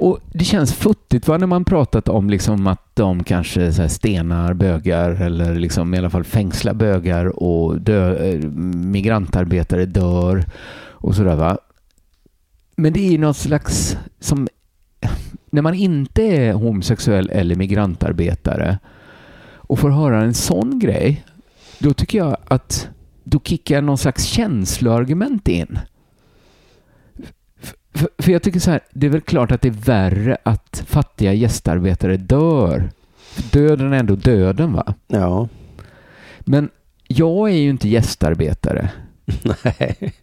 Och 0.03 0.19
det 0.33 0.45
känns 0.45 0.73
futtigt 0.73 1.27
va, 1.27 1.37
när 1.37 1.47
man 1.47 1.65
pratat 1.65 2.09
om 2.09 2.29
liksom 2.29 2.67
att 2.67 2.95
de 2.95 3.23
kanske 3.23 3.89
stenar 3.89 4.53
bögar 4.53 5.09
eller 5.09 5.55
liksom 5.55 5.93
i 5.93 5.97
alla 5.97 6.09
fall 6.09 6.23
fängslar 6.23 6.73
bögar 6.73 7.43
och 7.43 7.81
dö, 7.81 8.15
eh, 8.15 8.39
migrantarbetare 8.73 9.85
dör 9.85 10.45
och 10.89 11.15
sådär 11.15 11.35
va. 11.35 11.57
Men 12.75 12.93
det 12.93 12.99
är 12.99 13.11
ju 13.11 13.17
något 13.17 13.37
slags 13.37 13.97
som 14.19 14.47
när 15.45 15.61
man 15.61 15.73
inte 15.73 16.23
är 16.23 16.53
homosexuell 16.53 17.29
eller 17.29 17.55
migrantarbetare 17.55 18.79
och 19.67 19.79
får 19.79 19.89
höra 19.89 20.21
en 20.23 20.33
sån 20.33 20.79
grej, 20.79 21.25
då 21.79 21.93
tycker 21.93 22.17
jag 22.17 22.37
att 22.45 22.89
då 23.23 23.39
kickar 23.39 23.81
någon 23.81 23.97
slags 23.97 24.23
känsloargument 24.23 25.47
in. 25.47 25.79
För, 27.93 28.09
för 28.17 28.31
jag 28.31 28.43
tycker 28.43 28.59
så 28.59 28.71
här, 28.71 28.81
det 28.91 29.07
är 29.07 29.11
väl 29.11 29.21
klart 29.21 29.51
att 29.51 29.61
det 29.61 29.67
är 29.67 29.71
värre 29.85 30.37
att 30.43 30.83
fattiga 30.87 31.33
gästarbetare 31.33 32.17
dör. 32.17 32.89
Döden 33.51 33.93
är 33.93 33.97
ändå 33.97 34.15
döden 34.15 34.73
va? 34.73 34.93
Ja. 35.07 35.47
Men 36.39 36.69
jag 37.07 37.49
är 37.49 37.55
ju 37.55 37.69
inte 37.69 37.89
gästarbetare. 37.89 38.89
Nej. 39.63 40.13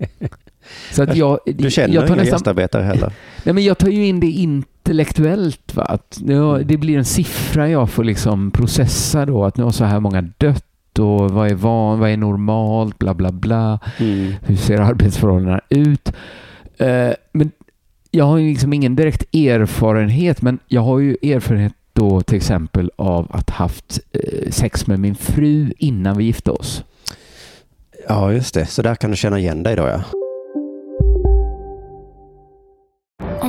Så 0.93 1.03
att 1.03 1.17
jag, 1.17 1.39
Du 1.45 1.71
känner 1.71 1.95
jag 1.95 2.07
tar 2.07 2.15
inga 2.15 2.23
nästan, 2.23 2.37
gästarbetare 2.37 2.83
heller? 2.83 3.13
Nej, 3.45 3.55
men 3.55 3.65
jag 3.65 3.79
tar 3.79 3.89
ju 3.89 4.07
in 4.07 4.21
det 4.21 4.31
intellektuellt. 4.85 5.75
Va? 5.75 5.83
Att 5.83 6.19
nu, 6.23 6.39
har- 6.39 6.59
det 6.61 6.77
blir 6.77 6.99
en 6.99 7.05
siffra 7.05 7.69
jag 7.69 7.91
får 7.91 8.05
liksom 8.05 8.51
processa 8.51 9.27
då. 9.27 9.45
Att 9.45 9.57
nu 9.57 9.65
har 9.65 9.71
så 9.71 9.85
här 9.85 10.01
många 10.01 10.23
dött 10.23 10.99
och 10.99 11.31
vad 11.31 11.51
är 11.51 11.55
van, 11.55 11.99
vad 11.99 12.11
är 12.11 12.17
normalt, 12.17 12.99
bla 12.99 13.15
bla 13.15 13.33
bla. 13.33 13.79
Mm. 13.99 14.33
Hur 14.47 14.57
ser 14.57 14.79
arbetsförhållandena 14.79 15.61
ut? 15.69 16.13
Eh, 16.79 17.11
men 17.33 17.51
jag 18.11 18.25
har 18.25 18.39
ju 18.39 18.49
liksom 18.51 18.73
ingen 18.73 18.97
direkt 18.97 19.35
erfarenhet, 19.35 20.43
men 20.43 20.59
jag 20.69 20.81
har 20.83 20.99
ju 20.99 21.17
erfarenhet 21.23 21.73
då 21.93 22.21
till 22.21 22.37
exempel 22.37 22.91
av 22.97 23.27
att 23.31 23.51
haft 23.51 24.01
eh, 24.13 24.51
sex 24.51 24.87
med 24.87 25.01
min 25.01 25.15
fru 25.15 25.73
innan 25.79 26.17
vi 26.19 26.25
gifte 26.25 26.51
oss. 26.51 26.85
Ja, 28.09 28.33
just 28.33 28.55
det. 28.55 28.67
Så 28.67 28.83
där 28.83 28.95
kan 28.95 29.11
du 29.11 29.17
känna 29.17 29.39
igen 29.39 29.63
dig 29.63 29.77
då, 29.77 29.83
ja. 29.83 30.01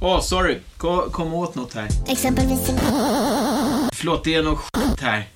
Åh, 0.00 0.20
sorry. 0.20 0.58
Kom, 0.76 1.10
kom 1.10 1.34
åt 1.34 1.54
något 1.54 1.74
här. 1.74 1.88
Exempelvis... 2.06 2.70
Förlåt, 3.92 4.24
det 4.24 4.34
är 4.34 4.42
något 4.42 4.58
skit 4.58 5.00
här. 5.00 5.28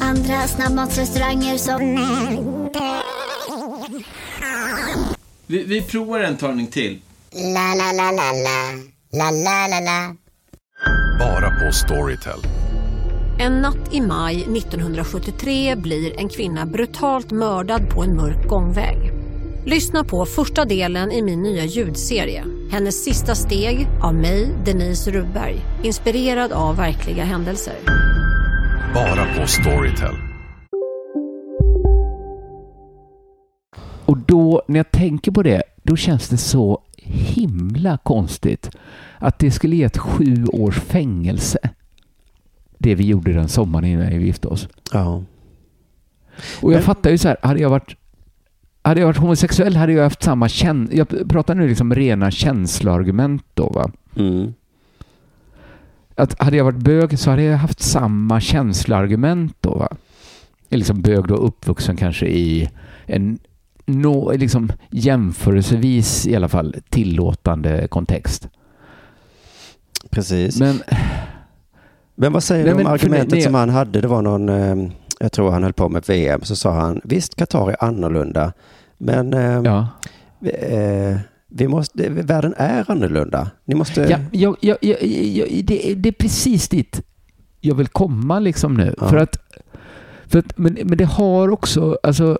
Andra 0.00 0.48
snabbmatsrestauranger 0.48 1.58
som... 1.58 1.80
Vi, 5.46 5.64
vi 5.64 5.82
provar 5.82 6.20
en 6.20 6.36
talning 6.36 6.66
till. 6.66 7.00
La, 7.32 7.74
la, 7.74 7.92
la, 7.92 8.10
la, 8.10 8.32
la. 8.32 8.72
La, 9.12 9.30
la, 9.30 9.66
la, 9.68 9.80
la. 9.80 10.16
Bara 11.18 11.50
på 11.50 11.72
Storytel. 11.72 12.38
En 13.38 13.52
natt 13.52 13.94
i 13.94 14.00
maj 14.00 14.42
1973 14.42 15.76
blir 15.76 16.20
en 16.20 16.28
kvinna 16.28 16.66
brutalt 16.66 17.30
mördad 17.30 17.90
på 17.90 18.02
en 18.02 18.16
mörk 18.16 18.48
gångväg. 18.48 19.21
Lyssna 19.64 20.04
på 20.04 20.24
första 20.26 20.64
delen 20.64 21.12
i 21.12 21.22
min 21.22 21.42
nya 21.42 21.64
ljudserie. 21.64 22.44
Hennes 22.70 23.04
sista 23.04 23.34
steg 23.34 23.88
av 24.02 24.14
mig, 24.14 24.50
Denise 24.64 25.10
Rubberg. 25.10 25.56
Inspirerad 25.82 26.52
av 26.52 26.76
verkliga 26.76 27.24
händelser. 27.24 27.74
Bara 28.94 29.24
på 29.40 29.46
Storytel. 29.46 30.14
Och 34.06 34.18
då, 34.18 34.62
när 34.68 34.76
jag 34.78 34.90
tänker 34.90 35.32
på 35.32 35.42
det, 35.42 35.62
då 35.82 35.96
känns 35.96 36.28
det 36.28 36.36
så 36.36 36.82
himla 37.04 37.98
konstigt 37.98 38.70
att 39.18 39.38
det 39.38 39.50
skulle 39.50 39.76
ge 39.76 39.84
ett 39.84 39.98
sju 39.98 40.44
års 40.46 40.80
fängelse. 40.80 41.58
Det 42.78 42.94
vi 42.94 43.04
gjorde 43.06 43.32
den 43.32 43.48
sommaren 43.48 43.84
innan 43.84 44.18
vi 44.18 44.26
gifte 44.26 44.48
oss. 44.48 44.68
Ja. 44.92 45.22
Och 46.62 46.72
jag 46.72 46.76
Men- 46.76 46.82
fattar 46.82 47.10
ju 47.10 47.18
så 47.18 47.28
här, 47.28 47.36
hade 47.42 47.60
jag 47.60 47.70
varit 47.70 47.96
hade 48.82 49.00
jag 49.00 49.06
varit 49.06 49.16
homosexuell 49.16 49.76
hade 49.76 49.92
jag 49.92 50.02
haft 50.02 50.22
samma 50.22 50.48
känsla. 50.48 50.96
Jag 50.96 51.28
pratar 51.28 51.54
nu 51.54 51.68
liksom 51.68 51.94
rena 51.94 52.30
känsloargument 52.30 53.44
då 53.54 53.68
va. 53.68 53.90
Mm. 54.16 54.54
Att 56.14 56.42
hade 56.42 56.56
jag 56.56 56.64
varit 56.64 56.76
bög 56.76 57.18
så 57.18 57.30
hade 57.30 57.42
jag 57.42 57.58
haft 57.58 57.82
samma 57.82 58.40
känsloargument 58.40 59.56
då 59.60 59.74
va. 59.74 59.88
Liksom 60.68 61.02
bög 61.02 61.24
då 61.28 61.34
uppvuxen 61.34 61.96
kanske 61.96 62.26
i 62.26 62.68
en 63.06 63.38
nå, 63.86 64.32
liksom 64.32 64.72
jämförelsevis 64.90 66.26
i 66.26 66.36
alla 66.36 66.48
fall 66.48 66.76
tillåtande 66.88 67.88
kontext. 67.88 68.48
Precis. 70.10 70.60
Men, 70.60 70.82
Men 72.14 72.32
vad 72.32 72.42
säger 72.42 72.64
Nej, 72.64 72.74
du 72.74 72.80
om 72.80 72.86
argumentet 72.92 73.30
det- 73.30 73.42
som 73.42 73.54
han 73.54 73.68
hade? 73.68 74.00
Det 74.00 74.08
var 74.08 74.22
någon, 74.22 74.48
eh, 74.48 74.90
jag 75.22 75.32
tror 75.32 75.50
han 75.50 75.62
höll 75.62 75.72
på 75.72 75.88
med 75.88 76.04
VM, 76.06 76.40
så 76.42 76.56
sa 76.56 76.72
han 76.72 77.00
visst 77.04 77.34
Qatar 77.34 77.70
är 77.70 77.84
annorlunda, 77.84 78.52
men 78.98 79.34
eh, 79.34 79.60
ja. 79.64 79.88
vi, 80.38 80.50
eh, 80.50 81.16
vi 81.48 81.68
måste, 81.68 82.08
världen 82.08 82.54
är 82.56 82.90
annorlunda. 82.90 83.50
Ni 83.64 83.74
måste... 83.74 84.00
Ja, 84.00 84.18
jag, 84.32 84.56
jag, 84.60 84.76
jag, 84.80 85.02
jag, 85.02 85.64
det, 85.64 85.94
det 85.94 86.08
är 86.08 86.12
precis 86.12 86.68
dit 86.68 87.02
jag 87.60 87.74
vill 87.74 87.88
komma 87.88 88.38
liksom 88.38 88.74
nu. 88.74 88.94
Ja. 89.00 89.08
För 89.08 89.16
att, 89.16 89.36
för 90.26 90.38
att 90.38 90.58
men, 90.58 90.78
men 90.84 90.98
det 90.98 91.04
har 91.04 91.48
också, 91.50 91.98
alltså 92.02 92.38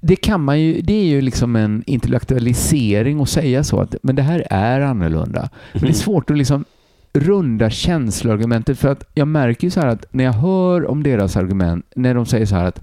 det 0.00 0.16
kan 0.16 0.44
man 0.44 0.60
ju, 0.60 0.80
det 0.80 0.92
är 0.92 1.04
ju 1.04 1.20
liksom 1.20 1.56
en 1.56 1.82
intellektualisering 1.86 3.20
att 3.20 3.28
säga 3.28 3.64
så 3.64 3.80
att 3.80 3.94
men 4.02 4.16
det 4.16 4.22
här 4.22 4.46
är 4.50 4.80
annorlunda. 4.80 5.50
Men 5.72 5.82
det 5.82 5.88
är 5.88 5.92
svårt 5.92 6.30
att 6.30 6.38
liksom 6.38 6.64
runda 7.12 7.70
känsloargumentet 7.70 8.78
för 8.78 8.88
att 8.88 9.04
jag 9.14 9.28
märker 9.28 9.66
ju 9.66 9.70
så 9.70 9.80
här 9.80 9.88
att 9.88 10.04
när 10.10 10.24
jag 10.24 10.32
hör 10.32 10.86
om 10.86 11.02
deras 11.02 11.36
argument, 11.36 11.86
när 11.96 12.14
de 12.14 12.26
säger 12.26 12.46
så 12.46 12.54
här 12.54 12.64
att 12.64 12.80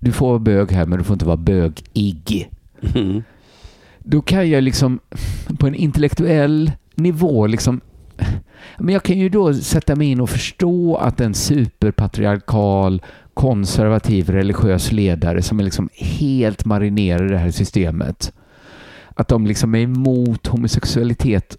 du 0.00 0.12
får 0.12 0.28
vara 0.28 0.38
bög 0.38 0.72
här 0.72 0.86
men 0.86 0.98
du 0.98 1.04
får 1.04 1.14
inte 1.14 1.26
vara 1.26 1.36
bögig 1.36 2.50
Mm. 2.94 3.22
då 3.98 4.22
kan 4.22 4.50
jag 4.50 4.62
liksom 4.64 5.00
på 5.58 5.66
en 5.66 5.74
intellektuell 5.74 6.72
nivå 6.94 7.46
liksom 7.46 7.80
men 8.78 8.94
jag 8.94 9.02
kan 9.02 9.18
ju 9.18 9.28
då 9.28 9.54
sätta 9.54 9.96
mig 9.96 10.06
in 10.06 10.20
och 10.20 10.30
förstå 10.30 10.96
att 10.96 11.20
en 11.20 11.34
superpatriarkal 11.34 13.02
konservativ 13.34 14.30
religiös 14.30 14.92
ledare 14.92 15.42
som 15.42 15.60
är 15.60 15.64
liksom 15.64 15.88
helt 15.94 16.64
marinerad 16.64 17.26
i 17.26 17.32
det 17.32 17.38
här 17.38 17.50
systemet 17.50 18.32
att 19.14 19.28
de 19.28 19.46
liksom 19.46 19.74
är 19.74 19.80
emot 19.80 20.46
homosexualitet 20.46 21.56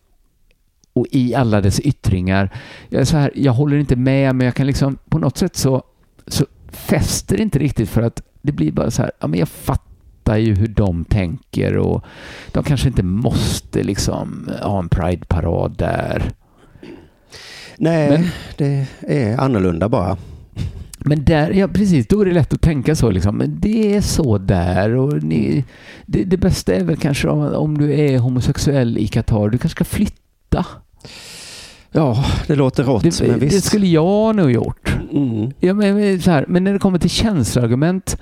och 0.96 1.06
i 1.12 1.36
alla 1.36 1.62
dess 1.62 1.80
yttringar. 1.80 2.50
Jag, 2.89 3.02
är 3.02 3.06
så 3.06 3.18
här, 3.18 3.32
jag 3.36 3.54
håller 3.54 3.78
inte 3.78 3.96
med 3.96 4.36
men 4.36 4.46
jag 4.46 4.56
kan 4.56 4.68
liksom 4.68 4.98
på 5.10 5.20
något 5.20 5.38
sätt 5.38 5.56
så, 5.56 5.84
så 6.28 6.46
fäster 6.70 7.41
inte 7.41 7.60
riktigt 7.60 7.89
för 7.89 8.02
att 8.02 8.22
det 8.41 8.52
blir 8.52 8.72
bara 8.72 8.91
så 8.91 9.02
här, 9.02 9.12
ja 9.20 9.28
men 9.28 9.39
jag 9.39 9.50
fattar 9.50 10.38
ju 10.38 10.56
hur 10.56 10.68
de 10.68 11.06
tänker 11.06 11.78
och 11.78 12.04
de 12.52 12.64
kanske 12.64 12.88
inte 12.88 13.04
måste 13.04 13.84
liksom 13.84 14.50
ha 14.62 14.80
en 14.80 14.89
Pride-parad 14.89 15.76
där. 15.78 16.32
Nej, 17.78 18.10
Men- 18.10 18.28
det 18.58 18.86
är 19.02 19.38
annorlunda 19.38 19.89
bara. 19.89 20.18
Men 21.00 21.24
där, 21.26 21.52
ja 21.52 21.68
precis, 21.68 22.08
då 22.08 22.22
är 22.22 22.26
det 22.26 22.32
lätt 22.34 22.54
att 22.54 22.62
tänka 22.62 22.96
så 22.96 23.12
liksom. 23.12 23.38
Men 23.38 23.60
det 23.60 23.96
är 23.96 24.02
så 24.02 24.38
där 24.38 24.96
och 24.96 25.24
ni, 25.24 25.64
det, 26.06 26.24
det 26.24 26.38
bästa 26.38 26.74
är 26.76 26.84
väl 26.84 26.98
kanske 26.98 27.28
om, 27.28 27.39
om 27.54 27.78
du 27.78 27.93
är 28.00 28.20
homosexuell 28.20 28.98
i 28.98 29.08
Qatar, 29.08 29.50
du 29.50 29.58
kanske 29.58 29.76
ska 29.76 29.84
flytta. 29.84 30.22
Ja, 31.91 32.26
det 32.47 32.56
låter 32.56 32.84
rått, 32.84 33.03
Det, 33.03 33.22
men 33.22 33.39
det 33.39 33.45
visst. 33.45 33.66
skulle 33.66 33.88
jag 33.88 34.36
nog 34.36 34.51
gjort. 34.51 34.95
Mm. 35.12 35.51
Ja, 35.60 35.74
men, 35.74 36.22
så 36.22 36.32
här, 36.32 36.45
men 36.47 36.64
när 36.64 36.74
det 36.74 36.80
kommer 36.80 36.99
till 36.99 37.10
känsloargument, 37.10 38.18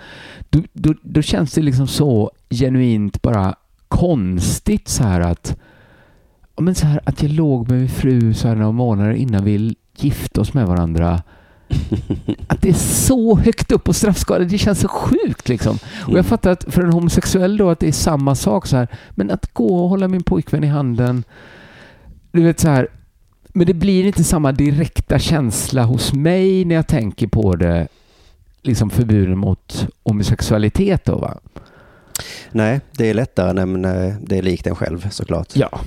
då, 0.50 0.60
då, 0.74 0.94
då 1.02 1.22
känns 1.22 1.54
det 1.54 1.62
liksom 1.62 1.88
så 1.88 2.32
genuint 2.50 3.22
bara 3.22 3.56
konstigt 3.88 4.88
så 4.88 5.04
här 5.04 5.22
att 5.22 5.58
men 6.62 6.76
så 6.76 6.86
här, 6.86 7.02
att 7.04 7.22
jag 7.22 7.32
låg 7.32 7.70
med 7.72 7.80
min 7.80 7.90
fru 7.90 8.34
så 8.34 8.48
här 8.48 8.56
några 8.56 8.72
månader 8.72 9.14
innan 9.14 9.46
vi 9.46 9.76
gifte 9.98 10.42
oss 10.42 10.54
med 10.54 10.68
varandra. 10.68 11.22
Att 12.48 12.62
det 12.62 12.70
är 12.70 12.74
så 12.74 13.38
högt 13.38 13.72
upp 13.72 13.84
på 13.84 13.94
straffskalan, 13.94 14.48
det 14.48 14.58
känns 14.58 14.80
så 14.80 14.88
sjukt 14.88 15.50
liksom. 15.50 15.78
Och 16.08 16.18
jag 16.18 16.26
fattar 16.26 16.52
att 16.52 16.66
för 16.74 16.82
en 16.84 16.94
homosexuell 16.94 17.58
då 17.58 17.70
att 17.70 17.80
det 17.80 17.88
är 17.88 17.92
samma 17.92 18.36
sak 18.36 18.68
så 18.68 18.78
här. 18.78 18.88
Men 19.12 19.32
att 19.32 19.54
gå 19.54 19.84
och 19.84 19.90
hålla 19.90 20.08
min 20.08 20.24
pojkvän 20.24 20.64
i 20.64 20.68
handen, 20.68 21.24
du 22.34 22.44
vet 22.44 22.60
så 22.60 22.70
här. 22.70 22.88
Men 23.54 23.68
det 23.68 23.74
blir 23.74 24.06
inte 24.06 24.24
samma 24.24 24.52
direkta 24.52 25.20
känsla 25.20 25.84
hos 25.84 26.14
mig 26.14 26.66
när 26.66 26.76
jag 26.76 26.88
tänker 26.88 27.28
på 27.28 27.56
det, 27.56 27.88
liksom 28.62 28.90
förbuden 28.90 29.38
mot 29.38 29.88
homosexualitet 30.04 31.06
då 31.06 31.18
va? 31.18 31.38
Nej, 32.52 32.82
det 32.92 33.10
är 33.10 33.14
lättare 33.14 33.66
när 33.66 34.16
det 34.22 34.38
är 34.38 34.42
likt 34.42 34.68
en 34.68 34.76
själv 34.76 35.10
såklart. 35.10 35.56
Ja. 35.56 35.80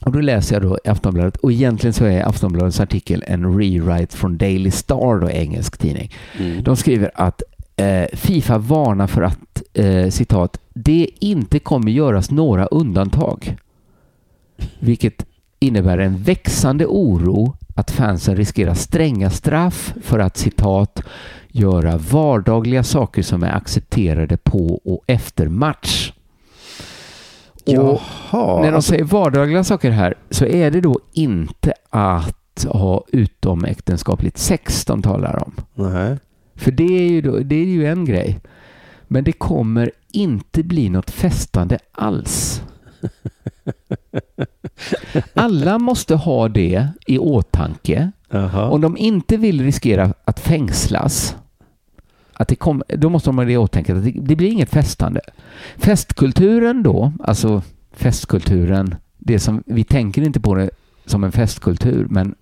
Och 0.00 0.12
då 0.12 0.20
läser 0.20 0.54
jag 0.54 0.62
då 0.62 0.78
Aftonbladet 0.84 1.36
och 1.36 1.52
egentligen 1.52 1.94
så 1.94 2.04
är 2.04 2.28
Aftonbladets 2.28 2.80
artikel 2.80 3.24
en 3.26 3.58
rewrite 3.58 4.16
från 4.16 4.38
Daily 4.38 4.70
Star, 4.70 5.20
då 5.20 5.30
engelsk 5.30 5.78
tidning. 5.78 6.12
Mm. 6.38 6.62
De 6.62 6.76
skriver 6.76 7.10
att 7.14 7.42
eh, 7.76 8.04
Fifa 8.12 8.58
varnar 8.58 9.06
för 9.06 9.22
att, 9.22 9.62
eh, 9.72 10.08
citat, 10.08 10.60
det 10.74 11.08
inte 11.20 11.58
kommer 11.58 11.90
göras 11.90 12.30
några 12.30 12.66
undantag. 12.66 13.56
Vilket 14.78 15.26
innebär 15.62 15.98
en 15.98 16.16
växande 16.22 16.86
oro 16.86 17.56
att 17.74 17.90
fansen 17.90 18.36
riskerar 18.36 18.74
stränga 18.74 19.30
straff 19.30 19.94
för 20.02 20.18
att, 20.18 20.36
citat, 20.36 21.02
göra 21.48 21.96
vardagliga 21.96 22.82
saker 22.82 23.22
som 23.22 23.42
är 23.42 23.56
accepterade 23.56 24.36
på 24.36 24.80
och 24.84 25.04
efter 25.06 25.48
match. 25.48 26.12
Och 27.66 27.72
Jaha. 27.72 28.60
När 28.60 28.70
de 28.70 28.74
alltså- 28.74 28.90
säger 28.90 29.04
vardagliga 29.04 29.64
saker 29.64 29.90
här 29.90 30.14
så 30.30 30.44
är 30.44 30.70
det 30.70 30.80
då 30.80 31.00
inte 31.12 31.72
att 31.90 32.66
ha 32.68 33.04
utomäktenskapligt 33.08 34.38
sex 34.38 34.84
de 34.84 35.02
talar 35.02 35.42
om. 35.42 35.52
Nej. 35.74 36.18
För 36.54 36.70
det 36.70 36.98
är, 36.98 37.08
ju 37.08 37.20
då, 37.20 37.38
det 37.38 37.56
är 37.56 37.64
ju 37.66 37.86
en 37.86 38.04
grej. 38.04 38.40
Men 39.08 39.24
det 39.24 39.32
kommer 39.32 39.90
inte 40.12 40.62
bli 40.62 40.88
något 40.88 41.10
festande 41.10 41.78
alls. 41.92 42.62
Alla 45.34 45.78
måste 45.78 46.14
ha 46.14 46.48
det 46.48 46.88
i 47.06 47.18
åtanke. 47.18 48.12
Jaha. 48.30 48.70
Om 48.70 48.80
de 48.80 48.96
inte 48.96 49.36
vill 49.36 49.62
riskera 49.62 50.14
att 50.24 50.40
fängslas, 50.40 51.36
att 52.32 52.48
det 52.48 52.56
kom, 52.56 52.82
då 52.88 53.08
måste 53.08 53.28
de 53.28 53.38
ha 53.38 53.44
det 53.44 53.52
i 53.52 53.56
åtanke 53.56 53.96
att 53.96 54.04
det, 54.04 54.10
det 54.10 54.36
blir 54.36 54.52
inget 54.52 54.70
festande. 54.70 55.20
Festkulturen 55.76 56.82
då, 56.82 57.12
alltså 57.20 57.62
festkulturen, 57.92 58.94
det 59.18 59.38
som 59.38 59.62
vi 59.66 59.84
tänker 59.84 60.22
inte 60.22 60.40
på 60.40 60.54
det 60.54 60.70
som 61.06 61.24
en 61.24 61.32
festkultur, 61.32 62.06
men 62.10 62.34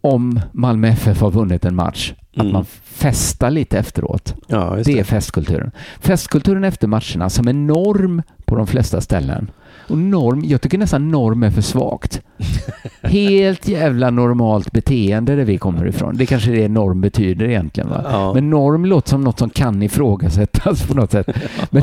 om 0.00 0.40
Malmö 0.52 0.88
FF 0.88 1.20
har 1.20 1.30
vunnit 1.30 1.64
en 1.64 1.74
match, 1.74 2.12
att 2.36 2.40
Mm. 2.40 2.52
man 2.52 2.64
festar 2.84 3.50
lite 3.50 3.78
efteråt. 3.78 4.34
Ja, 4.46 4.74
det 4.76 4.82
det. 4.82 4.98
är 4.98 5.04
festkulturen. 5.04 5.70
Festkulturen 6.00 6.64
efter 6.64 6.88
matcherna 6.88 7.30
som 7.30 7.48
är 7.48 7.52
norm 7.52 8.22
på 8.44 8.56
de 8.56 8.66
flesta 8.66 9.00
ställen. 9.00 9.50
Och 9.88 9.98
norm, 9.98 10.42
jag 10.44 10.60
tycker 10.60 10.78
nästan 10.78 11.10
norm 11.10 11.42
är 11.42 11.50
för 11.50 11.62
svagt. 11.62 12.20
Helt 13.02 13.68
jävla 13.68 14.10
normalt 14.10 14.72
beteende 14.72 15.36
där 15.36 15.44
vi 15.44 15.58
kommer 15.58 15.86
ifrån. 15.86 16.16
Det 16.16 16.26
kanske 16.26 16.50
det 16.50 16.68
norm 16.68 17.00
betyder 17.00 17.48
egentligen. 17.48 17.90
Va? 17.90 18.00
Ja. 18.04 18.34
Men 18.34 18.50
norm 18.50 18.84
låter 18.84 19.08
som 19.08 19.20
något 19.24 19.38
som 19.38 19.50
kan 19.50 19.82
ifrågasättas 19.82 20.82
på 20.88 20.94
något 20.94 21.10
sätt. 21.12 21.26
Men 21.70 21.82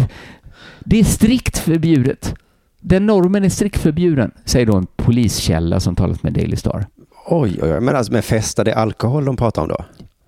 det 0.80 0.99
är 0.99 1.03
strikt 1.03 1.57
förbjudet. 1.57 2.36
Den 2.82 3.05
normen 3.05 3.43
är 3.43 3.49
strikt 3.49 3.80
förbjuden, 3.80 4.32
säger 4.45 4.65
då 4.65 4.76
en 4.76 4.88
poliskälla 4.95 5.80
som 5.80 5.95
talat 5.95 6.24
med 6.24 6.34
Daily 6.34 6.55
Star. 6.55 6.86
Oj, 7.30 7.60
oj, 7.62 7.74
oj. 7.74 7.80
Men 7.80 7.96
alltså 7.96 8.14
med 8.14 8.26
festa, 8.26 8.64
det 8.64 8.72
är 8.72 8.76
alkohol 8.76 9.26
de 9.26 9.38
pratar 9.38 9.62
om 9.62 9.68
då? 9.68 9.86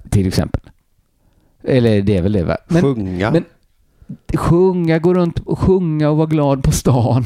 Till 0.10 0.28
exempel. 0.28 0.62
Eller 1.64 2.02
det 2.02 2.18
är 2.18 2.22
väl 2.22 2.32
det 2.32 2.43
va? 2.43 2.58
Men, 2.68 2.82
Sjunga? 2.82 3.32
Men, 3.32 3.45
sjunga, 4.36 5.00
gå 5.00 5.14
runt 5.14 5.39
och 5.39 5.60
sjunga 5.60 6.10
och 6.10 6.18
vara 6.18 6.28
glad 6.28 6.64
på 6.64 6.72
stan. 6.72 7.24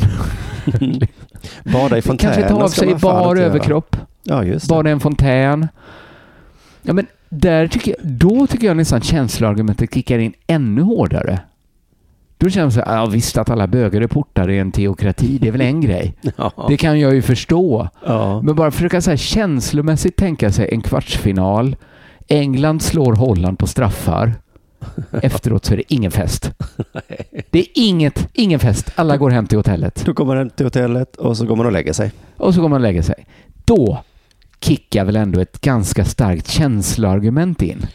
Bada 1.64 1.98
i 1.98 2.02
fontäner 2.02 2.34
Kanske 2.34 2.50
ta 2.50 2.64
av 2.64 2.68
sig 2.68 2.96
bar 2.96 3.36
överkropp. 3.36 3.96
Ja, 4.24 4.44
just 4.44 4.68
det. 4.68 4.76
Bada 4.76 4.90
i 4.90 4.94
en 4.94 5.00
fontän. 5.00 5.68
Ja, 6.82 6.94
men 6.94 7.08
där 7.30 7.68
tycker 7.68 7.96
jag, 7.98 8.12
då 8.12 8.48
tycker 8.48 8.68
jag 8.68 8.78
nästan 8.78 9.02
känsloargumentet 9.02 9.94
kickar 9.94 10.20
in 10.20 10.34
ännu 10.48 10.82
hårdare. 10.82 11.40
Då 12.44 12.50
så 12.50 12.60
här, 12.60 12.96
ja, 12.96 13.06
visst 13.06 13.38
att 13.38 13.50
alla 13.50 13.68
bögar 13.68 14.02
är 14.02 14.08
portade 14.08 14.54
i 14.54 14.60
en 14.60 14.72
teokrati, 14.72 15.38
det 15.42 15.48
är 15.48 15.52
väl 15.52 15.62
en 15.62 15.82
grej. 15.82 16.14
Ja. 16.36 16.66
Det 16.70 16.78
kan 16.78 17.00
jag 17.00 17.16
ju 17.16 17.22
förstå. 17.22 17.90
Ja. 18.06 18.42
Men 18.42 18.56
bara 18.56 18.72
försöka 18.72 19.02
så 19.02 19.10
här 19.10 19.18
känslomässigt 19.18 20.16
tänka 20.16 20.52
sig 20.52 20.70
en 20.72 20.82
kvartsfinal. 20.82 21.76
England 22.28 22.82
slår 22.82 23.14
Holland 23.14 23.60
på 23.60 23.68
straffar. 23.68 24.34
Efteråt 25.12 25.66
så 25.66 25.74
är 25.74 25.78
det 25.78 25.94
ingen 25.94 26.12
fest. 26.12 26.52
Det 27.50 27.60
är 27.60 27.68
inget, 27.74 28.30
ingen 28.34 28.60
fest. 28.60 28.92
Alla 28.96 29.18
går 29.18 29.30
hem 29.30 29.48
till 29.48 29.58
hotellet. 29.58 30.04
Då 30.06 30.14
går 30.14 30.26
man 30.26 30.38
hem 30.38 30.50
till 30.50 30.66
hotellet 30.66 31.16
och 31.16 31.38
så 31.38 31.46
går 31.46 31.56
man 31.56 31.66
och 31.66 31.72
lägger 31.72 31.94
sig. 31.94 32.12
Och 32.38 32.54
så 32.54 32.62
går 32.62 32.70
man 32.70 32.76
och 32.76 32.82
lägger 32.82 33.02
sig. 33.02 33.26
Då 33.66 34.04
kickar 34.60 35.06
väl 35.06 35.16
ändå 35.16 35.40
ett 35.40 35.62
ganska 35.62 36.06
starkt 36.06 36.48
känsloargument 36.48 37.62
in. 37.62 37.86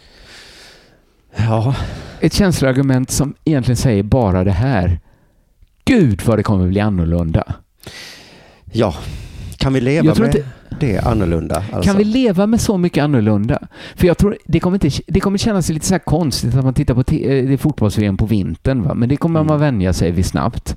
Ja. 1.36 1.74
Ett 2.20 2.32
känsloargument 2.32 3.10
som 3.10 3.34
egentligen 3.44 3.76
säger 3.76 4.02
bara 4.02 4.44
det 4.44 4.52
här. 4.52 5.00
Gud 5.84 6.22
vad 6.26 6.38
det 6.38 6.42
kommer 6.42 6.68
bli 6.68 6.80
annorlunda. 6.80 7.44
Ja. 8.72 8.94
Kan 9.56 9.72
vi 9.72 9.80
leva 9.80 10.14
med 10.14 10.26
inte- 10.34 10.44
det 10.80 10.98
annorlunda? 10.98 11.56
Alltså? 11.72 11.82
Kan 11.90 11.96
vi 11.96 12.04
leva 12.04 12.46
med 12.46 12.60
så 12.60 12.78
mycket 12.78 13.04
annorlunda? 13.04 13.58
För 13.96 14.06
jag 14.06 14.18
tror 14.18 14.38
det 14.46 14.60
kommer, 14.60 14.84
inte, 14.84 15.02
det 15.06 15.20
kommer 15.20 15.38
kännas 15.38 15.68
lite 15.68 15.86
så 15.86 15.94
här 15.94 15.98
konstigt 15.98 16.54
att 16.54 16.64
man 16.64 16.74
tittar 16.74 16.94
på 16.94 17.00
eh, 17.14 17.48
det 17.48 17.58
fotbolls 17.58 17.96
på 18.18 18.26
vintern. 18.26 18.82
Va? 18.82 18.94
Men 18.94 19.08
det 19.08 19.16
kommer 19.16 19.42
man 19.44 19.60
vänja 19.60 19.92
sig 19.92 20.10
vid 20.10 20.26
snabbt. 20.26 20.76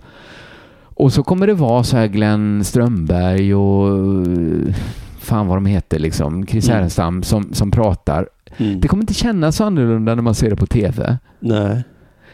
Och 0.95 1.13
så 1.13 1.23
kommer 1.23 1.47
det 1.47 1.53
vara 1.53 1.83
så 1.83 1.97
här 1.97 2.07
Glenn 2.07 2.63
Strömberg 2.63 3.55
och 3.55 3.87
eh, 3.87 4.75
fan 5.19 5.47
vad 5.47 5.57
de 5.57 5.65
heter 5.65 5.99
liksom, 5.99 6.47
Chris 6.47 6.65
Mm. 6.67 6.75
Härenstam 6.77 7.23
som, 7.23 7.53
som 7.53 7.71
pratar. 7.71 8.27
Mm. 8.57 8.79
Det 8.79 8.87
kommer 8.87 9.03
inte 9.03 9.13
kännas 9.13 9.55
så 9.55 9.63
annorlunda 9.63 10.15
när 10.15 10.21
man 10.21 10.35
ser 10.35 10.49
det 10.49 10.55
på 10.55 10.65
tv. 10.65 11.17
Nej. 11.39 11.83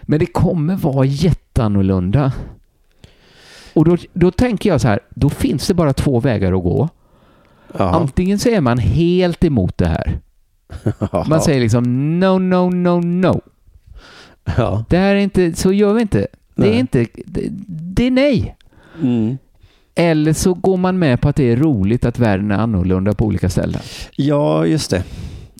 Men 0.01 0.19
det 0.19 0.25
kommer 0.25 0.75
vara 0.75 1.05
jätteannorlunda. 1.05 2.31
Och 3.73 3.85
då, 3.85 3.97
då 4.13 4.31
tänker 4.31 4.69
jag 4.69 4.81
så 4.81 4.87
här, 4.87 4.99
då 5.09 5.29
finns 5.29 5.67
det 5.67 5.73
bara 5.73 5.93
två 5.93 6.19
vägar 6.19 6.53
att 6.53 6.63
gå. 6.63 6.89
Ja. 7.77 7.89
Antingen 7.89 8.39
så 8.39 8.49
är 8.49 8.61
man 8.61 8.77
helt 8.77 9.43
emot 9.43 9.77
det 9.77 9.87
här. 9.87 10.19
Man 11.27 11.41
säger 11.41 11.59
liksom 11.59 12.19
no, 12.19 12.39
no, 12.39 12.69
no, 12.69 13.01
no. 13.01 13.41
Ja. 14.57 14.85
Det 14.89 14.97
här 14.97 15.15
är 15.15 15.19
inte, 15.19 15.53
så 15.53 15.73
gör 15.73 15.93
vi 15.93 16.01
inte. 16.01 16.27
Det 16.55 16.75
är 16.75 16.79
inte, 16.79 17.05
det, 17.25 17.47
det 17.95 18.07
är 18.07 18.11
nej. 18.11 18.55
Mm. 19.01 19.37
Eller 19.95 20.33
så 20.33 20.53
går 20.53 20.77
man 20.77 20.99
med 20.99 21.21
på 21.21 21.29
att 21.29 21.35
det 21.35 21.51
är 21.51 21.55
roligt 21.55 22.05
att 22.05 22.19
världen 22.19 22.51
är 22.51 22.55
annorlunda 22.55 23.13
på 23.13 23.25
olika 23.25 23.49
ställen. 23.49 23.81
Ja, 24.15 24.65
just 24.65 24.91
det. 24.91 25.03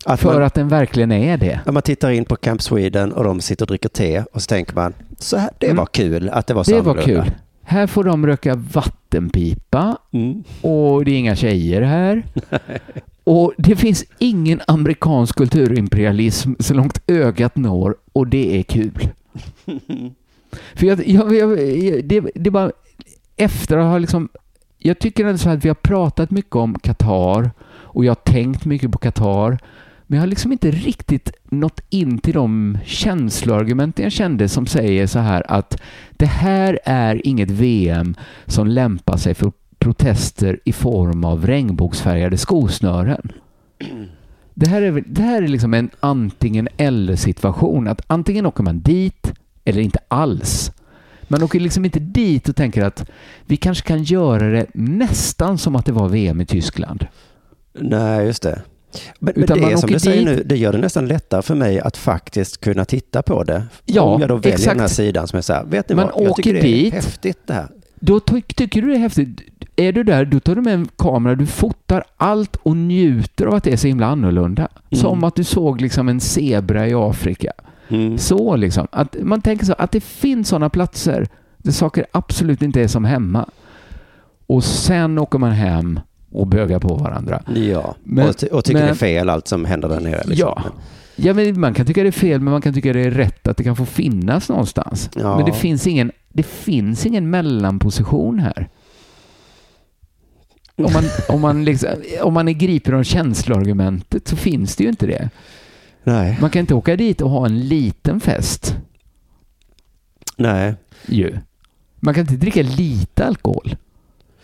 Att 0.05 0.19
För 0.19 0.33
man, 0.33 0.43
att 0.43 0.53
den 0.53 0.67
verkligen 0.67 1.11
är 1.11 1.37
det. 1.37 1.59
när 1.65 1.73
man 1.73 1.81
tittar 1.83 2.09
in 2.09 2.25
på 2.25 2.35
Camp 2.35 2.61
Sweden 2.61 3.11
och 3.13 3.23
de 3.23 3.41
sitter 3.41 3.63
och 3.65 3.67
dricker 3.67 3.89
te 3.89 4.23
och 4.33 4.41
så 4.41 4.47
tänker 4.47 4.75
man, 4.75 4.93
så 5.19 5.37
här, 5.37 5.49
det 5.57 5.65
Mm. 5.65 5.77
var 5.77 5.85
kul 5.85 6.29
att 6.29 6.47
det 6.47 6.53
var 6.53 6.63
så 6.63 6.71
Det 6.71 6.81
var 6.81 7.01
kul. 7.01 7.31
Här 7.63 7.87
får 7.87 8.03
de 8.03 8.25
röka 8.27 8.55
vattenpipa 8.55 9.97
Mm. 10.11 10.43
och 10.61 11.05
det 11.05 11.11
är 11.11 11.17
inga 11.19 11.35
tjejer 11.35 11.81
här. 11.81 12.23
Och 13.23 13.53
det 13.57 13.75
finns 13.75 14.05
ingen 14.17 14.61
amerikansk 14.67 15.35
kulturimperialism 15.37 16.53
så 16.59 16.73
långt 16.73 17.01
ögat 17.07 17.55
når 17.55 17.95
och 18.13 18.27
det 18.27 18.59
är 18.59 18.63
kul. 18.63 19.09
För 20.75 20.85
jag, 20.87 21.07
jag, 21.07 21.33
jag, 21.35 21.49
det, 22.05 22.19
det 22.35 22.47
är 22.47 22.51
bara 22.51 22.71
efter 23.37 23.77
att 23.77 23.85
ha 23.85 23.97
liksom 23.97 24.29
jag 24.77 24.99
tycker 24.99 25.25
ändå 25.25 25.37
så 25.37 25.49
att 25.49 25.65
vi 25.65 25.69
har 25.69 25.75
pratat 25.75 26.31
mycket 26.31 26.55
om 26.55 26.79
Qatar 26.79 27.51
och 27.67 28.05
jag 28.05 28.11
har 28.11 28.15
tänkt 28.33 28.65
mycket 28.65 28.91
på 28.91 28.97
Qatar. 28.97 29.57
Men 30.07 30.17
jag 30.17 30.21
har 30.21 30.27
liksom 30.27 30.51
inte 30.51 30.71
riktigt 30.71 31.31
nått 31.43 31.81
in 31.89 32.17
till 32.17 32.33
de 32.33 32.77
känsloargumenten 32.85 34.03
jag 34.03 34.11
kände 34.11 34.49
som 34.49 34.67
säger 34.67 35.07
så 35.07 35.19
här 35.19 35.51
att 35.51 35.81
det 36.11 36.25
här 36.25 36.79
är 36.83 37.27
inget 37.27 37.51
VM 37.51 38.15
som 38.45 38.67
lämpar 38.67 39.17
sig 39.17 39.33
för 39.33 39.51
protester 39.79 40.59
i 40.65 40.73
form 40.73 41.25
av 41.25 41.47
regnbågsfärgade 41.47 42.37
skosnören. 42.37 43.31
Det 44.53 44.69
här 44.69 44.81
är, 44.81 45.03
det 45.07 45.21
här 45.21 45.41
är 45.41 45.47
liksom 45.47 45.73
en 45.73 45.89
antingen 45.99 46.67
eller 46.77 47.15
situation. 47.15 47.87
Att 47.87 48.01
antingen 48.07 48.45
åker 48.45 48.63
man 48.63 48.79
dit 48.79 49.33
eller 49.65 49.81
inte 49.81 49.99
alls. 50.07 50.71
Man 51.27 51.43
åker 51.43 51.59
liksom 51.59 51.85
inte 51.85 51.99
dit 51.99 52.49
och 52.49 52.55
tänker 52.55 52.83
att 52.83 53.09
vi 53.45 53.57
kanske 53.57 53.87
kan 53.87 54.03
göra 54.03 54.49
det 54.49 54.65
nästan 54.73 55.57
som 55.57 55.75
att 55.75 55.85
det 55.85 55.91
var 55.91 56.09
VM 56.09 56.41
i 56.41 56.45
Tyskland. 56.45 57.07
Nej, 57.73 58.25
just 58.25 58.43
det. 58.43 58.61
Men, 59.19 59.33
men 59.35 59.43
Utan 59.43 59.57
det 59.57 59.61
man 59.63 59.71
är 59.71 59.77
som 59.77 59.89
du 59.91 59.99
säger 59.99 60.17
dit- 60.25 60.37
nu, 60.37 60.43
det 60.43 60.57
gör 60.57 60.71
det 60.71 60.77
nästan 60.77 61.07
lättare 61.07 61.41
för 61.41 61.55
mig 61.55 61.79
att 61.79 61.97
faktiskt 61.97 62.61
kunna 62.61 62.85
titta 62.85 63.21
på 63.21 63.43
det. 63.43 63.63
Ja, 63.85 64.01
Om 64.01 64.21
jag 64.21 64.29
då 64.29 64.35
väljer 64.35 64.53
exakt. 64.53 64.71
den 64.73 64.79
här 64.79 64.87
sidan 64.87 65.27
som 65.27 65.37
är 65.37 65.41
så 65.41 65.53
här, 65.53 65.63
vet 65.65 65.89
ni 65.89 65.95
Man 65.95 66.09
vad, 66.15 66.23
jag 66.27 66.35
tycker 66.35 66.53
det 66.53 66.59
är 66.59 66.63
dit. 66.63 66.93
häftigt 66.93 67.39
det 67.47 67.53
här. 67.53 67.67
Då 67.99 68.19
ty 68.19 68.41
tycker 68.41 68.81
du 68.81 68.87
det 68.87 68.95
är 68.95 68.99
häftigt. 68.99 69.41
Är 69.75 69.91
du 69.91 70.03
där, 70.03 70.25
då 70.25 70.39
tar 70.39 70.55
du 70.55 70.61
med 70.61 70.73
en 70.73 70.87
kamera, 70.95 71.35
du 71.35 71.45
fotar 71.45 72.03
allt 72.17 72.55
och 72.55 72.77
njuter 72.77 73.45
av 73.45 73.53
att 73.53 73.63
det 73.63 73.71
är 73.73 73.77
så 73.77 73.87
himla 73.87 74.05
annorlunda. 74.05 74.67
Mm. 74.91 75.01
Som 75.01 75.23
att 75.23 75.35
du 75.35 75.43
såg 75.43 75.81
liksom 75.81 76.09
en 76.09 76.19
zebra 76.19 76.87
i 76.87 76.93
Afrika. 76.93 77.51
Mm. 77.89 78.17
Så 78.17 78.55
liksom. 78.55 78.87
Att 78.91 79.15
man 79.21 79.41
tänker 79.41 79.65
så 79.65 79.73
att 79.77 79.91
det 79.91 80.01
finns 80.03 80.47
sådana 80.47 80.69
platser 80.69 81.27
där 81.57 81.71
saker 81.71 82.05
absolut 82.11 82.61
inte 82.61 82.81
är 82.81 82.87
som 82.87 83.05
hemma. 83.05 83.45
Och 84.47 84.63
sen 84.63 85.17
åker 85.17 85.39
man 85.39 85.51
hem 85.51 85.99
och 86.37 86.47
bögar 86.47 86.79
på 86.79 86.95
varandra. 86.95 87.43
Ja, 87.55 87.95
Men- 88.03 88.29
och, 88.29 88.37
ty- 88.37 88.47
och 88.47 88.65
tycker 88.65 88.79
men- 88.79 88.87
det 88.87 88.91
är 88.91 88.95
fel 88.95 89.29
allt 89.29 89.47
som 89.47 89.65
händer 89.65 89.89
där 89.89 89.99
nere. 89.99 90.23
Liksom. 90.25 90.53
Ja. 90.55 90.63
Ja, 91.15 91.33
men 91.33 91.59
man 91.59 91.73
kan 91.73 91.85
tycka 91.85 92.03
det 92.03 92.09
är 92.09 92.11
fel, 92.11 92.41
men 92.41 92.51
man 92.51 92.61
kan 92.61 92.73
tycka 92.73 92.93
det 92.93 93.01
är 93.01 93.11
rätt 93.11 93.47
att 93.47 93.57
det 93.57 93.63
kan 93.63 93.75
få 93.75 93.85
finnas 93.85 94.49
någonstans. 94.49 95.09
Ja. 95.15 95.37
Men 95.37 95.45
det 95.45 95.53
finns 95.53 95.87
ingen, 95.87 96.11
det 96.29 96.43
finns 96.43 97.05
ingen 97.05 97.29
mellanposition 97.29 98.39
här. 98.39 98.69
Om 100.75 100.93
man, 100.93 101.03
om, 101.35 101.41
man 101.41 101.65
liksom, 101.65 101.89
om 102.21 102.33
man 102.33 102.47
är 102.47 102.53
gripen 102.53 102.95
av 102.95 103.03
känsloargumentet 103.03 104.27
så 104.27 104.35
finns 104.35 104.75
det 104.75 104.83
ju 104.83 104.89
inte 104.89 105.07
det. 105.07 105.29
Nej. 106.03 106.37
Man 106.41 106.49
kan 106.49 106.59
inte 106.59 106.73
åka 106.75 106.95
dit 106.95 107.21
och 107.21 107.29
ha 107.29 107.45
en 107.45 107.59
liten 107.59 108.19
fest. 108.19 108.75
Nej. 110.37 110.75
Ju. 111.05 111.37
Man 111.99 112.13
kan 112.13 112.21
inte 112.21 112.35
dricka 112.35 112.61
lite 112.61 113.25
alkohol. 113.25 113.75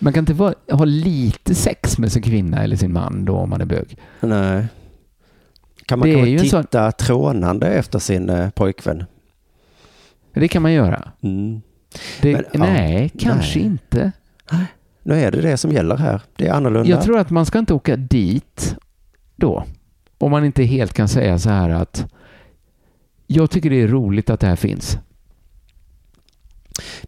Man 0.03 0.13
kan 0.13 0.21
inte 0.21 0.33
vara, 0.33 0.53
ha 0.71 0.85
lite 0.85 1.55
sex 1.55 1.97
med 1.97 2.11
sin 2.11 2.21
kvinna 2.21 2.63
eller 2.63 2.75
sin 2.75 2.93
man 2.93 3.25
då 3.25 3.35
om 3.35 3.49
man 3.49 3.61
är 3.61 3.65
bög. 3.65 3.97
Nej. 4.21 4.65
Kan 5.85 5.99
man 5.99 6.07
Det 6.07 6.13
är 6.13 6.15
kanske 6.15 6.29
ju 6.31 6.39
en 6.39 6.45
sån- 6.49 6.63
titta 6.63 6.91
trånande 6.91 7.67
efter 7.67 7.99
sin 7.99 8.29
eh, 8.29 8.49
pojkvän? 8.49 9.03
Det 10.33 10.47
kan 10.47 10.61
man 10.61 10.73
göra. 10.73 11.11
Mm. 11.21 11.61
Det, 12.21 12.33
Men, 12.33 12.43
ja, 12.53 12.59
nej, 12.59 13.11
kanske 13.19 13.59
nej. 13.59 13.65
inte. 13.67 14.11
Nu 15.03 15.13
är 15.19 15.31
det 15.31 15.41
det 15.41 15.57
som 15.57 15.71
gäller 15.71 15.97
här. 15.97 16.21
Det 16.35 16.47
är 16.47 16.53
annorlunda. 16.53 16.89
Jag 16.89 17.01
tror 17.03 17.17
att 17.19 17.29
man 17.29 17.45
ska 17.45 17.59
inte 17.59 17.73
åka 17.73 17.95
dit 17.95 18.75
då. 19.35 19.63
Om 20.17 20.31
man 20.31 20.45
inte 20.45 20.63
helt 20.63 20.93
kan 20.93 21.07
säga 21.07 21.39
så 21.39 21.49
här 21.49 21.69
att 21.69 22.05
jag 23.27 23.51
tycker 23.51 23.69
det 23.69 23.81
är 23.81 23.87
roligt 23.87 24.29
att 24.29 24.39
det 24.39 24.47
här 24.47 24.55
finns. 24.55 24.97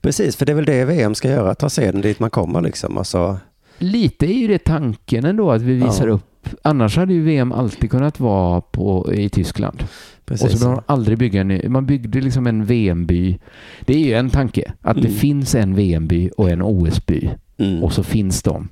Precis, 0.02 0.36
för 0.36 0.46
det 0.46 0.52
är 0.52 0.56
väl 0.56 0.66
det 0.66 0.86
VM 0.86 1.16
ska 1.16 1.30
göra. 1.30 1.56
Ta 1.56 1.70
seden 1.70 2.02
dit 2.02 2.20
man 2.20 2.30
kommer 2.30 2.62
liksom. 2.62 2.98
Och 2.98 3.08
så... 3.08 3.38
Lite 3.78 4.26
är 4.26 4.34
ju 4.38 4.48
det 4.48 4.64
tanken 4.64 5.26
ändå 5.26 5.52
att 5.52 5.62
vi 5.62 5.74
visar 5.74 6.08
Ja. 6.08 6.14
upp. 6.14 6.50
Annars 6.62 6.98
hade 6.98 7.14
ju 7.14 7.24
VM 7.24 7.52
alltid 7.52 7.92
kunnat 7.92 8.20
vara 8.20 8.62
på, 8.62 9.14
i 9.14 9.30
Tyskland. 9.30 9.84
Precis. 10.26 10.46
Och 10.46 10.52
så 10.52 10.58
behöver 10.58 10.76
man 10.76 10.84
aldrig 10.88 11.18
bygga 11.18 11.42
en 11.42 11.48
ny. 11.48 11.62
Man 11.70 11.86
byggde 11.86 12.22
liksom 12.22 12.48
en 12.48 12.66
VM-by. 12.66 13.38
Det 13.86 13.94
är 13.94 14.00
ju 14.00 14.14
en 14.14 14.30
tanke. 14.30 14.74
Att 14.82 14.96
det 14.96 15.08
Mm. 15.08 15.14
finns 15.20 15.56
en 15.56 15.76
VM-by 15.76 16.30
och 16.38 16.50
en 16.50 16.62
OS-by. 16.62 17.30
Mm. 17.58 17.84
Och 17.84 17.94
så 17.94 18.04
finns 18.04 18.44
de. 18.44 18.68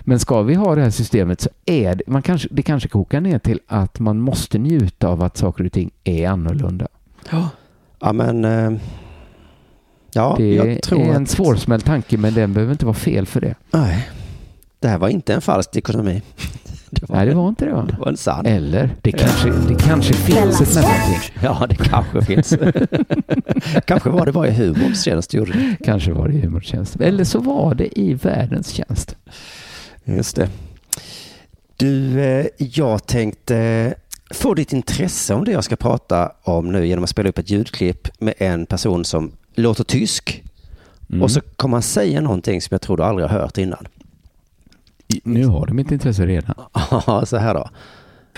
Men 0.00 0.18
ska 0.18 0.42
vi 0.42 0.54
ha 0.54 0.74
det 0.74 0.82
här 0.82 0.90
systemet 0.90 1.40
så 1.40 1.48
är 1.66 1.94
det, 1.94 2.04
man 2.06 2.22
kanske, 2.22 2.48
det 2.50 2.62
kanske 2.62 2.88
kokar 2.88 3.20
ner 3.20 3.38
till 3.38 3.60
att 3.66 4.00
man 4.00 4.20
måste 4.20 4.58
njuta 4.58 5.08
av 5.08 5.22
att 5.22 5.36
saker 5.36 5.64
och 5.66 5.72
ting 5.72 5.90
är 6.04 6.28
annorlunda. 6.28 6.86
Ja, 8.00 8.12
men... 8.12 8.80
Ja, 10.14 10.34
det 10.38 10.54
jag 10.54 10.82
tror 10.82 11.00
är 11.00 11.14
en 11.14 11.22
att... 11.22 11.30
svårsmält 11.30 11.84
tanke 11.84 12.18
men 12.18 12.34
den 12.34 12.52
behöver 12.52 12.72
inte 12.72 12.86
vara 12.86 12.94
fel 12.94 13.26
för 13.26 13.40
det. 13.40 13.54
Nej, 13.70 14.08
det 14.80 14.88
här 14.88 14.98
var 14.98 15.08
inte 15.08 15.34
en 15.34 15.40
falsk 15.40 15.76
ekonomi. 15.76 16.22
Det 16.94 17.08
Nej, 17.08 17.26
det 17.26 17.34
var 17.34 17.48
inte 17.48 17.64
det 17.64 17.72
va? 17.72 17.86
Det 17.90 17.96
var 17.98 18.08
en 18.08 18.16
sann. 18.16 18.46
Eller, 18.46 18.90
det 19.02 19.12
kanske, 19.12 19.50
det 19.68 19.74
kanske 19.74 20.14
finns 20.14 20.60
ett 20.60 20.74
mellanting. 20.74 21.40
Ja, 21.42 21.66
det 21.68 21.76
kanske 21.76 22.22
finns. 22.22 22.56
kanske 23.84 24.10
var 24.10 24.26
det 24.26 24.32
bara 24.32 24.48
i 24.48 24.50
humorns 24.50 25.04
tjänst 25.04 25.34
gjorde 25.34 25.52
det. 25.52 25.76
Kanske 25.84 26.12
var 26.12 26.28
det 26.28 26.34
i 26.34 26.40
humorns 26.40 26.64
tjänst. 26.64 27.00
Eller 27.00 27.24
så 27.24 27.38
var 27.38 27.74
det 27.74 27.98
i 28.00 28.14
världens 28.14 28.68
tjänst. 28.68 29.16
Just 30.04 30.36
det. 30.36 30.48
Du, 31.76 32.20
eh, 32.20 32.46
jag 32.56 33.06
tänkte 33.06 33.94
få 34.30 34.54
ditt 34.54 34.72
intresse 34.72 35.34
om 35.34 35.44
det 35.44 35.52
jag 35.52 35.64
ska 35.64 35.76
prata 35.76 36.32
om 36.42 36.72
nu 36.72 36.86
genom 36.86 37.04
att 37.04 37.10
spela 37.10 37.28
upp 37.28 37.38
ett 37.38 37.50
ljudklipp 37.50 38.08
med 38.18 38.34
en 38.38 38.66
person 38.66 39.04
som 39.04 39.32
låter 39.54 39.84
tysk. 39.84 40.42
Mm. 41.10 41.22
Och 41.22 41.30
så 41.30 41.40
kommer 41.56 41.76
han 41.76 41.82
säga 41.82 42.20
någonting 42.20 42.60
som 42.62 42.74
jag 42.74 42.80
tror 42.80 42.96
du 42.96 43.02
aldrig 43.02 43.28
har 43.28 43.38
hört 43.38 43.58
innan. 43.58 43.86
Nu 45.24 45.46
har 45.46 45.66
du 45.66 45.72
mitt 45.72 45.90
intresse 45.90 46.26
redan. 46.26 46.54
Ja, 46.90 47.26
så 47.26 47.36
här 47.36 47.54
då. 47.54 47.68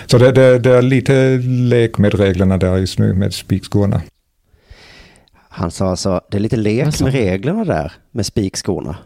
Så 0.05 0.17
det, 0.17 0.31
det, 0.31 0.59
det 0.59 0.77
är 0.77 0.81
lite 0.81 1.37
lek 1.47 1.97
med 1.97 2.13
reglerna 2.13 2.57
där 2.57 2.77
just 2.77 2.99
nu 2.99 3.13
med 3.13 3.33
spikskorna. 3.33 4.01
Han 5.33 5.71
sa 5.71 5.89
alltså, 5.89 6.21
det 6.31 6.37
är 6.37 6.41
lite 6.41 6.57
lek 6.57 6.99
med 7.01 7.13
reglerna 7.13 7.65
där 7.65 7.91
med 8.11 8.25
spikskorna. 8.25 8.97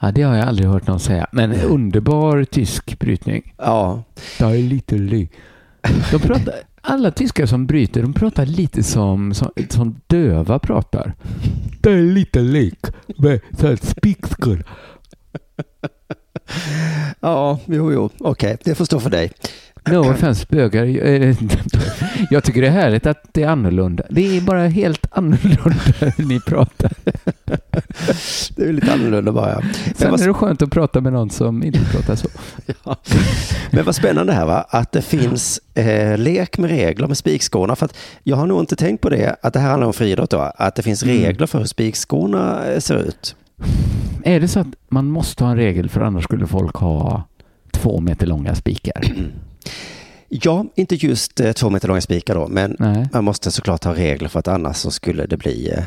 Ja, 0.00 0.12
det 0.12 0.22
har 0.22 0.36
jag 0.36 0.48
aldrig 0.48 0.68
hört 0.68 0.86
någon 0.86 1.00
säga. 1.00 1.26
Men 1.32 1.52
underbar 1.52 2.44
tysk 2.44 2.98
brytning. 2.98 3.54
Ja, 3.58 4.02
Det 4.38 4.44
är 4.44 4.58
lite 4.58 4.94
ly. 4.94 5.28
De 6.10 6.18
pratar, 6.18 6.54
alla 6.86 7.10
tyskar 7.10 7.46
som 7.46 7.66
bryter, 7.66 8.02
de 8.02 8.12
pratar 8.12 8.46
lite 8.46 8.82
som, 8.82 9.34
som, 9.34 9.50
som 9.68 10.00
döva 10.06 10.58
pratar. 10.58 11.14
Det 11.80 11.90
är 11.90 12.02
lite 12.02 12.40
lik 12.40 12.86
med 13.18 13.40
spikskor. 13.82 14.64
ja, 17.20 17.58
jo, 17.66 17.92
jo, 17.92 18.10
okej, 18.18 18.56
det 18.64 18.74
får 18.74 18.84
stå 18.84 19.00
för 19.00 19.10
dig. 19.10 19.32
No 19.86 20.10
offense 20.10 20.46
bögar. 20.48 21.06
Eh, 21.06 21.36
Jag 22.30 22.44
tycker 22.44 22.60
det 22.60 22.66
är 22.66 22.70
härligt 22.72 23.06
att 23.06 23.22
det 23.32 23.42
är 23.42 23.48
annorlunda. 23.48 24.04
Det 24.10 24.36
är 24.36 24.40
bara 24.40 24.66
helt 24.66 25.06
annorlunda 25.10 25.80
hur 26.16 26.24
ni 26.24 26.40
pratar. 26.40 26.92
Det 28.56 28.62
är 28.68 28.72
lite 28.72 28.92
annorlunda 28.92 29.32
bara. 29.32 29.60
Sen 29.96 30.10
vad- 30.10 30.20
är 30.20 30.26
det 30.26 30.34
skönt 30.34 30.62
att 30.62 30.70
prata 30.70 31.00
med 31.00 31.12
någon 31.12 31.30
som 31.30 31.62
inte 31.62 31.80
pratar 31.92 32.14
så. 32.16 32.28
Ja. 32.84 32.96
Men 33.70 33.84
vad 33.84 33.94
spännande 33.94 34.32
här 34.32 34.46
va, 34.46 34.66
att 34.68 34.92
det 34.92 35.02
finns 35.02 35.60
eh, 35.74 36.18
lek 36.18 36.58
med 36.58 36.70
regler 36.70 37.06
med 37.06 37.16
spikskorna. 37.16 37.76
För 37.76 37.84
att 37.86 37.96
jag 38.22 38.36
har 38.36 38.46
nog 38.46 38.60
inte 38.60 38.76
tänkt 38.76 39.00
på 39.00 39.08
det, 39.08 39.36
att 39.42 39.52
det 39.52 39.60
här 39.60 39.70
handlar 39.70 39.86
om 39.86 39.92
friidrott 39.92 40.30
då, 40.30 40.38
att 40.56 40.74
det 40.74 40.82
finns 40.82 41.02
Mm. 41.02 41.16
regler 41.16 41.46
för 41.46 41.58
hur 41.58 41.66
spikskorna 41.66 42.64
eh, 42.66 42.78
ser 42.78 42.96
ut. 42.96 43.36
Är 44.24 44.40
det 44.40 44.48
så 44.48 44.60
att 44.60 44.66
man 44.88 45.06
måste 45.06 45.44
ha 45.44 45.50
en 45.50 45.56
regel 45.56 45.88
för 45.88 46.00
annars 46.00 46.24
skulle 46.24 46.46
folk 46.46 46.76
ha 46.76 47.22
två 47.72 48.00
meter 48.00 48.26
långa 48.26 48.54
spikar? 48.54 49.04
Ja, 50.28 50.64
inte 50.74 50.94
just 50.94 51.40
eh, 51.40 51.52
två 51.52 51.70
meter 51.70 51.88
långa 51.88 52.00
spikar 52.00 52.34
då, 52.34 52.48
men 52.48 52.76
Nej. 52.78 53.08
man 53.12 53.24
måste 53.24 53.50
såklart 53.50 53.84
ha 53.84 53.94
regler 53.94 54.28
för 54.28 54.38
att 54.38 54.48
annars 54.48 54.76
så 54.76 54.90
skulle 54.90 55.26
det 55.26 55.36
bli, 55.36 55.70
eh, 55.70 55.82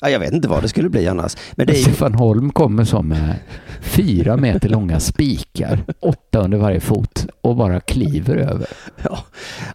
ja, 0.00 0.08
jag 0.10 0.20
vet 0.20 0.32
inte 0.32 0.48
vad 0.48 0.62
det 0.62 0.68
skulle 0.68 0.88
bli 0.88 1.08
annars. 1.08 1.36
Men 1.52 1.66
det 1.66 1.72
är 1.72 1.76
ju, 1.76 1.82
Stefan 1.82 2.14
Holm 2.14 2.52
kommer 2.52 2.84
som 2.84 3.08
med 3.08 3.34
fyra 3.80 4.36
meter 4.36 4.68
långa 4.68 5.00
spikar, 5.00 5.84
åtta 6.00 6.38
under 6.38 6.58
varje 6.58 6.80
fot 6.80 7.26
och 7.40 7.56
bara 7.56 7.80
kliver 7.80 8.36
över. 8.36 8.66
ja, 9.02 9.18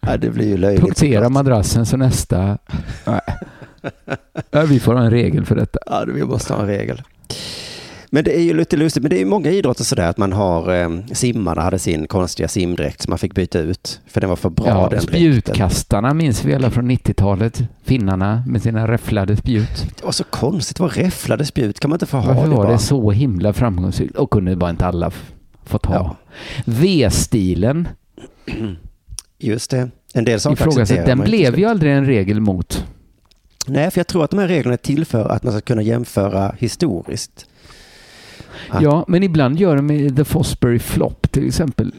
ja, 0.01 0.17
det 0.17 0.29
blir 0.29 0.47
ju 0.47 0.57
löjligt. 0.57 0.81
Punktera 0.81 1.29
madrassen 1.29 1.85
så 1.85 1.97
nästa... 1.97 2.57
Nej. 3.05 3.21
Ja, 4.51 4.61
vi 4.61 4.79
får 4.79 4.93
ha 4.93 5.01
en 5.03 5.11
regel 5.11 5.45
för 5.45 5.55
detta. 5.55 5.79
Ja, 5.85 6.03
vi 6.07 6.23
måste 6.23 6.53
ha 6.53 6.61
en 6.61 6.67
regel. 6.67 7.01
Men 8.13 8.23
det 8.23 8.37
är 8.39 8.41
ju 8.41 8.53
lite 8.53 8.77
lustigt, 8.77 9.03
men 9.03 9.09
det 9.09 9.15
är 9.15 9.19
ju 9.19 9.25
många 9.25 9.49
idrotter 9.51 9.83
sådär 9.83 10.07
att 10.09 10.17
man 10.17 10.33
har, 10.33 10.73
eh, 10.75 10.89
simmarna 11.11 11.61
hade 11.61 11.79
sin 11.79 12.07
konstiga 12.07 12.47
simdräkt 12.47 13.01
som 13.01 13.11
man 13.11 13.17
fick 13.17 13.33
byta 13.35 13.59
ut, 13.59 14.01
för 14.07 14.21
den 14.21 14.29
var 14.29 14.35
för 14.37 14.49
bra 14.49 14.67
Ja, 14.67 14.73
den 14.81 14.89
dräkten. 14.89 15.07
spjutkastarna 15.07 16.13
minns 16.13 16.45
vi 16.45 16.55
alla 16.55 16.71
från 16.71 16.91
90-talet. 16.91 17.63
Finnarna 17.83 18.43
med 18.47 18.61
sina 18.61 18.87
räfflade 18.87 19.37
spjut. 19.37 19.85
Det 19.97 20.05
var 20.05 20.11
så 20.11 20.23
konstigt, 20.23 20.79
var 20.79 20.89
räfflade 20.89 21.45
spjut, 21.45 21.79
kan 21.79 21.89
man 21.89 21.95
inte 21.95 22.05
få 22.05 22.17
ha 22.17 22.27
Varför 22.33 22.43
det 22.49 22.55
var 22.55 22.63
bara? 22.63 22.71
det 22.71 22.79
så 22.79 23.11
himla 23.11 23.53
framgångsrikt? 23.53 24.15
Och 24.15 24.29
kunde 24.31 24.55
bara 24.55 24.69
inte 24.69 24.85
alla 24.85 25.11
fått 25.65 25.85
ha? 25.85 25.95
Ja. 25.95 26.15
V-stilen, 26.65 27.87
Just 29.39 29.71
det, 29.71 29.89
en 30.13 30.25
del 30.25 30.39
saker 30.39 30.67
accepterar 30.67 31.05
den 31.05 31.19
blev 31.19 31.59
ju 31.59 31.65
aldrig 31.65 31.91
en 31.93 32.05
regel 32.05 32.39
mot. 32.41 32.85
Nej, 33.67 33.91
för 33.91 33.99
jag 33.99 34.07
tror 34.07 34.23
att 34.23 34.31
de 34.31 34.39
här 34.39 34.47
reglerna 34.47 34.73
är 34.73 34.77
till 34.77 35.05
för 35.05 35.29
att 35.29 35.43
man 35.43 35.53
ska 35.53 35.61
kunna 35.61 35.81
jämföra 35.81 36.55
historiskt. 36.59 37.45
Att- 38.69 38.81
Ja, 38.81 39.05
men 39.07 39.23
ibland 39.23 39.59
gör 39.59 39.75
de 39.75 39.85
med 39.85 40.15
The 40.17 40.23
Fosbury 40.25 40.79
Flop 40.79 41.31
till 41.31 41.47
exempel. 41.47 41.93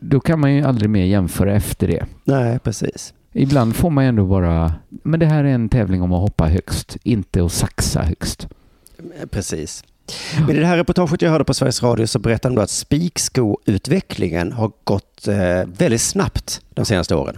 Då 0.00 0.20
kan 0.20 0.40
man 0.40 0.54
ju 0.54 0.62
aldrig 0.64 0.90
mer 0.90 1.04
jämföra 1.04 1.54
efter 1.54 1.88
det. 1.88 2.06
Nej, 2.24 2.58
precis. 2.58 3.14
Ibland 3.32 3.76
får 3.76 3.90
man 3.90 4.04
ju 4.04 4.08
ändå 4.08 4.24
bara, 4.26 4.72
men 4.88 5.20
det 5.20 5.26
här 5.26 5.44
är 5.44 5.48
en 5.48 5.68
tävling 5.68 6.02
om 6.02 6.12
att 6.12 6.20
hoppa 6.20 6.46
högst, 6.48 6.96
inte 7.02 7.44
att 7.44 7.52
saxa 7.52 8.02
högst. 8.02 8.48
Eh, 8.98 9.26
Precis. 9.30 9.84
Men 10.46 10.56
i 10.56 10.58
det 10.58 10.66
här 10.66 10.76
reportaget 10.76 11.22
jag 11.22 11.30
hörde 11.30 11.44
på 11.44 11.54
Sveriges 11.54 11.82
Radio 11.82 12.06
så 12.06 12.18
berättade 12.18 12.54
de 12.54 12.60
att 12.62 12.70
spikskoutvecklingen 12.70 14.52
har 14.52 14.72
gått 14.84 15.28
eh, 15.28 15.34
väldigt 15.78 16.00
snabbt 16.00 16.60
de 16.74 16.84
senaste 16.84 17.14
åren. 17.14 17.36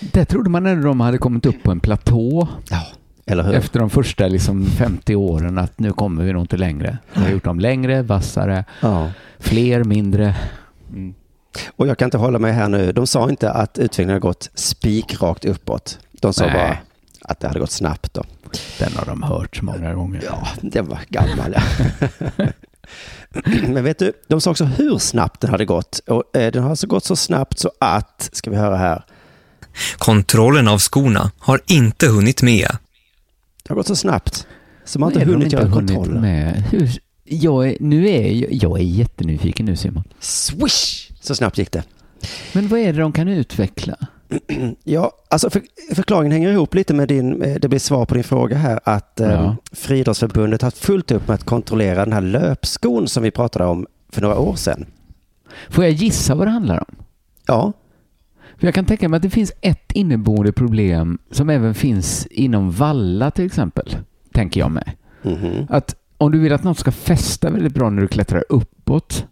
Det 0.00 0.24
trodde 0.24 0.50
man 0.50 0.62
när 0.62 0.76
de 0.76 1.00
hade 1.00 1.18
kommit 1.18 1.46
upp 1.46 1.62
på 1.62 1.70
en 1.70 1.80
platå 1.80 2.48
Ja? 2.70 2.86
Efter 3.30 3.78
de 3.80 3.90
första 3.90 4.26
liksom 4.28 4.66
50 4.66 5.14
åren 5.14 5.58
att 5.58 5.78
nu 5.78 5.92
kommer 5.92 6.24
vi 6.24 6.32
nog 6.32 6.42
inte 6.42 6.56
längre. 6.56 6.98
Vi 7.14 7.20
har 7.22 7.28
gjort 7.30 7.44
dem 7.44 7.60
längre, 7.60 8.02
vassare, 8.02 8.64
Ja. 8.80 9.10
fler, 9.38 9.84
mindre. 9.84 10.36
Och 11.76 11.86
jag 11.86 11.98
kan 11.98 12.06
inte 12.06 12.18
hålla 12.18 12.38
mig 12.38 12.52
här 12.52 12.68
nu. 12.68 12.92
De 12.92 13.06
sa 13.06 13.30
inte 13.30 13.50
att 13.50 13.78
utvecklingen 13.78 14.12
har 14.12 14.20
gått 14.20 14.50
spikrakt 14.54 15.44
uppåt. 15.44 15.98
De 16.12 16.32
sa 16.32 16.44
Nej. 16.46 16.54
bara 16.54 16.78
att 17.24 17.40
det 17.40 17.46
hade 17.46 17.60
gått 17.60 17.70
snabbt 17.70 18.14
då. 18.14 18.22
Den 18.78 18.92
har 18.96 19.04
de 19.06 19.22
hört 19.22 19.62
många 19.62 19.94
gånger. 19.94 20.22
Ja, 20.26 20.46
den 20.60 20.88
var 20.88 20.98
gammal. 21.08 21.56
Men 23.68 23.84
vet 23.84 23.98
du, 23.98 24.12
de 24.28 24.40
sa 24.40 24.50
också 24.50 24.64
hur 24.64 24.98
snabbt 24.98 25.40
den 25.40 25.50
hade 25.50 25.64
gått. 25.64 25.98
Och 26.06 26.36
eh, 26.36 26.50
den 26.52 26.62
har 26.62 26.70
alltså 26.70 26.86
gått 26.86 27.04
så 27.04 27.16
snabbt 27.16 27.58
så 27.58 27.70
att, 27.80 28.28
ska 28.32 28.50
vi 28.50 28.56
höra 28.56 28.76
här, 28.76 29.04
Kontrollen 29.98 30.68
av 30.68 30.78
skorna 30.78 31.30
har 31.38 31.60
inte 31.66 32.06
hunnit 32.08 32.42
med. 32.42 32.68
Det 33.66 33.72
har 33.72 33.76
gått 33.76 33.86
så 33.86 33.96
snabbt 33.96 34.46
så 34.84 34.98
man 34.98 35.12
har 35.12 35.20
inte 35.20 35.32
hunnit 35.32 35.52
göra 35.52 35.70
kontroller. 35.70 36.20
med? 36.20 36.62
Hur, 36.70 36.90
jag, 37.24 37.68
är, 37.68 37.76
nu 37.80 38.08
är, 38.08 38.32
jag, 38.32 38.52
jag 38.52 38.78
är 38.78 38.84
jättenyfiken 38.84 39.66
nu 39.66 39.76
Simon. 39.76 40.04
Swish! 40.20 41.10
Så 41.20 41.34
snabbt 41.34 41.58
gick 41.58 41.72
det. 41.72 41.82
Men 42.52 42.68
vad 42.68 42.80
är 42.80 42.92
det 42.92 43.00
de 43.00 43.12
kan 43.12 43.28
utveckla? 43.28 43.96
Ja, 44.84 45.12
alltså 45.30 45.50
för, 45.50 45.62
förklaringen 45.94 46.32
hänger 46.32 46.52
ihop 46.52 46.74
lite 46.74 46.94
med 46.94 47.08
din, 47.08 47.42
eh, 47.42 47.54
det 47.60 47.68
blir 47.68 47.78
svar 47.78 48.04
på 48.06 48.14
din 48.14 48.24
fråga 48.24 48.56
här, 48.56 48.80
att 48.84 49.20
eh, 49.20 49.30
Ja. 49.30 49.56
Friidrottsförbundet 49.72 50.62
har 50.62 50.70
fullt 50.70 51.10
upp 51.10 51.28
med 51.28 51.34
att 51.34 51.44
kontrollera 51.44 52.04
den 52.04 52.12
här 52.12 52.20
löpskon 52.20 53.08
som 53.08 53.22
vi 53.22 53.30
pratade 53.30 53.64
om 53.64 53.86
för 54.12 54.22
några 54.22 54.38
år 54.38 54.56
sedan. 54.56 54.86
Får 55.70 55.84
jag 55.84 55.92
gissa 55.92 56.34
vad 56.34 56.46
det 56.46 56.50
handlar 56.50 56.78
om? 56.78 56.96
Ja, 57.46 57.72
För 58.58 58.66
jag 58.66 58.74
kan 58.74 58.84
tänka 58.84 59.08
mig 59.08 59.16
att 59.16 59.22
det 59.22 59.30
finns 59.30 59.52
ett 59.60 59.92
inneboende 59.92 60.52
problem 60.52 61.18
som 61.30 61.50
även 61.50 61.74
finns 61.74 62.26
inom 62.26 62.70
valla 62.70 63.30
till 63.30 63.46
exempel. 63.46 63.96
Tänker 64.32 64.60
jag 64.60 64.70
med. 64.70 64.90
mhm. 65.22 65.66
Att 65.70 65.96
om 66.18 66.32
du 66.32 66.38
vill 66.38 66.52
att 66.52 66.64
något 66.64 66.78
ska 66.78 66.92
fästa 66.92 67.50
väldigt 67.50 67.74
bra 67.74 67.90
när 67.90 68.02
du 68.02 68.08
klättrar 68.08 68.44
uppåt 68.48 69.26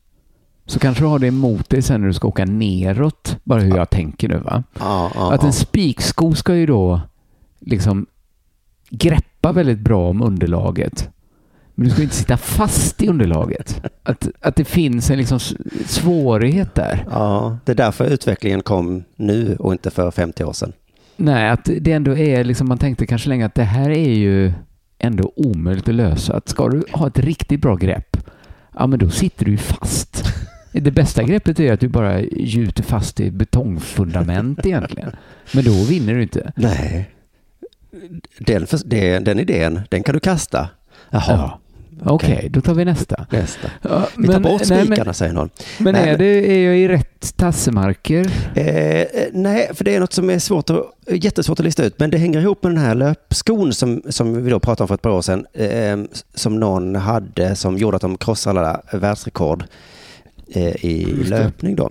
så 0.66 0.78
kanske 0.78 1.02
du 1.04 1.08
har 1.08 1.18
det 1.18 1.26
emot 1.26 1.70
dig 1.70 1.82
sen 1.82 2.00
när 2.00 2.08
du 2.08 2.14
ska 2.14 2.28
åka 2.28 2.44
neråt. 2.44 3.36
Bara 3.44 3.60
hur 3.60 3.76
jag 3.76 3.90
tänker 3.90 4.28
nu 4.28 4.36
va. 4.38 4.62
ja, 4.78 5.10
ja, 5.14 5.32
Att 5.32 5.44
en 5.44 5.52
spiksko 5.52 6.34
ska 6.34 6.56
ju 6.56 6.66
då 6.66 7.00
liksom 7.60 8.06
greppa 8.90 9.52
väldigt 9.52 9.78
bra 9.78 10.08
om 10.10 10.22
underlaget. 10.22 11.10
Men 11.74 11.84
du 11.88 11.90
ska 11.90 12.02
inte 12.02 12.14
sitta 12.14 12.36
fast 12.36 13.02
i 13.02 13.08
underlaget. 13.08 13.82
Att, 14.02 14.28
att 14.40 14.56
det 14.56 14.64
finns 14.64 15.10
en 15.10 15.18
liksom 15.18 15.40
svårighet 15.86 16.74
där. 16.74 17.06
Ja, 17.10 17.58
det 17.64 17.72
är 17.72 17.76
därför 17.76 18.04
utvecklingen 18.04 18.62
kom 18.62 19.04
nu 19.16 19.56
och 19.58 19.72
inte 19.72 19.90
för 19.90 20.10
50 20.10 20.44
år 20.44 20.52
sedan. 20.52 20.72
Nej, 21.16 21.50
att 21.50 21.68
det 21.80 21.92
ändå 21.92 22.16
är 22.16 22.44
liksom, 22.44 22.68
man 22.68 22.78
tänkte 22.78 23.06
kanske 23.06 23.28
länge 23.28 23.46
att 23.46 23.54
det 23.54 23.64
här 23.64 23.90
är 23.90 24.14
ju 24.14 24.52
ändå 24.98 25.32
omöjligt 25.36 25.88
att 25.88 25.94
lösa. 25.94 26.36
Att 26.36 26.48
ska 26.48 26.68
du 26.68 26.84
ha 26.92 27.06
ett 27.06 27.18
riktigt 27.18 27.60
bra 27.60 27.74
grepp, 27.74 28.16
ja 28.74 28.86
men 28.86 28.98
då 28.98 29.10
sitter 29.10 29.44
du 29.44 29.50
ju 29.50 29.56
fast. 29.56 30.24
Det 30.72 30.90
bästa 30.90 31.22
greppet 31.22 31.60
är 31.60 31.72
att 31.72 31.80
du 31.80 31.88
bara 31.88 32.20
gjuter 32.20 32.82
fast 32.82 33.20
i 33.20 33.30
betongfundament 33.30 34.60
egentligen. 34.66 35.10
Men 35.52 35.64
då 35.64 35.84
vinner 35.84 36.14
du 36.14 36.22
inte. 36.22 36.52
Nej. 36.56 37.10
Den, 38.38 38.66
det, 38.84 39.18
den 39.18 39.40
idén, 39.40 39.80
den 39.88 40.02
kan 40.02 40.14
du 40.14 40.20
kasta. 40.20 40.68
Jaha. 41.10 41.22
Ja. 41.28 41.60
Okej, 42.02 42.48
då 42.50 42.60
tar 42.60 42.74
vi 42.74 42.84
nästa. 42.84 43.26
Nästa. 43.30 43.68
Ja, 43.82 44.08
Vi 44.16 44.26
tar 44.26 44.32
men- 44.32 44.42
bort 44.42 44.62
nej, 44.70 44.84
spikarna, 44.86 45.04
men- 45.04 45.14
säger 45.14 45.32
någon. 45.32 45.50
Men 45.78 45.92
Nej, 45.94 46.08
är, 46.10 46.18
det, 46.18 46.24
är 46.52 46.64
jag 46.66 46.78
i 46.78 46.88
rätt 46.88 47.36
tassemarker? 47.36 48.30
Eh, 48.54 48.66
eh, 49.00 49.06
nej, 49.32 49.70
för 49.74 49.84
det 49.84 49.94
är 49.94 50.00
något 50.00 50.12
som 50.12 50.30
är 50.30 50.38
svårt 50.38 50.70
att, 50.70 50.84
jättesvårt 51.06 51.60
att 51.60 51.64
lista 51.64 51.84
ut. 51.84 51.98
Men 51.98 52.10
det 52.10 52.18
hänger 52.18 52.40
ihop 52.40 52.62
med 52.62 52.72
den 52.72 52.78
här 52.84 52.94
löpskon 52.94 53.72
som, 53.72 54.02
som 54.08 54.44
vi 54.44 54.50
då 54.50 54.60
pratade 54.60 54.82
om 54.84 54.88
för 54.88 54.94
ett 54.94 55.02
par 55.02 55.10
år 55.10 55.22
sedan. 55.22 55.46
Eh, 55.52 55.98
som 56.34 56.60
någon 56.60 56.96
hade 56.96 57.56
som 57.56 57.78
gjorde 57.78 57.96
att 57.96 58.02
de 58.02 58.16
krossade 58.16 58.60
alla 58.60 58.80
världsrekord 58.92 59.64
eh, 60.54 60.84
i 60.84 61.04
löpning 61.24 61.76
då. 61.76 61.90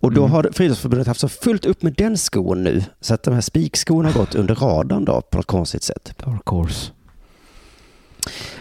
Och 0.00 0.12
då 0.12 0.20
Mm. 0.20 0.32
har 0.32 0.50
Friidrottsförbundet 0.52 1.06
haft 1.06 1.20
så 1.20 1.28
fullt 1.28 1.66
upp 1.66 1.82
med 1.82 1.94
den 1.96 2.16
skon 2.16 2.62
nu. 2.64 2.82
Så 3.00 3.14
att 3.14 3.22
de 3.22 3.34
här 3.34 3.40
spikskorna 3.40 4.08
har 4.10 4.20
gått 4.20 4.34
under 4.34 4.54
radarn 4.54 5.04
då 5.04 5.20
på 5.20 5.36
något 5.36 5.46
konstigt 5.46 5.82
sätt. 5.82 6.12
Dark 6.24 6.46
Horse. 6.46 6.92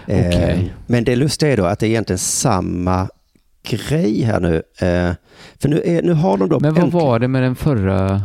Eh, 0.07 0.27
Okej. 0.27 0.73
Men 0.87 1.03
det 1.03 1.15
lustiga 1.15 1.51
är 1.53 1.57
då 1.57 1.65
att 1.65 1.79
det 1.79 1.85
är 1.85 1.89
egentligen 1.89 2.17
samma 2.19 3.09
grej 3.63 4.21
här 4.21 4.39
nu. 4.39 4.55
Eh, 4.55 5.11
för 5.59 5.69
nu, 5.69 5.81
är, 5.85 6.01
nu 6.01 6.13
har 6.13 6.37
de 6.37 6.49
då... 6.49 6.59
Men 6.59 6.73
vad 6.73 6.83
äntligen- 6.83 6.91
var 6.91 7.19
det 7.19 7.27
med 7.27 7.43
den 7.43 7.55
förra? 7.55 8.23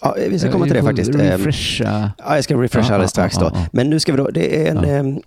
Ja, 0.00 0.16
vi 0.30 0.38
ska 0.38 0.52
komma 0.52 0.64
till 0.64 0.72
det 0.74 0.78
Eh, 0.78 0.84
faktiskt. 0.84 1.10
Ehm, 1.14 1.20
Refresha. 1.20 2.12
Ja, 2.18 2.34
jag 2.34 2.44
ska 2.44 2.56
refresha 2.62 2.94
alldeles 2.94 3.10
strax 3.10 3.36
då. 3.36 3.52
Men 3.72 3.90
nu 3.90 4.00
ska 4.00 4.12
vi 4.12 4.18
då, 4.18 4.30
det 4.30 4.66
är 4.66 4.70
en... 4.70 4.84
Ehm, 4.84 5.20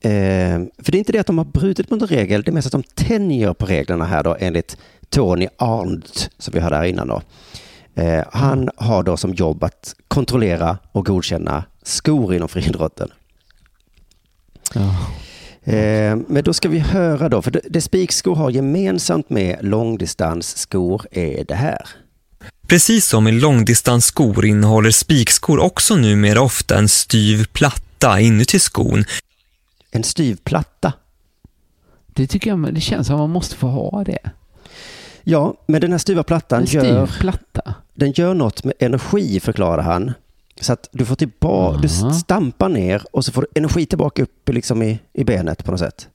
ehm, 0.00 0.70
för 0.78 0.92
det 0.92 0.96
är 0.96 0.98
inte 0.98 1.12
det 1.12 1.18
att 1.18 1.26
de 1.26 1.38
har 1.38 1.44
brutit 1.44 1.90
mot 1.90 2.02
en 2.02 2.08
regel, 2.08 2.42
det 2.42 2.50
är 2.50 2.52
mest 2.52 2.66
att 2.66 2.72
de 2.72 3.04
tänjer 3.04 3.52
på 3.52 3.66
reglerna 3.66 4.04
här 4.04 4.22
då 4.22 4.36
enligt 4.40 4.76
Tony 5.08 5.48
Arndt, 5.56 6.30
som 6.38 6.52
vi 6.54 6.60
hörde 6.60 6.76
här 6.76 6.84
innan 6.84 7.08
då. 7.08 7.22
Eh, 7.94 8.24
han 8.32 8.70
har 8.76 9.02
då 9.02 9.16
som 9.16 9.34
jobb 9.34 9.64
att 9.64 9.94
kontrollera 10.08 10.78
och 10.92 11.06
godkänna 11.06 11.64
skor 11.82 12.34
inom 12.34 12.48
friidrotten. 12.48 13.08
Ja. 14.76 15.06
Eh, 15.72 16.16
men 16.28 16.44
då 16.44 16.52
ska 16.54 16.68
vi 16.68 16.78
höra 16.78 17.28
då, 17.28 17.42
för 17.42 17.50
det, 17.50 17.60
det 17.70 17.80
spikskor 17.80 18.34
har 18.34 18.50
gemensamt 18.50 19.30
med 19.30 19.58
långdistansskor 19.60 21.06
är 21.10 21.44
det 21.44 21.54
här. 21.54 21.88
Precis 22.66 23.06
som 23.06 23.28
i 23.28 23.32
långdistansskor 23.32 24.44
innehåller 24.44 24.90
spikskor 24.90 25.58
också 25.58 25.96
numera 25.96 26.40
ofta 26.40 26.78
en 26.78 26.88
styv 26.88 27.46
platta 27.52 28.20
inuti 28.20 28.58
skon. 28.58 29.04
En 29.90 30.02
styv 30.04 30.36
platta? 30.44 30.92
Det 32.06 32.26
tycker 32.26 32.50
jag, 32.50 32.74
det 32.74 32.80
känns 32.80 33.06
som 33.06 33.18
man 33.18 33.30
måste 33.30 33.56
få 33.56 33.66
ha 33.66 34.04
det. 34.04 34.18
Ja, 35.24 35.54
men 35.66 35.80
den 35.80 35.92
här 35.92 35.98
styva 35.98 36.22
plattan 36.22 36.60
En 36.60 36.66
gör, 36.66 37.06
platta. 37.06 37.74
den 37.94 38.12
gör 38.12 38.34
något 38.34 38.64
med 38.64 38.74
energi, 38.78 39.40
förklarar 39.40 39.82
han. 39.82 40.12
Så 40.60 40.72
att 40.72 40.88
du 40.92 41.04
får 41.04 41.16
tillbaka, 41.16 41.78
du 41.78 41.88
Aha. 41.88 42.12
stampar 42.12 42.68
ner 42.68 43.02
och 43.12 43.24
så 43.24 43.32
får 43.32 43.42
du 43.42 43.48
energi 43.54 43.86
tillbaka 43.86 44.22
upp 44.22 44.48
liksom 44.48 44.82
i, 44.82 44.98
i 45.12 45.24
benet 45.24 45.64
på 45.64 45.70
något 45.70 45.80
sätt. 45.80 46.08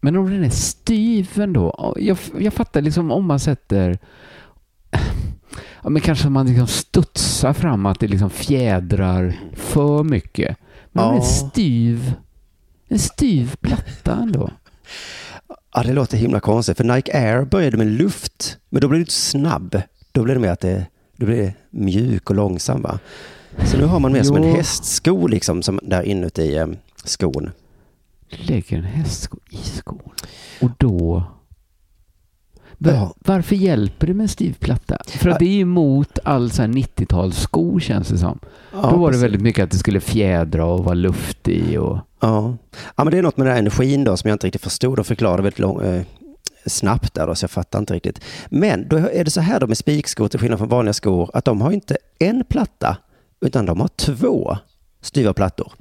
Men 0.00 0.16
om 0.16 0.30
den 0.30 0.44
är 0.44 0.50
styv 0.50 1.40
ändå. 1.40 1.94
Jag, 1.98 2.18
jag 2.38 2.52
fattar 2.54 2.80
liksom 2.80 3.10
om 3.10 3.26
man 3.26 3.40
sätter... 3.40 3.98
Ja, 5.82 5.90
men 5.90 6.02
kanske 6.02 6.28
man 6.28 6.46
liksom 6.46 6.66
studsar 6.66 7.52
fram 7.52 7.86
att 7.86 8.00
det 8.00 8.08
liksom 8.08 8.30
fjädrar 8.30 9.40
för 9.54 10.02
mycket. 10.04 10.56
Men 10.92 11.04
Ja. 11.04 11.16
är 11.16 11.20
styv... 11.20 12.12
En 12.88 12.98
styv 12.98 13.56
platta 13.60 14.16
ändå. 14.22 14.50
Ja, 15.74 15.82
det 15.82 15.92
låter 15.92 16.16
himla 16.16 16.40
konstigt. 16.40 16.76
För 16.76 16.84
Nike 16.84 17.18
Air 17.18 17.44
började 17.44 17.76
med 17.76 17.86
luft, 17.86 18.58
men 18.68 18.80
då 18.80 18.88
blir 18.88 18.98
du 18.98 19.02
inte 19.02 19.12
snabb. 19.12 19.82
Då 20.12 20.22
blir 20.22 20.34
det 20.34 20.40
mer 20.40 20.50
att 20.50 20.60
det, 20.60 20.86
du 21.20 21.26
blir 21.26 21.54
mjuk 21.70 22.30
och 22.30 22.36
långsam 22.36 22.82
va? 22.82 22.98
Så 23.64 23.78
nu 23.78 23.84
har 23.84 24.00
man 24.00 24.12
mer 24.12 24.22
som 24.22 24.36
en 24.36 24.42
Jo. 24.42 24.54
hästsko 24.54 25.26
liksom, 25.26 25.62
som 25.62 25.80
där 25.82 26.02
inuti 26.02 26.56
eh, 26.56 26.66
skon. 27.04 27.50
Lägger 28.28 28.76
en 28.76 28.84
hästsko 28.84 29.38
i 29.50 29.56
skon. 29.56 30.10
Och 30.60 30.70
då... 30.78 31.22
Var, 32.78 32.92
Ja. 32.92 33.14
Varför 33.18 33.56
hjälper 33.56 34.06
det 34.06 34.14
med 34.14 34.24
en 34.24 34.28
styv 34.28 34.56
platta? 34.60 34.98
För 35.08 35.30
att 35.30 35.38
det 35.38 35.44
är 35.44 35.54
ju 35.54 35.60
emot 35.60 36.18
all 36.24 36.50
så 36.50 36.62
här 36.62 36.68
90-talsskor 36.68 37.80
känns 37.80 38.08
det 38.08 38.18
som. 38.18 38.38
Ja, 38.72 38.80
då 38.90 38.96
var 38.96 38.96
det 38.96 39.06
precis. 39.06 39.24
väldigt 39.24 39.42
mycket 39.42 39.64
att 39.64 39.70
det 39.70 39.78
skulle 39.78 40.00
fjädra 40.00 40.64
och 40.64 40.84
vara 40.84 40.94
luft 40.94 41.48
i 41.48 41.76
och... 41.76 41.98
Ja. 42.20 42.56
ja, 42.96 43.04
men 43.04 43.10
det 43.10 43.18
är 43.18 43.22
något 43.22 43.36
med 43.36 43.46
den 43.46 43.52
här 43.52 43.58
energin 43.58 44.04
då 44.04 44.16
som 44.16 44.28
jag 44.28 44.34
inte 44.34 44.46
riktigt 44.46 44.62
förstod 44.62 44.98
och 44.98 45.06
förklarade 45.06 45.42
väldigt 45.42 45.58
lång, 45.58 45.82
eh, 45.82 46.02
snabbt 46.66 47.14
där 47.14 47.26
då, 47.26 47.34
så 47.34 47.44
jag 47.44 47.50
fattar 47.50 47.78
inte 47.78 47.94
riktigt. 47.94 48.20
Men 48.48 48.88
då 48.88 48.96
är 48.96 49.24
det 49.24 49.30
så 49.30 49.40
här 49.40 49.60
då 49.60 49.66
med 49.66 49.78
spikskor 49.78 50.28
till 50.28 50.40
skillnad 50.40 50.58
från 50.58 50.68
vanliga 50.68 50.92
skor 50.92 51.30
att 51.34 51.44
de 51.44 51.60
har 51.60 51.70
inte 51.72 51.96
en 52.18 52.44
platta 52.44 52.96
utan 53.40 53.66
de 53.66 53.80
har 53.80 53.88
två 53.88 54.56
styva 55.00 55.34
plattor. 55.34 55.72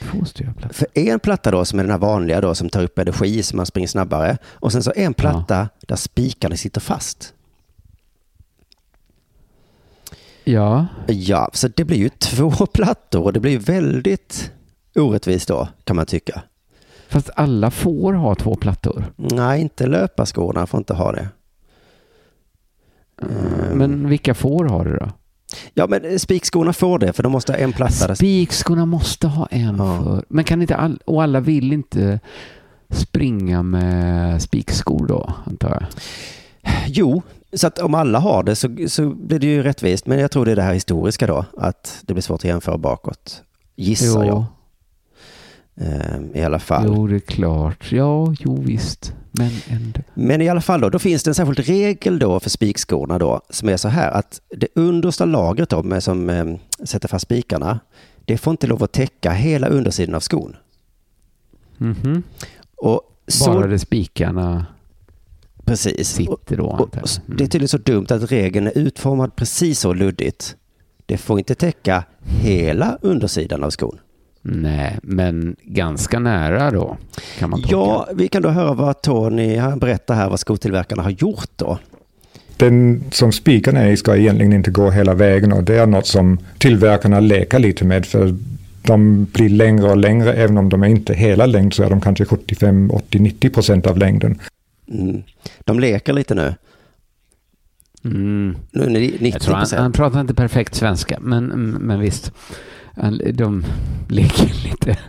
Två 0.00 0.24
styva 0.24 0.52
plattor. 0.52 0.74
För 0.74 0.88
en 0.94 1.20
platta 1.20 1.50
då 1.50 1.64
som 1.64 1.78
är 1.78 1.82
den 1.82 1.90
här 1.90 1.98
vanliga 1.98 2.40
då 2.40 2.54
som 2.54 2.68
tar 2.68 2.82
upp 2.82 2.98
energi 2.98 3.42
så 3.42 3.56
man 3.56 3.66
springer 3.66 3.88
snabbare 3.88 4.38
och 4.44 4.72
sen 4.72 4.82
så 4.82 4.92
en 4.96 5.14
platta 5.14 5.68
där 5.80 5.96
spikarna 5.96 6.56
sitter 6.56 6.80
fast. 6.80 7.34
Ja. 10.44 10.86
Ja, 11.06 11.50
så 11.52 11.68
det 11.68 11.84
blir 11.84 11.98
ju 11.98 12.08
två 12.18 12.50
plattor 12.50 13.22
och 13.22 13.32
det 13.32 13.40
blir 13.40 13.52
ju 13.52 13.58
väldigt 13.58 14.52
orättvist 14.94 15.48
då 15.48 15.68
kan 15.84 15.96
man 15.96 16.06
tycka. 16.06 16.42
Fast 17.08 17.30
alla 17.34 17.70
får 17.70 18.12
ha 18.12 18.34
två 18.34 18.54
plattor. 18.54 19.04
Nej, 19.16 19.60
inte 19.60 19.86
löparskorna 19.86 20.66
får 20.66 20.78
inte 20.78 20.94
ha 20.94 21.12
det. 21.12 21.28
Men 23.74 24.08
vilka 24.08 24.34
får 24.34 24.64
ha 24.64 24.84
det 24.84 24.98
då? 24.98 25.08
Ja, 25.74 25.86
men 25.86 26.18
spikskorna 26.18 26.72
får 26.72 26.98
det 26.98 27.12
för 27.12 27.22
de 27.22 27.32
måste 27.32 27.52
ha 27.52 27.58
en 27.58 27.72
platta. 27.72 28.14
Spikskorna 28.14 28.86
måste 28.86 29.26
ha 29.26 29.46
en 29.46 29.76
för... 29.76 30.24
Men 30.28 30.44
kan 30.44 30.62
inte 30.62 30.76
all... 30.76 30.98
Och 31.04 31.22
alla 31.22 31.40
vill 31.40 31.72
inte 31.72 32.20
springa 32.90 33.62
med 33.62 34.42
spikskor 34.42 35.06
då, 35.06 35.34
antar 35.46 35.68
jag? 35.70 35.86
Jo, 36.86 37.22
så 37.52 37.66
att 37.66 37.78
om 37.78 37.94
alla 37.94 38.18
har 38.18 38.42
det 38.42 38.56
så, 38.56 38.76
så 38.88 39.10
blir 39.10 39.38
det 39.38 39.46
ju 39.46 39.62
rättvist. 39.62 40.06
Men 40.06 40.18
jag 40.18 40.30
tror 40.30 40.44
det 40.44 40.52
är 40.52 40.56
det 40.56 40.62
här 40.62 40.74
historiska 40.74 41.26
då, 41.26 41.44
att 41.56 41.98
det 42.02 42.14
blir 42.14 42.22
svårt 42.22 42.40
att 42.40 42.44
jämföra 42.44 42.78
bakåt. 42.78 43.42
Gissar 43.76 44.24
Jo. 44.24 44.26
jag. 44.26 44.44
Ehm, 45.80 46.30
I 46.34 46.42
alla 46.42 46.58
fall. 46.58 46.84
Jo, 46.86 47.06
det 47.06 47.14
är 47.14 47.20
klart. 47.20 47.92
Ja, 47.92 48.34
jo 48.38 48.62
visst. 48.62 49.12
Men 49.32 49.50
ändå. 49.68 50.00
Men 50.14 50.42
i 50.42 50.48
alla 50.48 50.60
fall 50.60 50.80
då, 50.80 50.90
då 50.90 50.98
finns 50.98 51.22
det 51.22 51.30
en 51.30 51.34
särskild 51.34 51.58
regel 51.68 52.18
då 52.18 52.40
för 52.40 52.50
spikskorna 52.50 53.18
då, 53.18 53.40
som 53.50 53.68
är 53.68 53.76
så 53.76 53.88
här 53.88 54.10
att 54.10 54.40
det 54.56 54.68
understa 54.74 55.24
lagret 55.24 55.68
då, 55.68 55.82
med, 55.82 56.02
som 56.02 56.30
eh, 56.30 56.46
sätter 56.84 57.08
fast 57.08 57.22
spikarna, 57.22 57.80
det 58.24 58.38
får 58.38 58.50
inte 58.50 58.66
lov 58.66 58.82
att 58.82 58.92
täcka 58.92 59.30
hela 59.30 59.66
undersidan 59.68 60.14
av 60.14 60.20
skon. 60.20 60.56
Mhm. 61.78 62.22
Och 62.76 63.02
så, 63.28 63.52
Bara 63.52 63.66
det 63.66 63.78
spikarna 63.78 64.66
precis. 65.64 66.08
sitter 66.08 66.56
då, 66.56 66.64
Och, 66.66 66.80
och, 66.80 66.88
jag. 66.96 67.08
det 67.26 67.44
är 67.44 67.48
tydligen 67.48 67.68
så 67.68 67.78
dumt 67.78 68.06
att 68.10 68.32
regeln 68.32 68.66
är 68.66 68.78
utformad 68.78 69.36
precis 69.36 69.80
så 69.80 69.92
luddigt. 69.92 70.56
Det 71.06 71.16
får 71.18 71.38
inte 71.38 71.54
täcka 71.54 72.04
hela 72.24 72.98
undersidan 73.02 73.64
av 73.64 73.70
skon. 73.70 73.98
Nej, 74.52 74.98
men 75.02 75.56
ganska 75.62 76.18
nära 76.18 76.70
då, 76.70 76.96
kan 77.38 77.50
man 77.50 77.62
tolka. 77.62 77.76
Ja, 77.76 78.08
vi 78.14 78.28
kan 78.28 78.42
då 78.42 78.48
höra 78.48 78.74
vad 78.74 79.02
Tony 79.02 79.60
berättar 79.76 80.14
här 80.14 80.30
vad 80.30 80.40
skotillverkarna 80.40 81.02
har 81.02 81.10
gjort 81.10 81.50
då. 81.56 81.78
Den 82.56 83.04
som 83.10 83.32
spikarna 83.32 83.80
är 83.80 83.90
i 83.90 83.96
ska 83.96 84.16
egentligen 84.16 84.52
inte 84.52 84.70
gå 84.70 84.90
hela 84.90 85.14
vägen 85.14 85.52
och 85.52 85.64
det 85.64 85.76
är 85.76 85.86
något 85.86 86.06
som 86.06 86.38
tillverkarna 86.58 87.20
leker 87.20 87.58
lite 87.58 87.84
med 87.84 88.06
för 88.06 88.34
de 88.82 89.24
blir 89.24 89.48
längre 89.48 89.90
och 89.90 89.96
längre 89.96 90.32
även 90.32 90.58
om 90.58 90.68
de 90.68 90.82
är 90.82 90.88
inte 90.88 91.14
hela 91.14 91.46
längd 91.46 91.74
så 91.74 91.82
är 91.82 91.90
de 91.90 92.00
kanske 92.00 92.24
75, 92.24 92.90
80, 92.90 93.18
90 93.18 93.50
procent 93.50 93.86
av 93.86 93.98
längden. 93.98 94.38
Mm. 94.92 95.22
De 95.64 95.80
leker 95.80 96.12
lite 96.12 96.34
nu. 96.34 96.54
Mm. 98.04 98.56
Nu 98.70 98.82
är 98.82 98.88
det 98.88 99.00
90 99.00 99.30
Jag 99.32 99.42
tror 99.42 99.54
han, 99.54 99.66
han 99.76 99.92
pratar 99.92 100.20
inte 100.20 100.34
perfekt 100.34 100.74
svenska, 100.74 101.18
men, 101.20 101.46
men 101.80 102.00
visst. 102.00 102.32
De 103.32 103.64
leker 104.08 104.52
lite. 104.64 104.98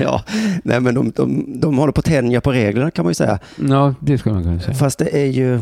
Ja, 0.00 0.22
nej 0.64 0.80
men 0.80 0.94
de, 0.94 1.10
de, 1.16 1.60
de 1.60 1.78
håller 1.78 1.92
på 1.92 1.98
att 1.98 2.04
tänja 2.04 2.40
på 2.40 2.52
reglerna 2.52 2.90
kan 2.90 3.04
man 3.04 3.10
ju 3.10 3.14
säga. 3.14 3.38
Ja, 3.68 3.94
det 4.00 4.18
skulle 4.18 4.34
man 4.34 4.44
kunna 4.44 4.60
säga. 4.60 4.74
Fast 4.74 4.98
det 4.98 5.16
är 5.22 5.26
ju... 5.26 5.60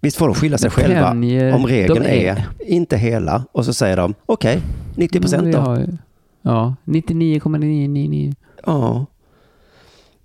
Visst 0.00 0.16
får 0.16 0.26
de 0.26 0.34
skylla 0.34 0.58
sig 0.58 0.70
De 0.70 0.74
själva 0.82 1.08
tänjer- 1.08 1.54
om 1.54 1.66
regeln 1.66 2.02
är... 2.04 2.08
är- 2.08 2.46
inte 2.66 2.96
hela 2.96 3.44
och 3.52 3.64
så 3.64 3.74
säger 3.74 3.96
de 3.96 4.14
okej, 4.26 4.60
90 4.96 5.20
procent 5.20 5.52
då. 5.52 5.58
har, 5.58 5.98
Ja, 6.42 6.74
99,999. 6.84 8.34
Ja. 8.66 9.06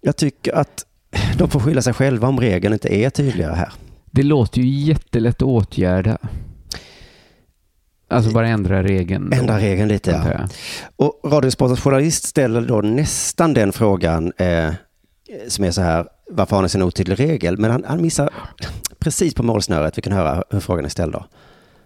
Jag 0.01 0.15
tycker 0.15 0.55
att 0.55 0.85
de 1.37 1.49
får 1.49 1.59
skylla 1.59 1.81
sig 1.81 1.93
själva 1.93 2.27
om 2.27 2.39
regeln 2.39 2.73
inte 2.73 2.95
är 2.95 3.09
tydligare 3.09 3.53
här. 3.55 3.71
Det 4.11 4.23
låter 4.23 4.61
ju 4.61 4.69
jättelätt 4.69 5.35
att 5.35 5.41
åtgärda. 5.41 6.17
Alltså 8.07 8.31
bara 8.31 8.47
ändra 8.47 8.83
regeln. 8.83 9.33
Ändra 9.33 9.57
regeln 9.57 9.87
lite, 9.87 10.11
ja. 10.11 10.47
Och 10.95 11.31
Radiosportens 11.31 11.79
journalist 11.79 12.23
ställer 12.23 12.61
då 12.61 12.81
nästan 12.81 13.53
den 13.53 13.71
frågan 13.73 14.33
eh, 14.37 14.69
som 15.47 15.65
är 15.65 15.71
så 15.71 15.81
här, 15.81 16.05
varför 16.29 16.55
har 16.55 16.63
ni 16.63 16.69
så 16.69 16.77
en 16.77 16.83
otydlig 16.83 17.19
regel? 17.19 17.57
Men 17.57 17.71
han, 17.71 17.83
han 17.87 18.01
missar 18.01 18.29
precis 18.99 19.33
på 19.33 19.43
målsnöret. 19.43 19.97
Vi 19.97 20.01
kan 20.01 20.13
höra 20.13 20.43
hur 20.49 20.59
frågan 20.59 20.85
är 20.85 20.89
ställd 20.89 21.13
då. 21.13 21.25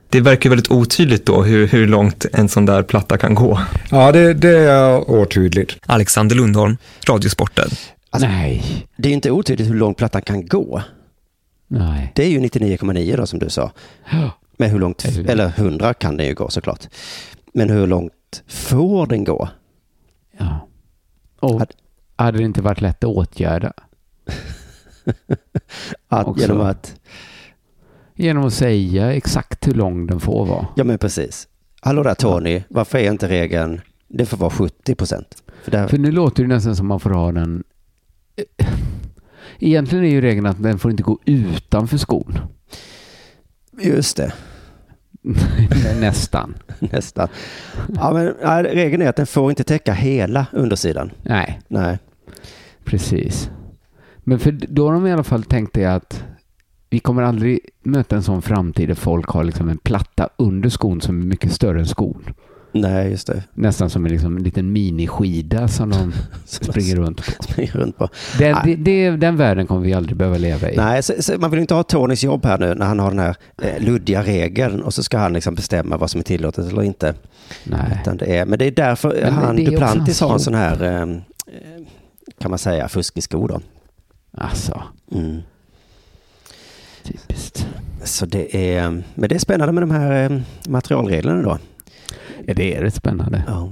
Det 0.09 0.21
verkar 0.21 0.49
väldigt 0.49 0.71
otydligt 0.71 1.25
då 1.25 1.43
hur, 1.43 1.67
hur 1.67 1.87
långt 1.87 2.25
en 2.33 2.49
sån 2.49 2.65
där 2.65 2.83
platta 2.83 3.17
kan 3.17 3.35
gå. 3.35 3.59
Ja, 3.91 4.11
det, 4.11 4.33
det 4.33 4.57
är 4.57 5.09
otydligt. 5.11 5.77
Alexander 5.85 6.35
Lundholm, 6.35 6.77
Radiosporten. 7.09 7.69
Nej. 8.19 8.87
Det 8.97 9.07
är 9.07 9.09
ju 9.09 9.15
inte 9.15 9.31
otydligt 9.31 9.69
hur 9.69 9.73
långt 9.75 9.97
plattan 9.97 10.21
kan 10.21 10.47
gå. 10.47 10.81
Nej. 11.67 12.11
Det 12.15 12.23
är 12.23 12.29
ju 12.29 12.39
99,9 12.39 13.17
då 13.17 13.25
som 13.27 13.39
du 13.39 13.49
sa. 13.49 13.71
Ja. 14.61 14.65
Men 14.65 14.71
hur 14.71 14.79
långt, 14.79 15.05
eller 15.27 15.47
100 15.47 15.93
kan 15.93 16.17
den 16.17 16.27
ju 16.27 16.33
gå 16.33 16.49
såklart. 16.49 16.87
Men 17.53 17.69
hur 17.69 17.87
långt 17.87 18.43
får 18.47 19.07
den 19.07 19.23
gå? 19.23 19.49
Ja. 20.37 20.67
Och 21.39 21.61
hade 22.15 22.37
det 22.37 22.43
inte 22.43 22.61
varit 22.61 22.81
lätt 22.81 23.03
att 23.03 23.09
åtgärda? 23.09 23.73
Att, 26.07 26.27
Också. 26.27 26.41
genom 26.41 26.61
att, 26.61 26.95
Genom 28.15 28.45
att 28.45 28.53
säga 28.53 29.13
exakt 29.13 29.67
hur 29.67 29.73
lång 29.73 30.07
den 30.07 30.19
får 30.19 30.45
vara. 30.45 30.67
ja 30.75 30.83
men 30.83 30.97
precis. 30.97 31.47
Hallå 31.81 32.03
där 32.03 32.13
Tony, 32.15 32.63
varför 32.69 32.97
är 32.97 33.11
inte 33.11 33.29
regeln, 33.29 33.81
det 34.07 34.25
får 34.25 34.37
vara 34.37 34.49
70 34.49 34.95
procent? 34.95 35.43
För 35.63 35.71
där, 35.71 35.87
För 35.87 35.97
nu 35.97 36.11
låter 36.11 36.43
det 36.43 36.49
nästan 36.49 36.75
som 36.75 36.87
man 36.87 36.99
får 36.99 37.09
ha 37.09 37.31
den... 37.31 37.63
Egentligen 39.59 40.05
är 40.05 40.09
ju 40.09 40.21
regeln 40.21 40.45
att 40.45 40.63
den 40.63 40.79
får 40.79 40.91
inte 40.91 41.03
gå 41.03 41.19
utanför 41.25 41.97
skon. 41.97 42.37
just 43.81 44.17
det, 44.17 44.33
Nästan. 45.99 46.53
nästan. 46.79 47.27
Ja, 47.95 48.13
men, 48.13 48.35
ja, 48.41 48.63
regeln 48.63 49.01
är 49.01 49.09
att 49.09 49.15
den 49.15 49.27
får 49.27 49.49
inte 49.49 49.63
täcka 49.63 49.93
hela 49.93 50.45
undersidan. 50.51 51.11
Nej, 51.21 51.59
Nej. 51.67 51.99
precis. 52.83 53.49
Men 54.19 54.39
för 54.39 54.51
då 54.51 54.85
har 54.85 54.93
de 54.93 55.07
i 55.07 55.11
alla 55.11 55.23
fall 55.23 55.43
tänkt 55.43 55.73
det 55.73 55.85
att 55.85 56.23
vi 56.89 56.99
kommer 56.99 57.23
aldrig 57.23 57.59
möta 57.83 58.15
en 58.15 58.23
sån 58.23 58.41
framtid 58.41 58.87
där 58.89 58.95
folk 58.95 59.29
har 59.29 59.43
liksom 59.43 59.69
en 59.69 59.77
platta 59.77 60.29
under 60.37 60.69
skon 60.69 61.01
som 61.01 61.21
är 61.21 61.25
mycket 61.25 61.51
större 61.51 61.79
än 61.79 61.87
skon. 61.87 62.23
Nej, 62.73 63.09
just 63.11 63.27
det. 63.27 63.43
Nästan 63.53 63.89
som 63.89 64.05
en, 64.05 64.11
liksom, 64.11 64.37
en 64.37 64.43
liten 64.43 64.71
miniskida 64.71 65.67
som 65.67 65.89
de 65.89 66.13
springer 66.45 66.95
runt 66.95 67.17
på. 67.25 67.43
Springer 67.43 67.71
runt 67.71 67.97
på. 67.97 68.09
Den, 68.37 68.57
det, 68.65 68.75
det, 68.75 69.09
den 69.11 69.37
världen 69.37 69.67
kommer 69.67 69.81
vi 69.81 69.93
aldrig 69.93 70.17
behöva 70.17 70.37
leva 70.37 70.71
i. 70.71 70.75
Nej, 70.77 71.03
så, 71.03 71.13
så 71.19 71.37
man 71.37 71.51
vill 71.51 71.59
inte 71.59 71.73
ha 71.73 71.83
Tonys 71.83 72.23
jobb 72.23 72.45
här 72.45 72.57
nu 72.57 72.75
när 72.75 72.85
han 72.85 72.99
har 72.99 73.09
den 73.09 73.19
här 73.19 73.35
eh, 73.61 73.79
luddiga 73.83 74.23
regeln 74.23 74.81
och 74.81 74.93
så 74.93 75.03
ska 75.03 75.17
han 75.17 75.33
liksom 75.33 75.55
bestämma 75.55 75.97
vad 75.97 76.11
som 76.11 76.19
är 76.19 76.23
tillåtet 76.23 76.71
eller 76.71 76.83
inte. 76.83 77.13
Nej. 77.63 77.99
Utan 78.01 78.17
det 78.17 78.37
är, 78.37 78.45
men 78.45 78.59
det 78.59 78.65
är 78.65 78.71
därför 78.71 79.19
Men 79.21 79.33
han 79.33 79.55
också 79.59 79.71
Duplantis 79.71 80.21
har 80.21 80.33
en 80.33 80.39
sån 80.39 80.55
här, 80.55 80.83
eh, 80.83 81.01
eh, 81.01 81.07
kan 82.39 82.49
man 82.51 82.59
säga, 82.59 82.87
fuskig 82.87 83.23
sko 83.23 83.47
då. 83.47 83.59
Alltså, 84.37 84.83
Mm. 85.11 85.37
typiskt. 87.03 87.67
Så 88.03 88.25
det 88.25 88.75
är, 88.77 88.89
men 89.15 89.29
det 89.29 89.35
är 89.35 89.39
spännande 89.39 89.73
med 89.73 89.83
de 89.83 89.91
här 89.91 90.31
eh, 90.31 90.39
materialreglerna 90.69 91.41
då. 91.41 91.57
Ja, 92.47 92.53
det 92.53 92.75
är 92.75 92.81
rätt 92.81 92.95
spännande. 92.95 93.43
Ja. 93.47 93.71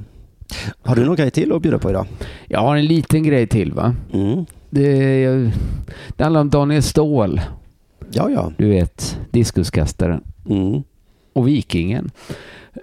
Har 0.82 0.96
du 0.96 1.06
någon 1.06 1.16
grej 1.16 1.32
till 1.32 1.52
att 1.52 1.62
bjuda 1.62 1.80
på 1.80 1.90
idag? 1.90 2.08
Jag 2.48 2.60
har 2.60 2.76
en 2.76 2.86
liten 2.86 3.24
grej 3.24 3.48
till 3.48 3.74
va. 3.74 3.96
Mm. 4.14 4.46
Det, 4.70 5.52
det 6.18 6.24
handlar 6.24 6.42
om 6.42 6.50
Daniel 6.50 6.84
Ståhl. 6.84 7.42
Ja, 8.12 8.30
ja. 8.30 8.52
Du 8.58 8.70
vet, 8.70 9.20
diskuskastaren. 9.32 10.24
Mm. 10.50 10.84
Och 11.34 11.48
vikingen. 11.48 12.12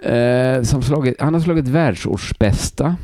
Eh, 0.01 0.61
som 0.61 0.81
slagit, 0.81 1.21
han 1.21 1.33
har 1.33 1.41
slagit 1.41 1.67
världsårsbästa. 1.67 2.95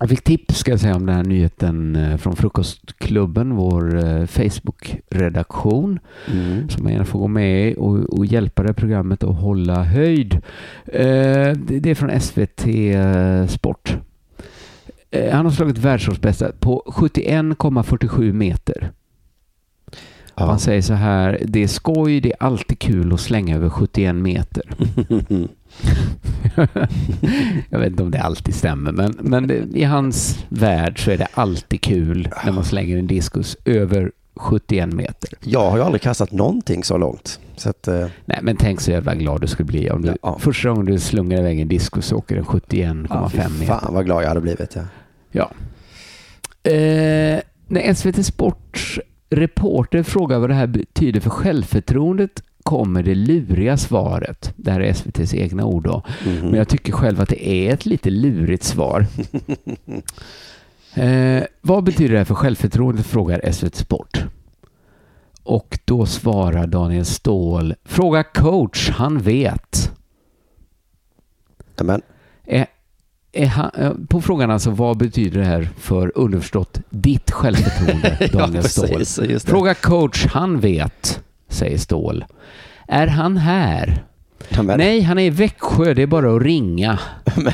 Jag 0.00 0.08
fick 0.08 0.24
tips 0.24 0.58
ska 0.58 0.70
jag 0.70 0.80
säga 0.80 0.96
om 0.96 1.06
den 1.06 1.16
här 1.16 1.24
nyheten 1.24 1.96
eh, 1.96 2.16
från 2.16 2.36
Frukostklubben, 2.36 3.54
vår 3.54 3.96
eh, 3.96 4.26
Facebook-redaktion. 4.26 5.98
Mm. 6.32 6.68
Som 6.68 6.84
man 6.84 6.92
gärna 6.92 7.04
får 7.04 7.18
gå 7.18 7.28
med 7.28 7.70
i 7.70 7.74
och, 7.78 8.18
och 8.18 8.26
hjälpa 8.26 8.62
det 8.62 8.68
här 8.68 8.74
programmet 8.74 9.24
att 9.24 9.36
hålla 9.36 9.82
höjd. 9.82 10.34
Eh, 10.86 11.52
det, 11.52 11.86
är 11.86 11.94
från 11.94 12.20
SVT 12.20 12.66
eh, 12.66 13.46
Sport. 13.46 13.96
Eh, 15.10 15.32
han 15.32 15.44
har 15.44 15.52
slagit 15.52 15.78
världsårsbästa 15.78 16.52
på 16.58 16.82
71,47 16.86 18.32
meter. 18.32 18.92
Ja. 20.34 20.46
Han 20.46 20.58
säger 20.58 20.82
så 20.82 20.94
här, 20.94 21.42
det 21.44 21.62
är 21.62 21.68
skoj, 21.68 22.20
det 22.20 22.32
är 22.32 22.42
alltid 22.42 22.78
kul 22.78 23.12
att 23.12 23.20
slänga 23.20 23.56
över 23.56 23.68
71 23.68 24.14
meter. 24.14 24.62
Jag 27.70 27.78
vet 27.78 27.86
inte 27.90 28.02
om 28.02 28.10
det 28.10 28.20
alltid 28.20 28.54
stämmer, 28.54 28.92
men, 28.92 29.14
men 29.20 29.46
det, 29.46 29.54
i 29.74 29.84
hans 29.84 30.44
värld 30.48 31.04
så 31.04 31.10
är 31.10 31.16
det 31.18 31.26
alltid 31.34 31.80
kul 31.80 32.28
när 32.44 32.52
man 32.52 32.64
slänger 32.64 32.96
en 32.96 33.06
diskus 33.06 33.56
över 33.64 34.12
71 34.36 34.92
meter. 34.92 35.30
Jag 35.40 35.70
har 35.70 35.76
ju 35.76 35.82
aldrig 35.82 36.02
kastat 36.02 36.32
någonting 36.32 36.84
så 36.84 36.98
långt. 36.98 37.40
Så 37.56 37.70
att, 37.70 37.88
eh, 37.88 38.06
Nej, 38.24 38.38
men 38.42 38.56
tänk 38.56 38.80
så 38.80 38.90
jävla 38.90 39.14
glad 39.14 39.40
du 39.40 39.46
skulle 39.46 39.66
bli 39.66 39.90
om 39.90 40.02
du 40.02 40.14
Ja. 40.22 40.38
första 40.38 40.68
gången 40.68 40.86
du 40.86 40.98
slungar 40.98 41.38
iväg 41.38 41.60
en 41.60 41.68
diskus 41.68 42.06
så 42.06 42.16
åker 42.16 42.34
den 42.34 42.44
71,5 42.44 43.06
ja, 43.10 43.48
meter. 43.48 43.66
fan 43.66 43.94
vad 43.94 44.04
glad 44.04 44.22
jag 44.22 44.28
hade 44.28 44.40
blivit. 44.40 44.76
Ja. 44.76 44.82
Ja. 45.30 45.50
Eh, 46.70 47.40
när 47.66 47.94
SVT 47.94 48.22
Sports 48.26 49.00
reporter 49.30 50.02
frågar 50.02 50.38
vad 50.38 50.50
det 50.50 50.54
här 50.54 50.66
betyder 50.66 51.20
för 51.20 51.30
självförtroendet 51.30 52.42
kommer 52.70 53.02
det 53.02 53.14
luriga 53.14 53.76
svaret. 53.76 54.52
Det 54.56 54.70
här 54.70 54.80
är 54.80 54.90
SVTs 54.90 55.34
egna 55.34 55.64
ord 55.64 55.84
då. 55.84 56.02
Mhm. 56.26 56.34
Men 56.40 56.54
jag 56.54 56.68
tycker 56.68 56.92
själv 56.92 57.20
att 57.20 57.28
det 57.28 57.48
är 57.48 57.74
ett 57.74 57.86
lite 57.86 58.10
lurigt 58.10 58.64
svar. 58.64 59.06
Eh, 60.94 61.42
vad 61.60 61.84
betyder 61.84 62.12
det 62.12 62.18
här 62.18 62.24
för 62.24 62.34
självförtroendet? 62.34 63.06
frågar 63.06 63.52
SVT 63.52 63.74
Sport. 63.76 64.24
Och 65.42 65.78
då 65.84 66.06
svarar 66.06 66.66
Daniel 66.66 67.04
Ståhl. 67.04 67.74
Fråga 67.84 68.22
coach, 68.22 68.90
han 68.90 69.18
vet. 69.18 69.92
Men, 71.82 72.02
Är, 72.46 72.66
är 73.32 73.46
han, 73.46 73.70
eh, 73.78 73.92
på 74.08 74.20
frågan 74.20 74.50
alltså, 74.50 74.70
vad 74.70 74.96
betyder 74.98 75.40
det 75.40 75.46
här 75.46 75.68
för 75.78 76.12
underförstått 76.14 76.80
ditt 76.90 77.30
självförtroende, 77.30 78.16
Ja, 78.32 78.38
Daniel 78.38 78.64
Ståhl? 78.64 78.88
precis, 78.88 79.42
det. 79.44 79.50
Fråga 79.50 79.74
coach, 79.74 80.26
han 80.26 80.60
vet, 80.60 81.22
säger 81.50 81.78
Ståhl. 81.78 82.24
Är 82.88 83.06
han 83.06 83.36
här? 83.36 84.04
Ja, 84.48 84.62
Nej, 84.62 85.00
han 85.02 85.18
är 85.18 85.22
i 85.22 85.30
Växjö, 85.30 85.94
det 85.94 86.02
är 86.02 86.06
bara 86.06 86.36
att 86.36 86.42
ringa. 86.42 86.98
men 87.36 87.52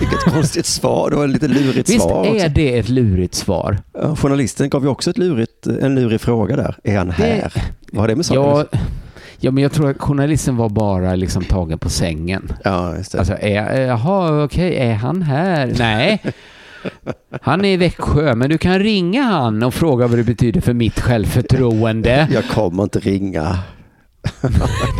vilket 0.00 0.20
konstigt 0.20 0.66
svar. 0.66 1.10
Det 1.10 1.16
var 1.16 1.24
ett 1.24 1.30
lite 1.30 1.48
lurigt 1.48 1.88
Visst 1.88 2.02
svar 2.02 2.26
är 2.26 2.34
också. 2.34 2.48
det 2.48 2.78
ett 2.78 2.88
lurigt 2.88 3.34
svar? 3.34 3.78
Ja, 3.92 4.16
journalisten 4.16 4.68
gav 4.70 4.82
ju 4.82 4.88
också 4.88 5.10
ett 5.10 5.18
lurigt, 5.18 5.66
en 5.66 5.94
lurig 5.94 6.20
fråga 6.20 6.56
där. 6.56 6.76
Är 6.84 6.98
han 6.98 7.10
här? 7.10 7.52
Vad 7.92 8.00
har 8.00 8.08
det 8.08 8.16
med 8.16 8.26
saken 8.26 8.42
Ja, 8.42 8.64
ja, 9.40 9.50
men 9.50 9.62
jag 9.62 9.72
tror 9.72 9.90
att 9.90 9.98
journalisten 9.98 10.56
var 10.56 10.68
bara 10.68 11.14
liksom 11.14 11.44
tagen 11.44 11.78
på 11.78 11.88
sängen. 11.90 12.52
Ja, 12.64 12.96
just 12.96 13.12
det. 13.12 13.18
Alltså, 13.18 13.34
är, 13.40 13.80
jaha, 13.80 14.44
okej, 14.44 14.76
är 14.76 14.94
han 14.94 15.22
här? 15.22 15.74
Nej. 15.78 16.22
Han 17.42 17.64
är 17.64 17.72
i 17.72 17.76
Växjö, 17.76 18.34
men 18.34 18.50
du 18.50 18.58
kan 18.58 18.78
ringa 18.78 19.22
han 19.22 19.62
och 19.62 19.74
fråga 19.74 20.06
vad 20.06 20.18
det 20.18 20.24
betyder 20.24 20.60
för 20.60 20.74
mitt 20.74 21.00
självförtroende. 21.00 22.28
Jag 22.32 22.44
kommer 22.44 22.82
inte 22.82 22.98
ringa. 22.98 23.58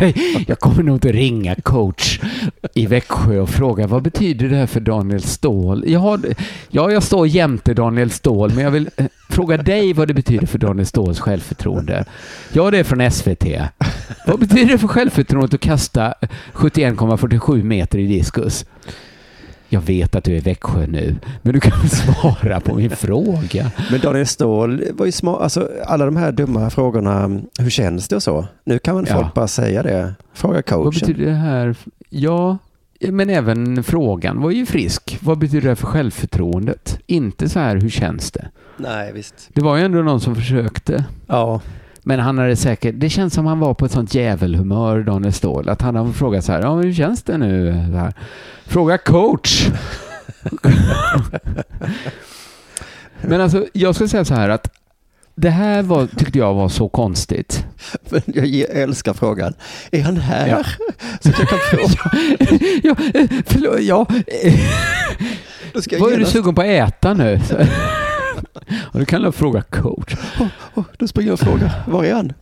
Nej, 0.01 0.45
jag 0.49 0.59
kommer 0.59 0.83
nog 0.83 0.97
inte 0.97 1.12
ringa 1.12 1.55
coach 1.55 2.20
i 2.74 2.87
Växjö 2.87 3.39
och 3.39 3.49
fråga 3.49 3.87
vad 3.87 4.03
betyder 4.03 4.49
det 4.49 4.57
här 4.57 4.66
för 4.66 4.81
Daniel 4.81 5.22
Ståhl? 5.22 5.85
Jag 5.87 6.01
har, 6.01 6.20
ja, 6.68 6.91
jag 6.91 7.03
står 7.03 7.26
jämte 7.26 7.74
Daniel 7.74 8.11
Ståhl, 8.11 8.55
men 8.55 8.64
jag 8.64 8.70
vill 8.70 8.91
eh, 8.97 9.07
fråga 9.31 9.57
dig 9.57 9.93
vad 9.93 10.09
det 10.09 10.14
betyder 10.14 10.47
för 10.47 10.59
Daniel 10.59 10.87
Ståhls 10.87 11.20
självförtroende. 11.20 12.05
Ja, 12.53 12.70
det 12.70 12.79
är 12.79 12.85
från 12.85 13.11
SVT. 13.11 13.45
Vad 14.26 14.41
betyder 14.41 14.72
det 14.72 14.79
för 14.79 14.89
självförtroendet 14.89 15.55
att 15.55 15.61
kasta 15.61 16.14
71,47 16.53 17.62
meter 17.62 17.99
i 17.99 18.07
diskus? 18.07 18.64
Jag 19.68 19.80
vet 19.80 20.14
att 20.14 20.24
du 20.24 20.32
är 20.32 20.36
i 20.36 20.40
Växjö 20.40 20.86
nu, 20.86 21.16
men 21.42 21.52
du 21.52 21.60
kan 21.60 21.80
väl 21.80 21.90
svara 21.90 22.60
på 22.60 22.74
min 22.74 22.90
fråga? 22.90 23.70
Men 23.90 24.00
Daniel 24.00 24.26
Ståhl 24.26 24.84
var 24.92 25.06
ju 25.06 25.12
smart. 25.12 25.40
Alltså 25.42 25.68
alla 25.86 26.04
de 26.04 26.16
här 26.16 26.32
dumma 26.32 26.70
frågorna. 26.70 27.40
Hur 27.58 27.70
känns 27.70 28.08
det 28.08 28.16
och 28.16 28.22
så? 28.22 28.46
Nu 28.64 28.78
kan 28.78 28.94
man 28.94 29.06
Ja. 29.08 29.14
folk 29.14 29.34
bara 29.34 29.48
säga 29.48 29.82
det. 29.82 30.14
Fråga 30.34 30.54
Vad 30.54 30.66
coachen. 30.66 30.90
betyder 31.00 31.24
det 31.24 31.36
här? 31.36 31.76
Ja, 32.10 32.58
men 33.00 33.30
även 33.30 33.82
frågan 33.84 34.40
var 34.40 34.50
ju 34.50 34.66
frisk. 34.66 35.18
Vad 35.22 35.38
betyder 35.38 35.60
det 35.62 35.68
här 35.68 35.74
för 35.74 35.86
självförtroendet? 35.86 36.98
Inte 37.06 37.48
så 37.48 37.58
här, 37.58 37.76
hur 37.76 37.90
känns 37.90 38.30
det? 38.30 38.48
Nej, 38.76 39.12
visst. 39.12 39.34
Det 39.52 39.60
var 39.60 39.76
ju 39.76 39.84
ändå 39.84 39.98
någon 40.02 40.20
som 40.20 40.34
försökte. 40.34 41.04
Ja. 41.26 41.60
Men 42.09 42.20
han 42.20 42.38
hade 42.38 42.56
säkert, 42.56 42.94
det 42.98 43.11
känns 43.11 43.34
som 43.34 43.46
han 43.46 43.61
var 43.61 43.74
på 43.74 43.84
ett 43.84 43.92
sånt 43.92 44.14
jävelhumör, 44.14 45.02
Daniel 45.02 45.32
Ståhl, 45.32 45.68
att 45.68 45.82
han 45.82 45.96
har 45.96 46.12
frågat 46.12 46.44
så 46.44 46.52
här, 46.52 46.61
ja 46.61 46.74
hur 46.74 46.92
känns 46.92 47.22
det 47.22 47.38
nu? 47.38 47.70
Här. 47.70 48.12
Fråga 48.66 48.98
coach. 48.98 49.68
Men 53.20 53.40
alltså, 53.40 53.66
jag 53.72 53.94
ska 53.94 54.09
säga 54.09 54.24
så 54.24 54.34
här 54.34 54.48
att 54.48 54.70
det 55.34 55.50
här 55.50 55.82
var, 55.82 56.06
tyckte 56.06 56.38
jag 56.38 56.54
var 56.54 56.68
så 56.68 56.88
konstigt. 56.88 57.64
Men 58.09 58.22
jag 58.26 58.46
älskar 58.70 59.12
frågan. 59.12 59.54
Är 59.90 60.02
han 60.02 60.16
här? 60.16 60.48
Ja. 60.48 60.62
Så 61.20 61.28
jag 61.38 61.48
kan 61.48 61.59
fråga. 61.70 62.11
ja, 62.82 62.96
eh, 63.14 63.28
förlåt, 63.46 63.80
ja. 63.80 64.06
Vad 66.00 66.12
är 66.12 66.18
du 66.18 66.24
sugen 66.24 66.54
på 66.54 66.61
att 66.61 66.66
äta 66.66 67.14
nu? 67.14 67.40
Du 68.92 69.04
kan 69.04 69.22
jag 69.22 69.34
fråga 69.34 69.62
coach. 69.62 70.14
Oh, 70.74 70.84
då 70.98 71.09
springer 71.09 71.28
jag 71.28 71.34
och 71.34 71.40
frågar. 71.40 71.82
Var 71.86 72.04
är 72.04 72.14
han? 72.14 72.32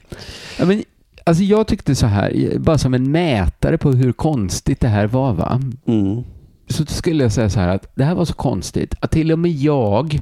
Ja, 0.59 0.65
men, 0.65 0.83
alltså 1.25 1.43
jag 1.43 1.67
tyckte 1.67 1.95
så 1.95 2.07
här, 2.07 2.53
bara 2.59 2.79
som 2.79 2.95
en 2.95 3.11
mätare 3.11 3.79
på 3.79 3.93
hur 3.93 4.13
konstigt 4.13 4.81
det 4.81 4.89
här 4.89 5.07
var. 5.07 5.33
va? 5.33 5.61
Mm. 5.87 6.25
Så 6.69 6.87
skulle 6.87 7.23
jag 7.23 7.33
säga 7.33 7.51
så 7.51 7.61
här 7.61 7.69
att 7.69 7.91
det 7.95 8.05
här 8.05 8.15
var 8.15 8.25
så 8.25 8.35
konstigt 8.35 8.95
att 9.01 9.11
till 9.11 9.33
och 9.33 9.39
med 9.39 9.51
jag 9.51 10.21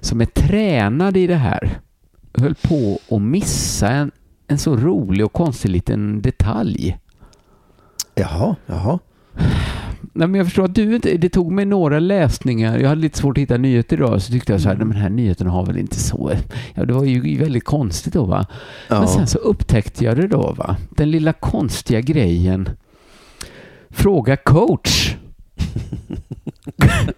som 0.00 0.20
är 0.20 0.26
tränad 0.26 1.16
i 1.16 1.26
det 1.26 1.34
här 1.34 1.78
höll 2.34 2.54
på 2.54 2.98
att 3.10 3.22
missa 3.22 3.88
en, 3.88 4.10
en 4.48 4.58
så 4.58 4.76
rolig 4.76 5.26
och 5.26 5.32
konstig 5.32 5.68
liten 5.68 6.22
detalj. 6.22 6.98
Jaha, 8.14 8.56
jaha. 8.66 8.98
Nej, 10.12 10.28
men 10.28 10.34
jag 10.38 10.46
förstår 10.46 10.64
att 10.64 10.74
du 10.74 10.94
inte, 10.94 11.16
det 11.16 11.28
tog 11.28 11.52
mig 11.52 11.64
några 11.64 11.98
läsningar. 11.98 12.78
Jag 12.78 12.88
hade 12.88 13.00
lite 13.00 13.18
svårt 13.18 13.38
att 13.38 13.42
hitta 13.42 13.56
nyheter 13.56 13.96
idag, 13.96 14.22
så 14.22 14.32
tyckte 14.32 14.52
jag 14.52 14.60
så 14.60 14.68
här, 14.68 14.76
nej, 14.76 14.84
men 14.86 14.94
den 14.94 15.02
här 15.02 15.10
nyheten 15.10 15.46
har 15.46 15.66
väl 15.66 15.78
inte 15.78 16.00
så... 16.00 16.32
Ja, 16.74 16.84
det 16.84 16.92
var 16.92 17.04
ju 17.04 17.38
väldigt 17.38 17.64
konstigt 17.64 18.12
då 18.12 18.24
va. 18.24 18.46
Ja. 18.88 18.98
Men 18.98 19.08
sen 19.08 19.26
så 19.26 19.38
upptäckte 19.38 20.04
jag 20.04 20.16
det 20.16 20.26
då 20.26 20.54
va. 20.58 20.76
Den 20.90 21.10
lilla 21.10 21.32
konstiga 21.32 22.00
grejen. 22.00 22.68
Fråga 23.90 24.36
coach. 24.36 25.16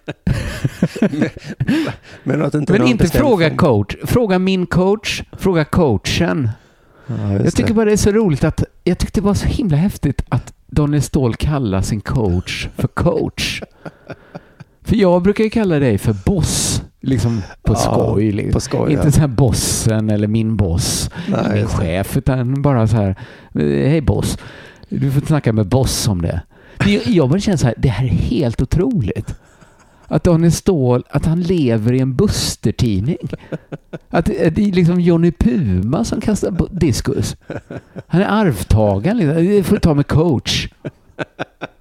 Men, 2.25 2.43
att 2.43 2.55
inte 2.55 2.73
Men 2.73 2.87
inte 2.87 3.09
fråga 3.09 3.49
form. 3.49 3.57
coach. 3.57 3.97
Fråga 4.05 4.39
min 4.39 4.67
coach. 4.67 5.23
Fråga 5.33 5.65
coachen. 5.65 6.51
Ja, 7.07 7.33
Jag 7.33 7.55
tycker 7.55 7.69
det. 7.69 7.75
bara 7.75 7.85
det 7.85 7.93
är 7.93 7.97
så 7.97 8.13
roligt 8.13 8.45
att... 8.45 8.65
Jag 8.85 8.99
tyckte 8.99 9.21
det 9.21 9.25
var 9.25 9.35
så 9.35 9.47
himla 9.47 9.77
häftigt 9.77 10.23
att 10.29 10.53
Daniel 10.73 11.03
Ståhl 11.03 11.35
kallar 11.35 11.83
sin 11.83 12.01
coach 12.01 12.69
för 12.77 12.89
coach. 12.89 13.63
För 14.85 14.97
jag 14.97 15.23
brukar 15.23 15.45
ju 15.45 15.51
kalla 15.51 15.79
dig 15.79 15.99
för 15.99 16.17
boss. 16.27 16.83
Liksom 17.01 17.43
på 17.63 17.73
Ja, 17.73 17.77
skoj. 17.77 18.33
Liksom. 18.33 18.53
på 18.53 18.61
skoj, 18.61 18.93
Inte 18.93 19.07
ja. 19.07 19.13
så 19.13 19.21
här 19.21 19.29
bossen 19.29 20.11
eller 20.11 20.29
min 20.29 20.57
boss. 20.57 21.11
Nej, 21.29 21.55
min 21.55 21.67
chef. 21.67 22.17
Utan 22.17 22.63
bara 22.63 22.87
så 22.89 22.97
här. 22.97 23.17
Hej 23.55 24.01
boss. 24.01 24.39
Du 24.89 25.11
får 25.11 25.21
snacka 25.21 25.53
med 25.53 25.67
boss 25.67 26.09
om 26.09 26.23
det. 26.23 26.43
Jag 27.07 27.29
bara 27.31 27.41
känner 27.41 27.57
så 27.59 27.67
här. 27.67 27.75
Det 27.79 27.89
här 27.89 28.05
är 28.05 28.09
helt 28.09 28.63
otroligt. 28.63 29.35
Att 30.13 30.25
Daniel 30.25 30.53
Ståhl, 30.53 31.05
att 31.11 31.27
han 31.27 31.41
lever 31.41 31.93
i 31.93 32.01
en 32.01 32.15
Buster-tidning. 32.15 33.17
Att 34.11 34.25
det 34.25 34.51
det 34.51 34.69
är 34.69 34.73
liksom 34.73 35.01
Johnny 35.01 35.33
Puma 35.33 36.05
som 36.05 36.21
kastar 36.21 36.69
diskus. 36.71 37.37
Han 38.07 38.21
är 38.21 38.27
arvtagaren. 38.27 39.17
Liksom. 39.17 39.35
Det 39.45 39.63
får 39.63 39.75
du 39.75 39.81
ta 39.81 39.95
med 39.95 40.07
coach. 40.07 40.69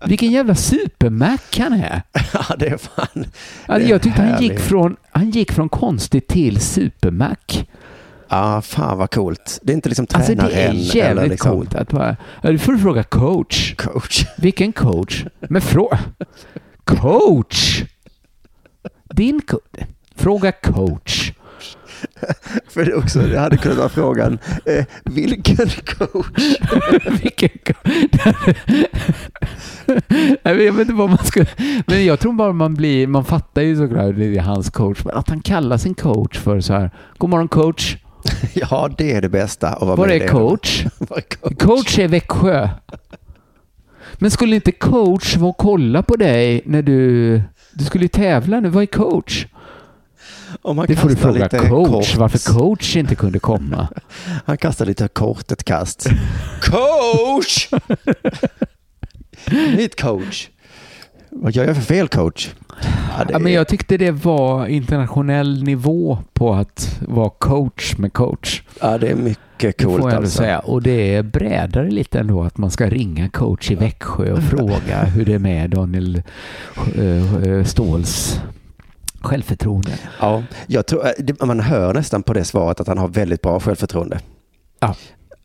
Vilken 0.06 0.32
jävla 0.32 0.56
supermack 0.56 1.60
han 1.60 1.74
är. 1.74 2.02
Ja, 2.34 2.56
det 2.60 2.68
är 2.68 2.78
fan... 2.78 3.26
Alltså, 3.66 3.90
jag 3.90 4.02
tyckte 4.02 4.22
han 4.22 4.42
gick, 4.42 4.60
från, 4.60 4.96
han 5.12 5.30
gick 5.30 5.52
från 5.52 5.70
konstigt 5.70 6.28
till 6.28 6.60
supermack. 6.60 7.70
Ja, 8.30 8.62
fan 8.62 8.98
vad 8.98 9.12
coolt. 9.12 9.60
Det 9.64 9.72
är 9.72 9.76
inte 9.76 9.90
liksom 9.90 10.08
Alltså 10.14 10.34
tränaren. 10.34 10.52
det 10.52 10.62
är 10.62 10.96
jävligt 10.96 11.30
liksom... 11.32 11.52
coolt 11.52 11.76
att 11.76 11.92
bara... 11.92 12.18
Du 12.42 12.58
får 12.58 12.78
fråga 12.78 13.04
coach. 13.04 13.76
Coach. 13.76 14.26
Vilken 14.38 14.74
coach? 14.74 15.26
Men 15.40 15.62
fråga... 15.62 16.00
Coach! 16.84 17.84
Din 19.14 19.42
coach. 19.42 19.86
Fråga 20.16 20.52
coach. 20.52 21.32
För 22.68 22.86
det, 22.86 22.96
också, 22.96 23.20
det 23.20 23.40
hade 23.40 23.58
kunnat 23.58 23.78
vara 23.78 23.90
frågan, 23.90 24.40
eh, 24.66 24.86
vilken 25.04 25.70
coach? 25.86 26.28
Vilken 27.22 27.50
coach? 27.50 28.56
jag 30.44 30.56
vet 30.56 30.80
inte 30.80 30.94
vad 30.94 31.10
man 31.10 31.26
ska... 31.26 31.46
Men 31.88 32.06
jag 32.06 32.20
tror 32.20 32.34
bara 32.34 32.54
man 32.54 32.74
blir... 32.74 33.08
Man 33.08 33.26
fattar 33.26 33.62
ju 33.62 33.76
såklart 33.76 34.16
det 34.16 34.38
är 34.38 34.42
hans 34.42 34.70
coach. 34.70 35.06
Men 35.06 35.16
att 35.16 35.30
han 35.30 35.42
kallar 35.42 35.78
sin 35.78 35.94
coach 35.94 36.38
för 36.40 36.62
så 36.62 36.74
här... 36.74 36.92
God 37.18 37.30
morgon 37.30 37.48
coach. 37.48 37.98
Ja, 38.54 38.90
det 38.98 39.12
är 39.12 39.22
det 39.22 39.30
bästa. 39.30 39.78
vara 39.82 39.96
Var 39.96 40.08
är 40.08 40.20
det. 40.20 40.28
coach? 40.28 40.86
Var 40.98 41.18
är 41.18 41.22
coach? 41.22 41.58
Coach 41.58 42.00
är 42.00 42.08
Växjö. 42.08 42.70
Men 44.16 44.32
skulle 44.32 44.56
inte 44.56 44.72
coach 44.72 45.38
vara 45.38 45.50
och 45.50 45.58
kolla 45.58 46.04
på 46.04 46.16
dig 46.16 46.62
när 46.66 46.82
du... 46.82 47.42
Du 47.74 47.86
skulle 47.86 48.04
ju 48.04 48.10
tävla 48.10 48.60
nu. 48.60 48.70
Vad 48.70 48.84
är 48.84 48.88
coach? 48.88 49.46
Det 50.88 50.96
får 50.96 51.10
du 51.10 51.16
fråga 51.16 51.50
coach. 51.50 51.90
kort. 51.90 52.16
Varför 52.16 52.54
coach 52.54 52.96
inte 52.96 53.16
kunde 53.16 53.40
komma. 53.40 53.88
Han 54.46 54.58
kastar 54.58 54.86
lite 54.86 55.08
kort 55.08 55.52
ett 55.52 55.64
kast. 55.64 56.08
Coach! 56.62 57.70
Mitt 59.78 60.02
coach. 60.02 60.50
Vad 61.32 61.56
gör 61.56 61.66
jag 61.66 61.76
för 61.76 61.84
fel 61.84 62.08
coach? 62.08 62.50
Ja, 63.18 63.24
det 63.26 63.34
Ja, 63.34 63.40
men 63.40 63.52
är- 63.52 63.56
jag 63.56 63.68
tyckte 63.68 63.98
det 63.98 64.12
var 64.12 64.66
internationell 64.68 65.64
nivå 65.64 66.18
på 66.34 66.54
att 66.54 67.00
vara 67.08 67.30
coach 67.30 67.98
med 67.98 68.14
coach. 68.14 68.62
ja, 68.82 68.98
det 68.98 69.08
är 69.08 69.16
mycket 69.16 69.42
Det 69.78 69.84
coolt 69.84 70.02
får 70.02 70.12
jag 70.12 70.18
alltså. 70.18 70.38
säga. 70.38 70.60
Och 70.60 70.82
det 70.82 71.26
brädar 71.26 71.86
lite 71.86 72.20
ändå 72.20 72.44
att 72.44 72.58
man 72.58 72.72
ska 72.72 72.90
ringa 72.90 73.30
coach 73.30 73.72
i 73.72 73.76
Växjö 73.76 74.32
och 74.32 74.44
fråga 74.44 75.04
hur 75.16 75.26
det 75.26 75.34
är 75.34 75.40
med 75.40 75.70
Daniel 75.70 76.22
eh, 76.98 77.44
eh, 77.48 77.64
Ståhls 77.64 78.42
självförtroende. 79.22 79.92
Ja, 80.20 80.44
jag 80.68 80.86
tror, 80.86 81.06
eh, 81.06 81.12
det- 81.18 81.46
man 81.46 81.60
hör 81.60 81.94
nästan 81.94 82.24
på 82.24 82.34
det 82.34 82.44
svaret 82.44 82.80
att 82.80 82.88
han 82.88 82.98
har 82.98 83.08
väldigt 83.08 83.42
bra 83.42 83.60
självförtroende. 83.60 84.20
Ja. 84.80 84.96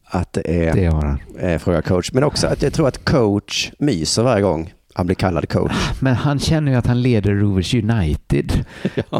Att 0.08 0.32
det 0.32 0.66
är 0.68 0.74
Det 0.74 1.52
eh, 1.52 1.58
fråga 1.58 1.82
coach. 1.82 2.12
Men 2.12 2.24
också 2.24 2.46
att 2.46 2.62
jag 2.62 2.72
tror 2.72 2.88
att 2.88 3.04
coach 3.04 3.70
myser 3.78 4.22
varje 4.22 4.42
gång 4.42 4.72
han 4.96 5.06
blir 5.06 5.16
kallad 5.16 5.48
coach. 5.48 5.72
Men 6.00 6.14
han 6.14 6.38
känner 6.38 6.72
ju 6.72 6.78
att 6.78 6.86
han 6.86 7.02
leder 7.02 7.34
Rovers 7.34 7.74
United. 7.74 8.52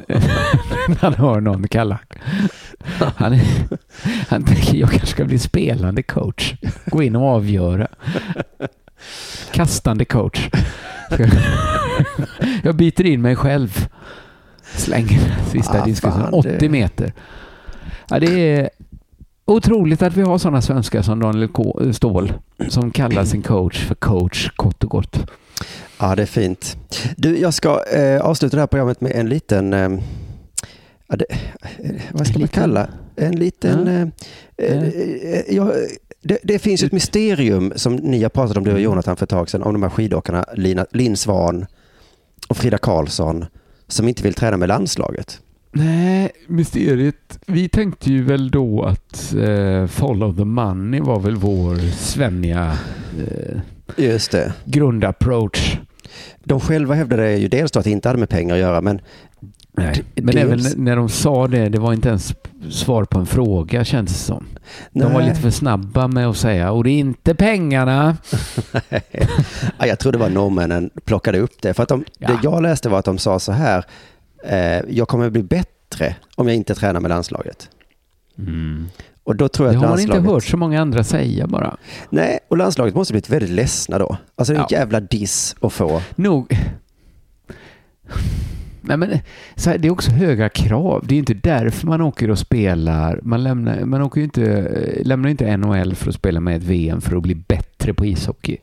När 0.88 1.00
han 1.00 1.14
hör 1.14 1.40
någon 1.40 1.68
kalla. 1.68 1.98
Han, 3.16 3.32
är- 3.32 3.68
han 4.28 4.44
tänker 4.44 4.76
jag 4.78 4.88
kanske 4.90 5.06
ska 5.06 5.24
bli 5.24 5.38
spelande 5.38 6.02
coach. 6.02 6.54
Gå 6.86 7.02
in 7.02 7.16
och 7.16 7.28
avgöra. 7.28 7.88
Kastande 9.52 10.04
coach. 10.04 10.48
Jag 12.62 12.76
byter 12.76 13.06
in 13.06 13.22
mig 13.22 13.36
själv. 13.36 13.88
Slänger 14.74 15.20
sista 15.52 15.82
Ah, 15.82 15.84
diskusen. 15.84 16.20
fan, 16.20 16.32
80 16.34 16.56
det- 16.60 16.68
meter. 16.68 17.12
Ja, 18.08 18.18
det 18.20 18.26
är 18.56 18.70
otroligt 19.44 20.02
att 20.02 20.16
vi 20.16 20.22
har 20.22 20.38
sådana 20.38 20.62
svenskar 20.62 21.02
som 21.02 21.20
Daniel 21.20 21.94
Ståhl 21.94 22.32
som 22.68 22.90
kallar 22.90 23.24
sin 23.24 23.42
coach 23.42 23.84
för 23.84 23.94
coach 23.94 24.50
kort 24.56 24.84
och 24.84 24.90
gott. 24.90 25.30
Ja, 25.98 26.14
det 26.14 26.22
är 26.22 26.26
fint. 26.26 26.76
Du, 27.16 27.38
jag 27.38 27.54
ska 27.54 27.84
eh, 27.92 28.20
avsluta 28.20 28.56
det 28.56 28.60
här 28.62 28.66
programmet 28.66 29.00
med 29.00 29.12
en 29.14 29.28
liten, 29.28 29.72
eh, 29.72 29.90
ja, 31.08 31.16
det, 31.16 31.26
eh, 31.78 31.90
vad 32.12 32.26
ska 32.26 32.38
man 32.38 32.48
kalla, 32.48 32.88
en 33.16 33.36
liten, 33.36 33.86
Ja. 34.56 34.64
eh, 34.64 34.72
eh, 34.72 34.88
eh, 34.88 35.54
ja, 35.56 35.72
det, 36.22 36.38
det 36.42 36.58
finns 36.58 36.82
ett 36.82 36.92
mysterium 36.92 37.72
som 37.76 37.96
ni 37.96 38.22
har 38.22 38.28
pratat 38.30 38.56
om, 38.56 38.64
du 38.64 38.72
och 38.72 38.80
Jonathan 38.80 39.16
för 39.16 39.24
ett 39.26 39.30
tag 39.30 39.50
sedan, 39.50 39.62
om 39.62 39.72
de 39.72 39.82
här 39.82 39.90
skidåkarna, 39.90 40.44
Lina, 40.54 40.86
Linn 40.92 41.16
Svan 41.16 41.66
och 42.48 42.56
Frida 42.56 42.78
Karlsson, 42.78 43.44
som 43.88 44.08
inte 44.08 44.22
vill 44.22 44.34
träna 44.34 44.56
med 44.56 44.68
landslaget. 44.68 45.40
Nej, 45.72 46.30
mysteriet. 46.46 47.38
Vi 47.46 47.68
tänkte 47.68 48.10
ju 48.12 48.24
väl 48.24 48.50
då 48.50 48.82
att 48.82 49.34
eh, 49.34 49.86
Follow 49.86 50.36
the 50.36 50.44
Money 50.44 51.00
var 51.00 51.20
väl 51.20 51.36
vår 51.36 51.76
Svenja 51.96 52.78
eh, 53.18 53.58
Just 53.96 54.30
det. 54.30 54.52
grundapproach. 54.64 55.76
De 56.44 56.60
själva 56.60 56.94
hävdade 56.94 57.36
ju 57.36 57.48
dels 57.48 57.72
då 57.72 57.78
att 57.78 57.84
det 57.84 57.90
inte 57.90 58.08
hade 58.08 58.18
med 58.18 58.28
pengar 58.28 58.54
att 58.54 58.60
göra, 58.60 58.80
men 58.80 59.00
Nej, 59.72 60.04
men 60.14 60.34
dels- 60.34 60.66
även 60.72 60.84
när 60.84 60.96
de 60.96 61.08
sa 61.08 61.46
det, 61.48 61.68
det 61.68 61.78
var 61.78 61.92
inte 61.92 62.08
ens 62.08 62.34
svar 62.70 63.04
på 63.04 63.18
en 63.18 63.26
fråga 63.26 63.84
känns 63.84 64.12
det 64.12 64.18
som. 64.18 64.44
De 64.92 65.12
var 65.12 65.20
Nej. 65.20 65.28
lite 65.28 65.40
för 65.40 65.50
snabba 65.50 66.08
med 66.08 66.26
att 66.28 66.36
säga, 66.36 66.70
och 66.72 66.84
det 66.84 66.90
är 66.90 66.98
inte 66.98 67.34
pengarna. 67.34 68.16
ja, 69.78 69.86
jag 69.86 69.98
tror 69.98 70.12
det 70.12 70.18
var 70.18 70.28
norrmännen 70.28 70.90
plockade 71.04 71.38
upp 71.38 71.62
det. 71.62 71.74
För 71.74 71.82
att 71.82 71.88
de, 71.88 72.04
Ja. 72.18 72.28
det 72.28 72.38
jag 72.42 72.62
läste 72.62 72.88
var 72.88 72.98
att 72.98 73.04
de 73.04 73.18
sa 73.18 73.38
så 73.38 73.52
här, 73.52 73.84
eh, 74.44 74.80
jag 74.88 75.08
kommer 75.08 75.30
bli 75.30 75.42
bättre 75.42 76.16
om 76.34 76.46
jag 76.48 76.56
inte 76.56 76.74
tränar 76.74 77.00
med 77.00 77.08
landslaget. 77.08 77.68
Och 79.26 79.36
då 79.36 79.48
tror 79.48 79.68
jag 79.68 79.74
Det 79.74 79.78
har 79.78 79.82
man 79.84 79.90
landslaget... 79.90 80.18
inte 80.20 80.32
hört 80.32 80.44
så 80.44 80.56
många 80.56 80.80
andra 80.80 81.04
säga 81.04 81.46
bara. 81.46 81.76
Nej, 82.10 82.38
och 82.48 82.56
landslaget 82.56 82.94
måste 82.94 83.12
blivit 83.12 83.30
väldigt 83.30 83.50
ledsna 83.50 83.98
då. 83.98 84.16
Alltså 84.36 84.52
det 84.52 84.56
är 84.58 84.60
en 84.60 84.66
Ja. 84.70 84.78
jävla 84.78 85.00
diss 85.00 85.56
att 85.60 85.72
få. 85.72 86.02
Nog. 86.14 86.58
Nej, 88.80 88.96
men, 88.96 89.10
här, 89.66 89.78
det 89.78 89.88
är 89.88 89.92
också 89.92 90.10
höga 90.10 90.48
krav. 90.48 91.04
Det 91.08 91.14
är 91.14 91.18
inte 91.18 91.34
därför 91.34 91.86
man 91.86 92.00
åker 92.00 92.30
och 92.30 92.38
spelar. 92.38 93.20
Man 93.22 93.42
lämnar, 93.44 93.80
man 93.84 94.02
åker 94.02 94.20
inte, 94.20 94.70
lämnar 95.04 95.28
inte 95.28 95.56
NHL 95.56 95.94
för 95.94 96.08
att 96.08 96.14
spela 96.14 96.40
med 96.40 96.56
ett 96.56 96.62
VM 96.62 97.00
för 97.00 97.16
att 97.16 97.22
bli 97.22 97.34
bättre 97.34 97.94
på 97.94 98.06
ishockey. 98.06 98.56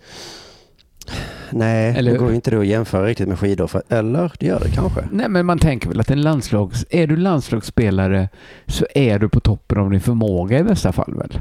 Nej, 1.49 1.95
Eller- 1.97 2.11
det 2.11 2.17
går 2.17 2.33
inte 2.33 2.51
då 2.51 2.59
att 2.59 2.67
jämföra 2.67 3.05
riktigt 3.05 3.27
med 3.27 3.39
skidor. 3.39 3.67
För, 3.67 3.83
eller 3.89 4.31
det 4.39 4.45
gör 4.45 4.59
det 4.59 4.69
kanske. 4.71 5.01
Nej, 5.11 5.29
men 5.29 5.45
man 5.45 5.59
tänker 5.59 5.89
väl 5.89 5.99
att 5.99 6.11
en 6.11 6.21
landslags... 6.21 6.85
Är 6.89 7.07
du 7.07 7.15
landslagsspelare 7.15 8.29
så 8.67 8.85
är 8.95 9.19
du 9.19 9.29
på 9.29 9.39
toppen 9.39 9.77
av 9.77 9.91
din 9.91 10.01
förmåga 10.01 10.59
i 10.59 10.63
bästa 10.63 10.91
fall 10.91 11.13
väl? 11.17 11.39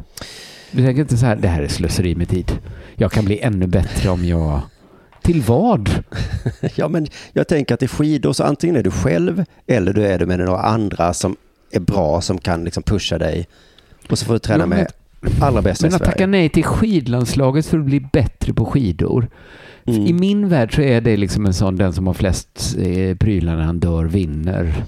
Du 0.71 0.85
tänker 0.85 1.03
inte 1.03 1.17
så 1.17 1.27
här, 1.27 1.37
det 1.37 1.49
här 1.49 1.63
är 1.63 1.69
slöseri 1.69 2.15
med 2.15 2.29
tid. 2.29 2.59
Jag 2.95 3.13
kan 3.13 3.25
bli 3.25 3.41
ännu 3.41 3.67
bättre 3.67 4.11
om 4.11 4.25
jag... 4.25 4.61
Till 5.23 5.43
vad? 5.43 5.91
Ja, 6.75 6.89
men 6.89 7.07
jag 7.33 7.49
tänker 7.49 7.75
att 7.75 7.83
i 7.83 7.89
skidor 7.89 8.33
så 8.33 8.45
antingen 8.45 8.77
är 8.77 8.83
du 8.83 8.91
själv 8.91 9.45
eller 9.67 9.93
du 9.93 10.07
är 10.07 10.19
det 10.19 10.27
med 10.27 10.39
några 10.39 10.61
andra 10.63 11.15
som 11.15 11.37
är 11.73 11.81
bra, 11.81 12.21
som 12.21 12.39
kan 12.39 12.65
liksom 12.65 12.83
pusha 12.83 13.19
dig. 13.19 13.49
Och 14.11 14.19
så 14.19 14.25
får 14.27 14.33
du 14.33 14.39
träna 14.39 14.63
Ja, 14.63 14.67
men- 14.67 14.79
med 14.79 14.93
allra 15.41 15.63
bästa 15.63 15.87
Men 15.87 15.95
att 15.95 16.05
tacka 16.05 16.27
nej 16.27 16.49
till 16.49 16.65
skidlandslaget 16.65 17.67
för 17.67 17.79
att 17.79 17.85
bli 17.85 18.01
bättre 18.01 18.55
på 18.55 18.65
skidor. 18.65 19.29
Mm. 19.87 20.07
I 20.07 20.13
min 20.13 20.49
värld 20.49 20.75
så 20.75 20.83
är 20.83 21.01
det 21.01 21.17
liksom 21.17 21.47
en 21.47 21.55
sån, 21.55 21.77
den 21.77 21.93
som 21.93 22.07
har 22.07 22.15
flest 22.15 22.77
eh, 22.79 23.17
prylar 23.17 23.57
när 23.57 23.63
han 23.63 23.81
dör 23.81 24.05
vinner. 24.05 24.85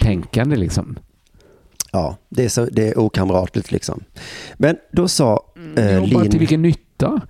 Tänkande 0.00 0.56
liksom. 0.56 0.98
Ja, 1.92 2.16
det 2.28 2.44
är, 2.44 2.48
så, 2.48 2.64
det 2.64 2.88
är 2.88 2.98
okamratligt 2.98 3.72
liksom. 3.72 4.04
Men 4.56 4.76
då 4.92 5.08
sa 5.08 5.44
eh, 5.76 5.84
Ja, 5.84 6.00
bara 6.00 6.22
till 6.22 6.30
Linn... 6.30 6.38
vilken 6.38 6.62
nytta? 6.62 7.20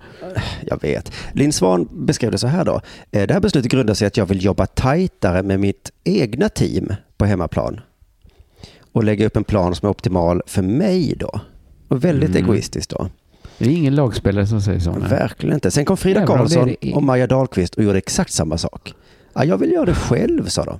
Jag 0.61 0.81
vet. 0.81 1.11
Linn 1.33 1.53
Svan 1.53 1.87
beskrev 1.91 2.31
det 2.31 2.37
så 2.37 2.47
här 2.47 2.65
då. 2.65 2.81
Eh, 3.11 3.27
Det 3.27 3.33
här 3.33 3.39
beslutet 3.39 3.71
grundar 3.71 3.93
sig 3.93 4.05
i 4.05 4.07
att 4.07 4.17
jag 4.17 4.25
vill 4.25 4.43
jobba 4.43 4.65
tajtare 4.65 5.43
med 5.43 5.59
mitt 5.59 5.91
egna 6.03 6.49
team 6.49 6.93
på 7.17 7.25
hemmaplan. 7.25 7.79
Och 8.91 9.03
lägga 9.03 9.25
upp 9.25 9.37
en 9.37 9.43
plan 9.43 9.75
som 9.75 9.85
är 9.85 9.89
optimal 9.89 10.41
för 10.45 10.61
mig 10.61 11.15
då. 11.19 11.39
Och 11.87 12.03
väldigt 12.03 12.29
Mm. 12.29 12.43
egoistiskt 12.43 12.89
då. 12.89 13.09
Det 13.57 13.65
är 13.65 13.69
ingen 13.69 13.95
lagspelare 13.95 14.47
som 14.47 14.61
säger 14.61 14.79
så. 14.79 14.91
nej. 14.91 15.09
Verkligen 15.09 15.53
inte. 15.55 15.71
Sen 15.71 15.85
kom 15.85 15.97
Frida 15.97 16.25
Karlsson 16.27 16.75
och 16.93 17.03
Maja 17.03 17.27
Dahlqvist 17.27 17.75
och 17.75 17.83
gjorde 17.83 17.97
exakt 17.97 18.33
samma 18.33 18.57
sak. 18.57 18.93
Ja, 19.33 19.45
jag 19.45 19.57
vill 19.57 19.71
göra 19.71 19.85
det 19.85 19.95
själv, 19.95 20.45
sa 20.45 20.63
de. 20.63 20.79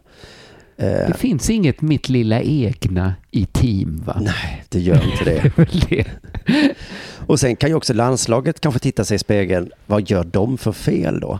Eh, 0.77 0.91
Det 1.07 1.17
finns 1.17 1.49
inget 1.49 1.81
mitt 1.81 2.09
lilla 2.09 2.41
egna 2.41 3.13
i 3.31 3.45
team 3.45 4.03
va? 4.05 4.17
Nej, 4.21 4.63
det 4.69 4.79
gör 4.79 5.03
inte 5.11 5.23
det. 5.25 6.05
Och 7.27 7.39
sen 7.39 7.55
kan 7.55 7.69
ju 7.69 7.75
också 7.75 7.93
landslaget 7.93 8.59
kanske 8.59 8.79
titta 8.79 9.03
sig 9.05 9.15
i 9.15 9.19
spegeln. 9.19 9.71
Vad 9.85 10.09
gör 10.09 10.23
de 10.23 10.57
för 10.57 10.71
fel 10.71 11.19
då? 11.19 11.39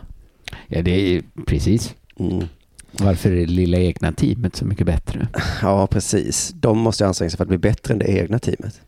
Ja, 0.66 0.82
det 0.82 0.90
är 0.90 1.08
ju 1.08 1.22
precis. 1.46 1.94
Mm. 2.18 2.44
Varför 3.00 3.30
är 3.32 3.36
det 3.36 3.46
lilla 3.46 3.78
egna 3.78 4.12
teamet 4.12 4.56
så 4.56 4.64
mycket 4.64 4.86
bättre? 4.86 5.28
Ja, 5.62 5.86
precis. 5.86 6.52
De 6.54 6.78
måste 6.78 7.06
anstränga 7.06 7.30
sig 7.30 7.36
för 7.36 7.44
att 7.44 7.48
bli 7.48 7.58
bättre 7.58 7.92
än 7.92 7.98
det 7.98 8.08
egna 8.10 8.38
teamet. 8.38 8.80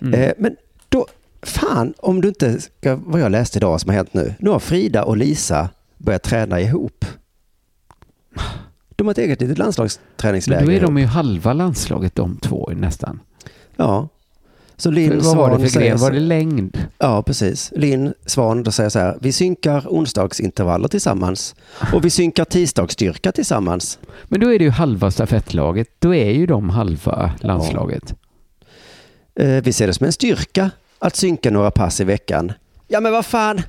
Mm. 0.00 0.14
Eh, 0.20 0.32
men 0.38 0.56
då, 0.88 1.06
fan, 1.42 1.94
om 1.98 2.20
du 2.20 2.28
inte 2.28 2.60
ska, 2.60 2.96
vad 2.96 3.20
jag 3.20 3.32
läste 3.32 3.58
idag 3.58 3.80
som 3.80 3.88
har 3.88 3.96
hänt 3.96 4.14
nu. 4.14 4.34
Nu 4.38 4.50
har 4.50 4.58
Frida 4.58 5.04
och 5.04 5.16
Lisa 5.16 5.68
börjat 5.98 6.22
träna 6.22 6.60
ihop. 6.60 7.04
De 8.96 9.06
har 9.06 9.12
ett 9.12 9.18
eget 9.18 9.40
litet 9.40 9.58
Men 9.58 9.64
landslagsträningsläger. 9.64 10.66
då 10.66 10.72
är 10.72 10.80
de 10.80 10.98
ju 10.98 11.04
halva 11.04 11.52
landslaget 11.52 12.14
de 12.14 12.36
två 12.36 12.70
nästan. 12.76 13.20
Ja. 13.76 14.08
Så 14.76 14.90
Linn 14.90 15.18
vad 15.22 15.36
var 15.36 15.48
det 15.50 15.54
Svan 15.54 15.60
för 15.60 15.68
säger 15.68 15.96
så- 15.96 16.04
Var 16.04 16.10
det 16.10 16.20
längd? 16.20 16.78
Ja, 16.98 17.22
precis. 17.22 17.72
Linn 17.76 18.14
Svan 18.26 18.62
då 18.62 18.70
säger 18.70 18.90
så 18.90 18.98
här. 18.98 19.18
Vi 19.20 19.32
synkar 19.32 19.84
onsdagsintervaller 19.88 20.88
tillsammans. 20.88 21.54
Och 21.92 22.04
vi 22.04 22.10
synkar 22.10 22.44
tisdagsstyrka 22.44 23.32
tillsammans. 23.32 23.98
Men 24.24 24.40
då 24.40 24.54
är 24.54 24.58
det 24.58 24.64
ju 24.64 24.70
halva 24.70 25.10
stafettlaget. 25.10 25.88
Då 25.98 26.14
är 26.14 26.30
ju 26.30 26.46
de 26.46 26.70
halva 26.70 27.32
landslaget. 27.40 28.14
Eh, 29.34 29.48
vi 29.62 29.72
ser 29.72 29.86
det 29.86 29.94
som 29.94 30.06
en 30.06 30.12
styrka 30.12 30.70
att 30.98 31.16
synka 31.16 31.50
några 31.50 31.70
pass 31.70 32.00
i 32.00 32.04
veckan. 32.04 32.52
Ja, 32.88 33.00
men 33.00 33.12
vad 33.12 33.26
fan. 33.26 33.62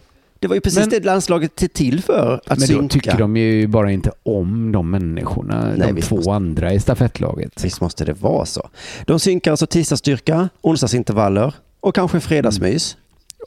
Det 0.43 0.47
var 0.47 0.55
ju 0.55 0.61
precis 0.61 0.79
Men- 0.79 0.89
det 0.89 1.05
landslaget 1.05 1.63
är 1.63 1.67
till 1.67 2.01
för. 2.03 2.33
Att 2.45 2.47
Men 2.47 2.59
då 2.59 2.65
synka. 2.65 2.87
tycker 2.93 3.17
de 3.17 3.37
ju 3.37 3.67
bara 3.67 3.91
inte 3.91 4.11
om 4.23 4.71
de 4.71 4.91
människorna, 4.91 5.73
Nej, 5.77 5.93
de 5.93 6.01
två 6.01 6.15
måste- 6.15 6.31
andra 6.31 6.73
i 6.73 6.79
stafettlaget. 6.79 7.63
Visst 7.65 7.81
måste 7.81 8.05
det 8.05 8.13
vara 8.13 8.45
så. 8.45 8.69
De 9.05 9.19
synkar 9.19 9.51
alltså 9.51 9.65
tisdagsstyrka, 9.67 10.49
onsdagsintervaller 10.61 11.53
och 11.79 11.95
kanske 11.95 12.19
fredagsmys. 12.19 12.97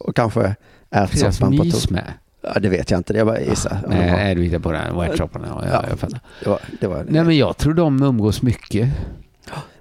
Och 0.00 0.16
kanske 0.16 0.56
ärtsoppan 0.90 1.56
på 1.56 1.64
torsdag. 1.64 1.92
med. 1.94 2.12
Ja, 2.42 2.60
det 2.60 2.68
vet 2.68 2.90
jag 2.90 2.98
inte. 3.00 3.12
Det 3.12 3.18
är 3.20 3.24
bara 3.24 3.40
gissa. 3.40 3.78
Nej, 3.88 4.10
nej, 4.12 4.34
du 4.34 4.42
hittar 4.42 4.58
på 4.58 4.72
den. 4.72 4.94
Workshopen. 4.94 5.42
Ja, 5.48 5.64
ja, 5.72 5.84
jag 5.90 5.98
fattar. 5.98 6.20
Det 6.44 6.48
var, 6.50 6.58
det 6.80 6.86
var, 6.86 7.04
Nej, 7.08 7.24
men 7.24 7.36
jag 7.36 7.56
tror 7.56 7.74
de 7.74 8.02
umgås 8.02 8.42
mycket. 8.42 8.88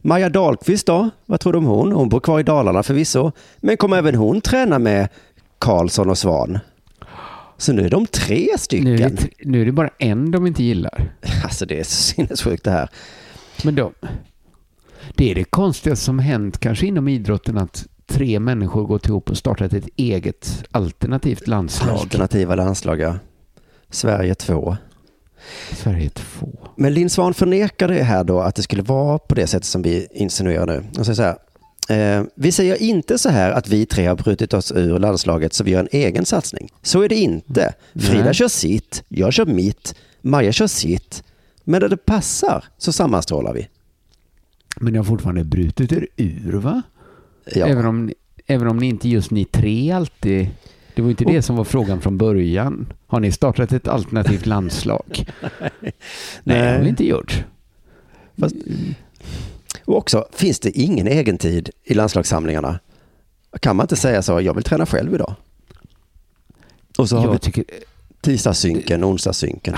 Maja 0.02 0.30
Dahlqvist 0.30 0.86
då? 0.88 1.10
Vad 1.26 1.40
tror 1.40 1.54
du 1.54 1.58
om 1.60 1.66
hon? 1.66 1.92
Hon 1.92 2.10
bor 2.10 2.20
kvar 2.20 2.40
i 2.40 2.44
Dalarna 2.44 2.84
förvisso. 2.84 3.32
Men 3.58 3.78
kommer 3.78 3.98
även 3.98 4.16
hon 4.16 4.42
träna 4.42 4.80
med 4.80 5.08
Karlsson 5.60 6.10
och 6.10 6.18
Svan? 6.18 6.60
Så 7.58 7.74
nu 7.74 7.86
är 7.86 7.90
de 7.90 8.08
tre 8.08 8.48
stycken. 8.58 8.86
Nu 8.86 8.96
är, 8.96 9.10
det, 9.10 9.30
nu 9.40 9.62
är 9.62 9.66
det 9.66 9.72
bara 9.72 9.90
en 10.00 10.32
de 10.32 10.48
inte 10.48 10.64
gillar. 10.64 11.14
Alltså 11.44 11.66
det 11.66 11.80
är 11.80 11.84
så 11.84 12.02
sinnessjukt 12.02 12.64
det 12.64 12.72
här. 12.72 12.90
Men 13.64 13.76
de, 13.76 13.94
det 15.16 15.32
är 15.32 15.36
det 15.36 15.44
konstigaste 15.44 16.06
som 16.06 16.20
hänt 16.20 16.58
kanske 16.58 16.86
inom 16.86 17.08
idrotten 17.08 17.58
att 17.58 17.88
tre 18.08 18.40
människor 18.40 18.84
gått 18.84 19.08
ihop 19.08 19.30
och 19.30 19.38
startat 19.38 19.74
ett 19.74 19.88
eget 19.96 20.64
alternativt 20.72 21.48
landslag. 21.48 21.90
Alternativa 21.90 22.56
landslag, 22.56 23.00
ja. 23.00 23.16
Sverige 23.90 24.36
2. 24.36 24.78
Sverige 25.72 26.10
2. 26.10 26.70
Men 26.76 26.94
Linn 26.94 27.10
Svan 27.10 27.34
förnekar 27.34 27.88
det 27.88 28.04
här 28.04 28.24
då 28.24 28.40
att 28.40 28.56
det 28.56 28.64
skulle 28.64 28.82
vara 28.82 29.20
på 29.20 29.36
det 29.36 29.48
sättet 29.48 29.66
som 29.66 29.82
vi 29.82 30.08
insinuerar 30.12 30.66
nu. 30.66 30.84
Och 31.00 31.06
säger 31.06 31.16
så 31.16 31.24
här. 31.24 31.38
Eh, 31.90 32.24
vi 32.36 32.52
säger 32.52 32.82
inte 32.82 33.18
så 33.18 33.30
här 33.30 33.52
att 33.52 33.68
vi 33.68 33.86
tre 33.86 34.06
har 34.06 34.16
brutit 34.16 34.54
oss 34.54 34.72
ur 34.72 35.00
landslaget 35.00 35.54
så 35.54 35.64
vi 35.64 35.72
gör 35.72 35.80
en 35.80 35.88
egen 35.92 36.26
satsning. 36.26 36.70
Så 36.82 37.02
är 37.02 37.10
det 37.10 37.16
inte. 37.16 37.74
Frida 37.96 38.24
Nej. 38.24 38.34
kör 38.34 38.48
sitt, 38.48 39.04
jag 39.08 39.34
kör 39.34 39.46
mitt, 39.46 39.96
Maja 40.22 40.52
kör 40.52 40.68
sitt. 40.68 41.24
Men 41.64 41.82
när 41.82 41.90
det 41.90 41.98
passar 41.98 42.64
så 42.78 42.92
sammanstrålar 42.92 43.54
vi. 43.54 43.68
Men 44.80 44.94
ni 44.94 44.98
har 44.98 45.06
fortfarande 45.06 45.44
brutit 45.44 45.92
er 45.92 46.08
ur 46.18 46.54
va? 46.54 46.82
Ja. 47.54 47.68
Även, 47.68 47.86
om, 47.86 48.12
även 48.48 48.68
om 48.68 48.78
ni 48.78 48.88
inte 48.88 49.10
just 49.10 49.32
ni 49.32 49.46
tre 49.46 49.92
alltid... 49.92 50.50
Det 50.96 51.02
var 51.02 51.10
inte 51.10 51.24
det 51.24 51.42
som 51.42 51.56
var 51.56 51.64
frågan 51.64 52.02
från 52.02 52.18
början. 52.18 52.94
Har 53.08 53.20
ni 53.20 53.32
startat 53.32 53.72
ett 53.72 53.88
alternativt 53.88 54.46
landslag? 54.46 55.26
Nej, 56.44 56.62
det 56.62 56.72
har 56.72 56.80
vi 56.80 56.90
inte 56.90 57.08
gjort. 57.08 57.44
Fast, 58.38 58.56
och 59.86 59.98
också, 59.98 60.26
finns 60.32 60.60
det 60.60 60.80
ingen 60.80 61.08
egen 61.08 61.38
tid 61.38 61.70
i 61.84 61.94
landslagssamlingarna? 61.94 62.80
Kan 63.60 63.76
man 63.76 63.84
inte 63.84 63.96
säga 63.96 64.22
så, 64.22 64.42
jag 64.42 64.54
vill 64.54 64.64
träna 64.64 64.86
själv 64.86 65.14
idag? 65.14 65.36
Och 66.98 67.10
så 67.10 67.18
har 67.18 67.32
vi 67.32 67.40
tycker 67.40 67.64
tisdagssynken, 68.22 69.04
onsdagssynken. 69.04 69.76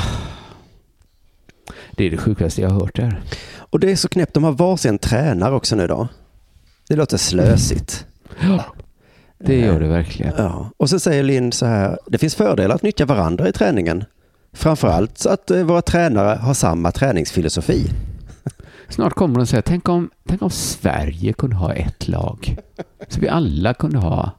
det 1.92 2.06
är 2.06 2.12
det 2.12 2.18
sjukaste 2.18 2.62
jag 2.62 2.70
har 2.70 2.80
hört 2.80 2.96
där. 2.96 3.22
Och 3.70 3.80
det 3.80 3.92
är 3.92 3.96
så 3.96 4.08
knäppt, 4.08 4.34
de 4.34 4.44
har 4.44 4.52
varsin 4.52 4.98
tränare 4.98 5.56
också 5.56 5.76
nu 5.76 5.88
då. 5.88 6.08
Det 6.88 6.96
låter 6.96 7.18
slösigt. 7.18 8.06
Ja, 8.42 8.66
det 9.38 9.60
gör 9.60 9.80
det 9.80 9.88
verkligen. 9.88 10.34
Ja. 10.38 10.72
Och 10.78 10.90
så 10.90 11.00
säger 11.00 11.24
Linn 11.24 11.52
så 11.52 11.66
här, 11.66 12.00
det 12.06 12.18
finns 12.18 12.36
fördelar 12.36 12.76
att 12.76 12.84
nyttja 12.84 13.06
varandra 13.06 13.50
i 13.50 13.52
träningen. 13.52 14.04
Framförallt 14.54 15.26
att 15.26 15.52
eh, 15.52 15.64
våra 15.64 15.82
tränare 15.82 16.38
har 16.38 16.54
samma 16.54 16.92
träningsfilosofi. 16.92 17.90
Snart 18.90 19.14
kommer 19.14 19.36
de 19.36 19.46
säga, 19.46 19.62
tänk 19.62 19.90
om, 19.90 20.10
tänk 20.28 20.42
om 20.42 20.50
Sverige 20.50 21.34
kunde 21.34 21.56
ha 21.56 21.74
ett 21.74 22.08
lag. 22.08 22.58
Så 23.08 23.20
vi 23.20 23.30
alla 23.30 23.74
kunde 23.74 23.98
ha. 23.98 24.32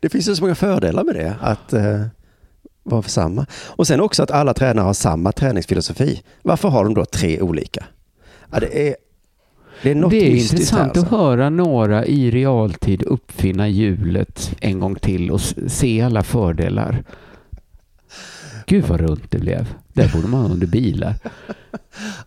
Det 0.00 0.08
finns 0.08 0.28
ju 0.28 0.36
så 0.36 0.42
många 0.42 0.54
fördelar 0.54 1.04
med 1.04 1.14
det, 1.14 1.36
att 1.40 1.72
eh, 1.72 2.00
vara 2.82 3.02
för 3.02 3.10
samma. 3.10 3.46
Och 3.66 3.86
sen 3.86 4.00
också 4.00 4.22
att 4.22 4.30
alla 4.30 4.54
tränare 4.54 4.84
har 4.84 4.94
samma 4.94 5.32
träningsfilosofi. 5.32 6.22
Varför 6.42 6.68
har 6.68 6.84
de 6.84 6.94
då 6.94 7.04
tre 7.04 7.40
olika? 7.40 7.84
Ja, 8.50 8.60
det 8.60 8.88
är, 8.88 8.96
det 9.82 9.90
är 9.90 10.10
det 10.10 10.16
är 10.16 10.30
intressant 10.30 10.82
alltså. 10.82 11.02
att 11.02 11.10
höra 11.20 11.50
några 11.50 12.06
i 12.06 12.30
realtid 12.30 13.02
uppfinna 13.02 13.68
hjulet 13.68 14.56
en 14.60 14.80
gång 14.80 14.94
till 14.94 15.30
och 15.30 15.40
se 15.68 16.00
alla 16.00 16.22
fördelar. 16.22 17.04
Gud 18.66 18.84
vad 18.84 19.00
runt 19.00 19.30
det 19.30 19.38
blev. 19.38 19.74
Där 19.92 20.08
borde 20.14 20.28
man 20.28 20.40
ha 20.40 20.48
under 20.48 20.66
bilar. 20.66 21.14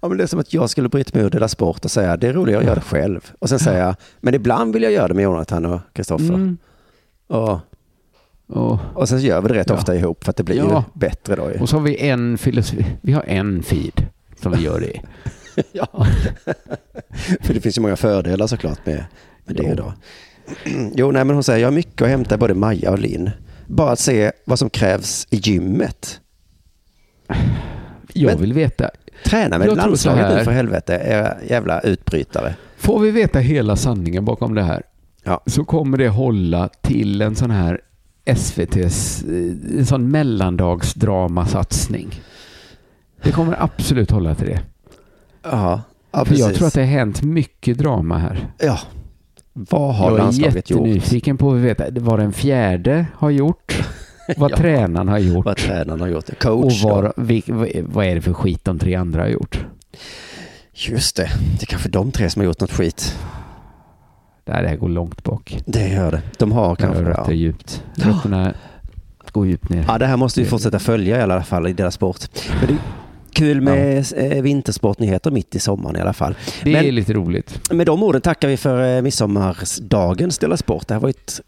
Ja, 0.01 0.07
men 0.07 0.17
det 0.17 0.23
är 0.23 0.27
som 0.27 0.39
att 0.39 0.53
jag 0.53 0.69
skulle 0.69 0.89
bryta 0.89 1.17
mig 1.17 1.25
ur 1.25 1.29
Dela 1.29 1.47
Sport 1.47 1.85
och 1.85 1.91
säga 1.91 2.17
det 2.17 2.27
är 2.27 2.33
roligare 2.33 2.59
att 2.59 2.65
göra 2.65 2.75
det 2.75 2.81
själv. 2.81 3.31
Och 3.39 3.49
sen 3.49 3.59
säga, 3.59 3.95
men 4.21 4.33
ibland 4.33 4.73
vill 4.73 4.83
jag 4.83 4.91
göra 4.91 5.07
det 5.07 5.13
med 5.13 5.23
Jonathan 5.23 5.65
och 5.65 5.79
Kristoffer. 5.93 6.33
Mm. 6.33 6.57
Och, 7.27 7.59
Och, 8.47 8.79
och 8.93 9.09
sen 9.09 9.19
gör 9.19 9.41
vi 9.41 9.47
det 9.47 9.53
rätt 9.53 9.69
Ja. 9.69 9.75
ofta 9.75 9.95
ihop 9.95 10.23
för 10.23 10.29
att 10.29 10.35
det 10.37 10.43
blir 10.43 10.55
Ja. 10.57 10.83
ju 10.93 10.99
bättre 10.99 11.35
då. 11.35 11.43
och 11.61 11.69
så 11.69 11.75
har 11.77 11.83
vi 11.83 11.97
en 12.09 12.37
filosofi. 12.37 12.85
Vi 13.01 13.11
har 13.13 13.23
en 13.23 13.63
feed 13.63 14.05
som 14.41 14.51
vi 14.51 14.57
gör 14.63 14.79
det 14.79 14.87
i. 14.97 15.01
Ja. 15.71 15.87
För 17.41 17.53
det 17.53 17.61
finns 17.61 17.77
ju 17.77 17.81
många 17.81 17.95
fördelar 17.95 18.47
såklart 18.47 18.85
med, 18.85 19.05
med 19.45 19.55
det 19.55 19.63
Jo. 19.69 19.75
då. 19.75 19.93
Jo, 20.95 21.11
nej 21.11 21.23
men 21.25 21.33
hon 21.35 21.43
säger, 21.43 21.59
jag 21.59 21.67
har 21.67 21.75
mycket 21.75 22.01
att 22.01 22.07
hämta 22.09 22.37
både 22.37 22.53
Maja 22.53 22.91
och 22.91 22.99
Linn. 22.99 23.29
Bara 23.67 23.91
att 23.91 23.99
se 23.99 24.31
vad 24.45 24.59
som 24.59 24.69
krävs 24.69 25.27
i 25.29 25.35
gymmet. 25.37 26.19
Jag 28.13 28.31
Men- 28.31 28.41
vill 28.41 28.53
veta. 28.53 28.89
Träna 29.25 29.57
med 29.57 29.67
Jag 29.67 29.77
landslaget 29.77 30.35
nu 30.37 30.43
för 30.43 30.51
helvete, 30.51 31.01
era 31.05 31.33
jävla 31.49 31.79
utbrytare. 31.79 32.55
Får 32.77 32.99
vi 32.99 33.11
veta 33.11 33.39
hela 33.39 33.75
sanningen 33.75 34.25
bakom 34.25 34.55
det 34.55 34.63
här 34.63 34.83
Ja. 35.23 35.41
så 35.45 35.65
kommer 35.65 35.97
det 35.97 36.07
hålla 36.09 36.69
till 36.81 37.21
en 37.21 37.35
sån 37.35 37.51
här 37.51 37.81
SVTs 38.25 39.23
eh, 39.23 39.79
en 39.79 39.85
sån 39.85 40.11
mellandagsdramasatsning. 40.11 42.21
Det 43.23 43.31
kommer 43.31 43.63
absolut 43.63 44.11
hålla 44.11 44.35
till 44.35 44.47
det. 44.47 44.61
Ja, 45.43 45.81
ja 46.11 46.25
För 46.25 46.35
jag 46.35 46.55
tror 46.55 46.67
att 46.67 46.73
det 46.73 46.81
har 46.81 46.87
hänt 46.87 47.23
mycket 47.23 47.77
drama 47.77 48.17
här. 48.17 48.47
Ja. 48.59 48.79
Vad 49.53 49.95
har 49.95 50.05
jag 50.09 50.19
är 50.19 50.23
landslaget 50.23 50.69
gjort? 50.69 50.79
jättenyfiken 50.87 51.37
på 51.37 51.51
att 51.53 51.59
veta 51.59 51.83
vad 51.91 52.19
den 52.19 52.33
fjärde 52.33 53.05
har 53.15 53.29
gjort, 53.29 53.83
vad 54.37 54.51
Ja. 54.51 54.57
tränaren 54.57 55.07
har 55.07 55.17
gjort 55.17 55.45
Vad 55.45 55.57
tränaren 55.57 56.01
har 56.01 56.07
gjort. 56.07 56.29
och 56.29 56.37
Coach. 56.39 56.81
då. 56.81 56.89
vad, 56.89 57.13
vil- 57.27 57.85
vad, 57.89 58.05
är 58.05 58.15
det 58.15 58.21
för 58.21 58.33
skit 58.33 58.65
de 58.65 58.79
tre 58.79 58.95
andra 58.95 59.21
har 59.21 59.27
gjort. 59.29 59.65
Just 60.73 61.15
det. 61.15 61.29
Det 61.57 61.61
är 61.63 61.65
kanske 61.65 61.89
de 61.89 62.11
tre 62.11 62.29
som 62.29 62.39
har 62.39 62.45
gjort 62.45 62.59
något 62.59 62.71
skit. 62.71 63.15
Det 64.43 64.51
här, 64.53 64.61
det 64.63 64.69
här 64.69 64.75
går 64.75 64.89
långt 64.89 65.23
bak. 65.23 65.57
Det 65.65 65.87
gör 65.87 66.11
det. 66.11 66.21
De 66.37 66.51
har 66.51 66.75
kanske... 66.75 67.03
Rötter 67.03 67.23
Ja. 67.27 67.33
djupt. 67.33 67.83
Rötterna 67.95 68.53
går 69.31 69.47
djupt 69.47 69.69
ner. 69.69 69.85
ja, 69.87 69.97
det 69.97 70.05
här 70.05 70.17
måste 70.17 70.41
vi 70.41 70.45
fortsätta 70.47 70.79
följa 70.79 71.17
i 71.19 71.21
alla 71.21 71.43
fall 71.43 71.67
i 71.67 71.73
deras 71.73 71.93
sport. 71.93 72.17
Kul 73.33 73.61
med 73.61 74.05
eh, 74.17 74.41
vintersportnyheter 74.41 75.31
mitt 75.31 75.55
i 75.55 75.59
sommaren 75.59 75.95
i 75.95 75.99
alla 75.99 76.13
fall. 76.13 76.35
Det 76.63 76.71
Men 76.71 76.85
är 76.85 76.91
lite 76.91 77.13
roligt. 77.13 77.61
med 77.71 77.85
de 77.85 78.03
orden 78.03 78.21
tackar 78.21 78.47
vi 78.47 78.57
för 78.57 78.95
eh, 78.97 79.01
midsommarsdagens 79.01 80.37
Della 80.37 80.57
Sport. 80.57 80.87
Det 80.87 80.93
här 80.93 81.01
var 81.01 81.09
ett... 81.09 81.41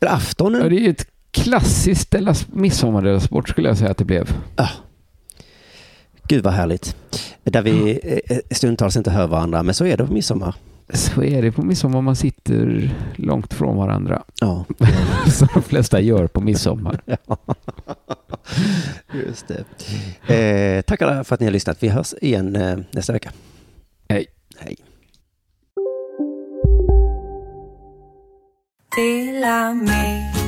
Eller 0.00 0.12
aftonen. 0.12 0.60
Ja, 0.62 0.68
det 0.68 0.86
är 0.86 0.90
ett 0.90 1.06
klassiskt 1.30 2.14
midsommarsport 2.52 3.48
skulle 3.48 3.68
jag 3.68 3.78
säga 3.78 3.90
att 3.90 3.98
det 3.98 4.04
blev. 4.04 4.36
Gud 6.28 6.44
vad 6.44 6.52
härligt. 6.52 6.96
Där 7.44 7.62
vi 7.62 8.00
eh, 8.28 8.38
stundtals 8.50 8.96
inte 8.96 9.10
hör 9.10 9.26
varandra, 9.26 9.62
men 9.62 9.74
så 9.74 9.86
är 9.86 9.96
det 9.96 10.06
på 10.06 10.12
midsommar. 10.12 10.54
Så 10.92 11.22
är 11.22 11.42
det 11.42 11.52
på 11.52 11.62
midsommar 11.62 12.00
man 12.00 12.16
sitter 12.16 12.90
långt 13.16 13.54
från 13.54 13.76
varandra. 13.76 14.22
Ja. 14.40 14.64
Som 15.30 15.48
de 15.54 15.62
flesta 15.62 16.00
gör 16.00 16.26
på 16.26 16.40
midsommar. 16.40 17.00
Just 19.26 19.46
det. 19.48 19.64
Eh, 20.34 20.82
tack 20.82 21.02
alla 21.02 21.24
för 21.24 21.34
att 21.34 21.40
ni 21.40 21.46
har 21.46 21.52
lyssnat. 21.52 21.82
Vi 21.82 21.88
hörs 21.88 22.14
igen 22.20 22.56
eh, 22.56 22.78
nästa 22.90 23.12
vecka. 23.12 23.30
Hej. 24.08 24.26
Hej. 24.58 24.76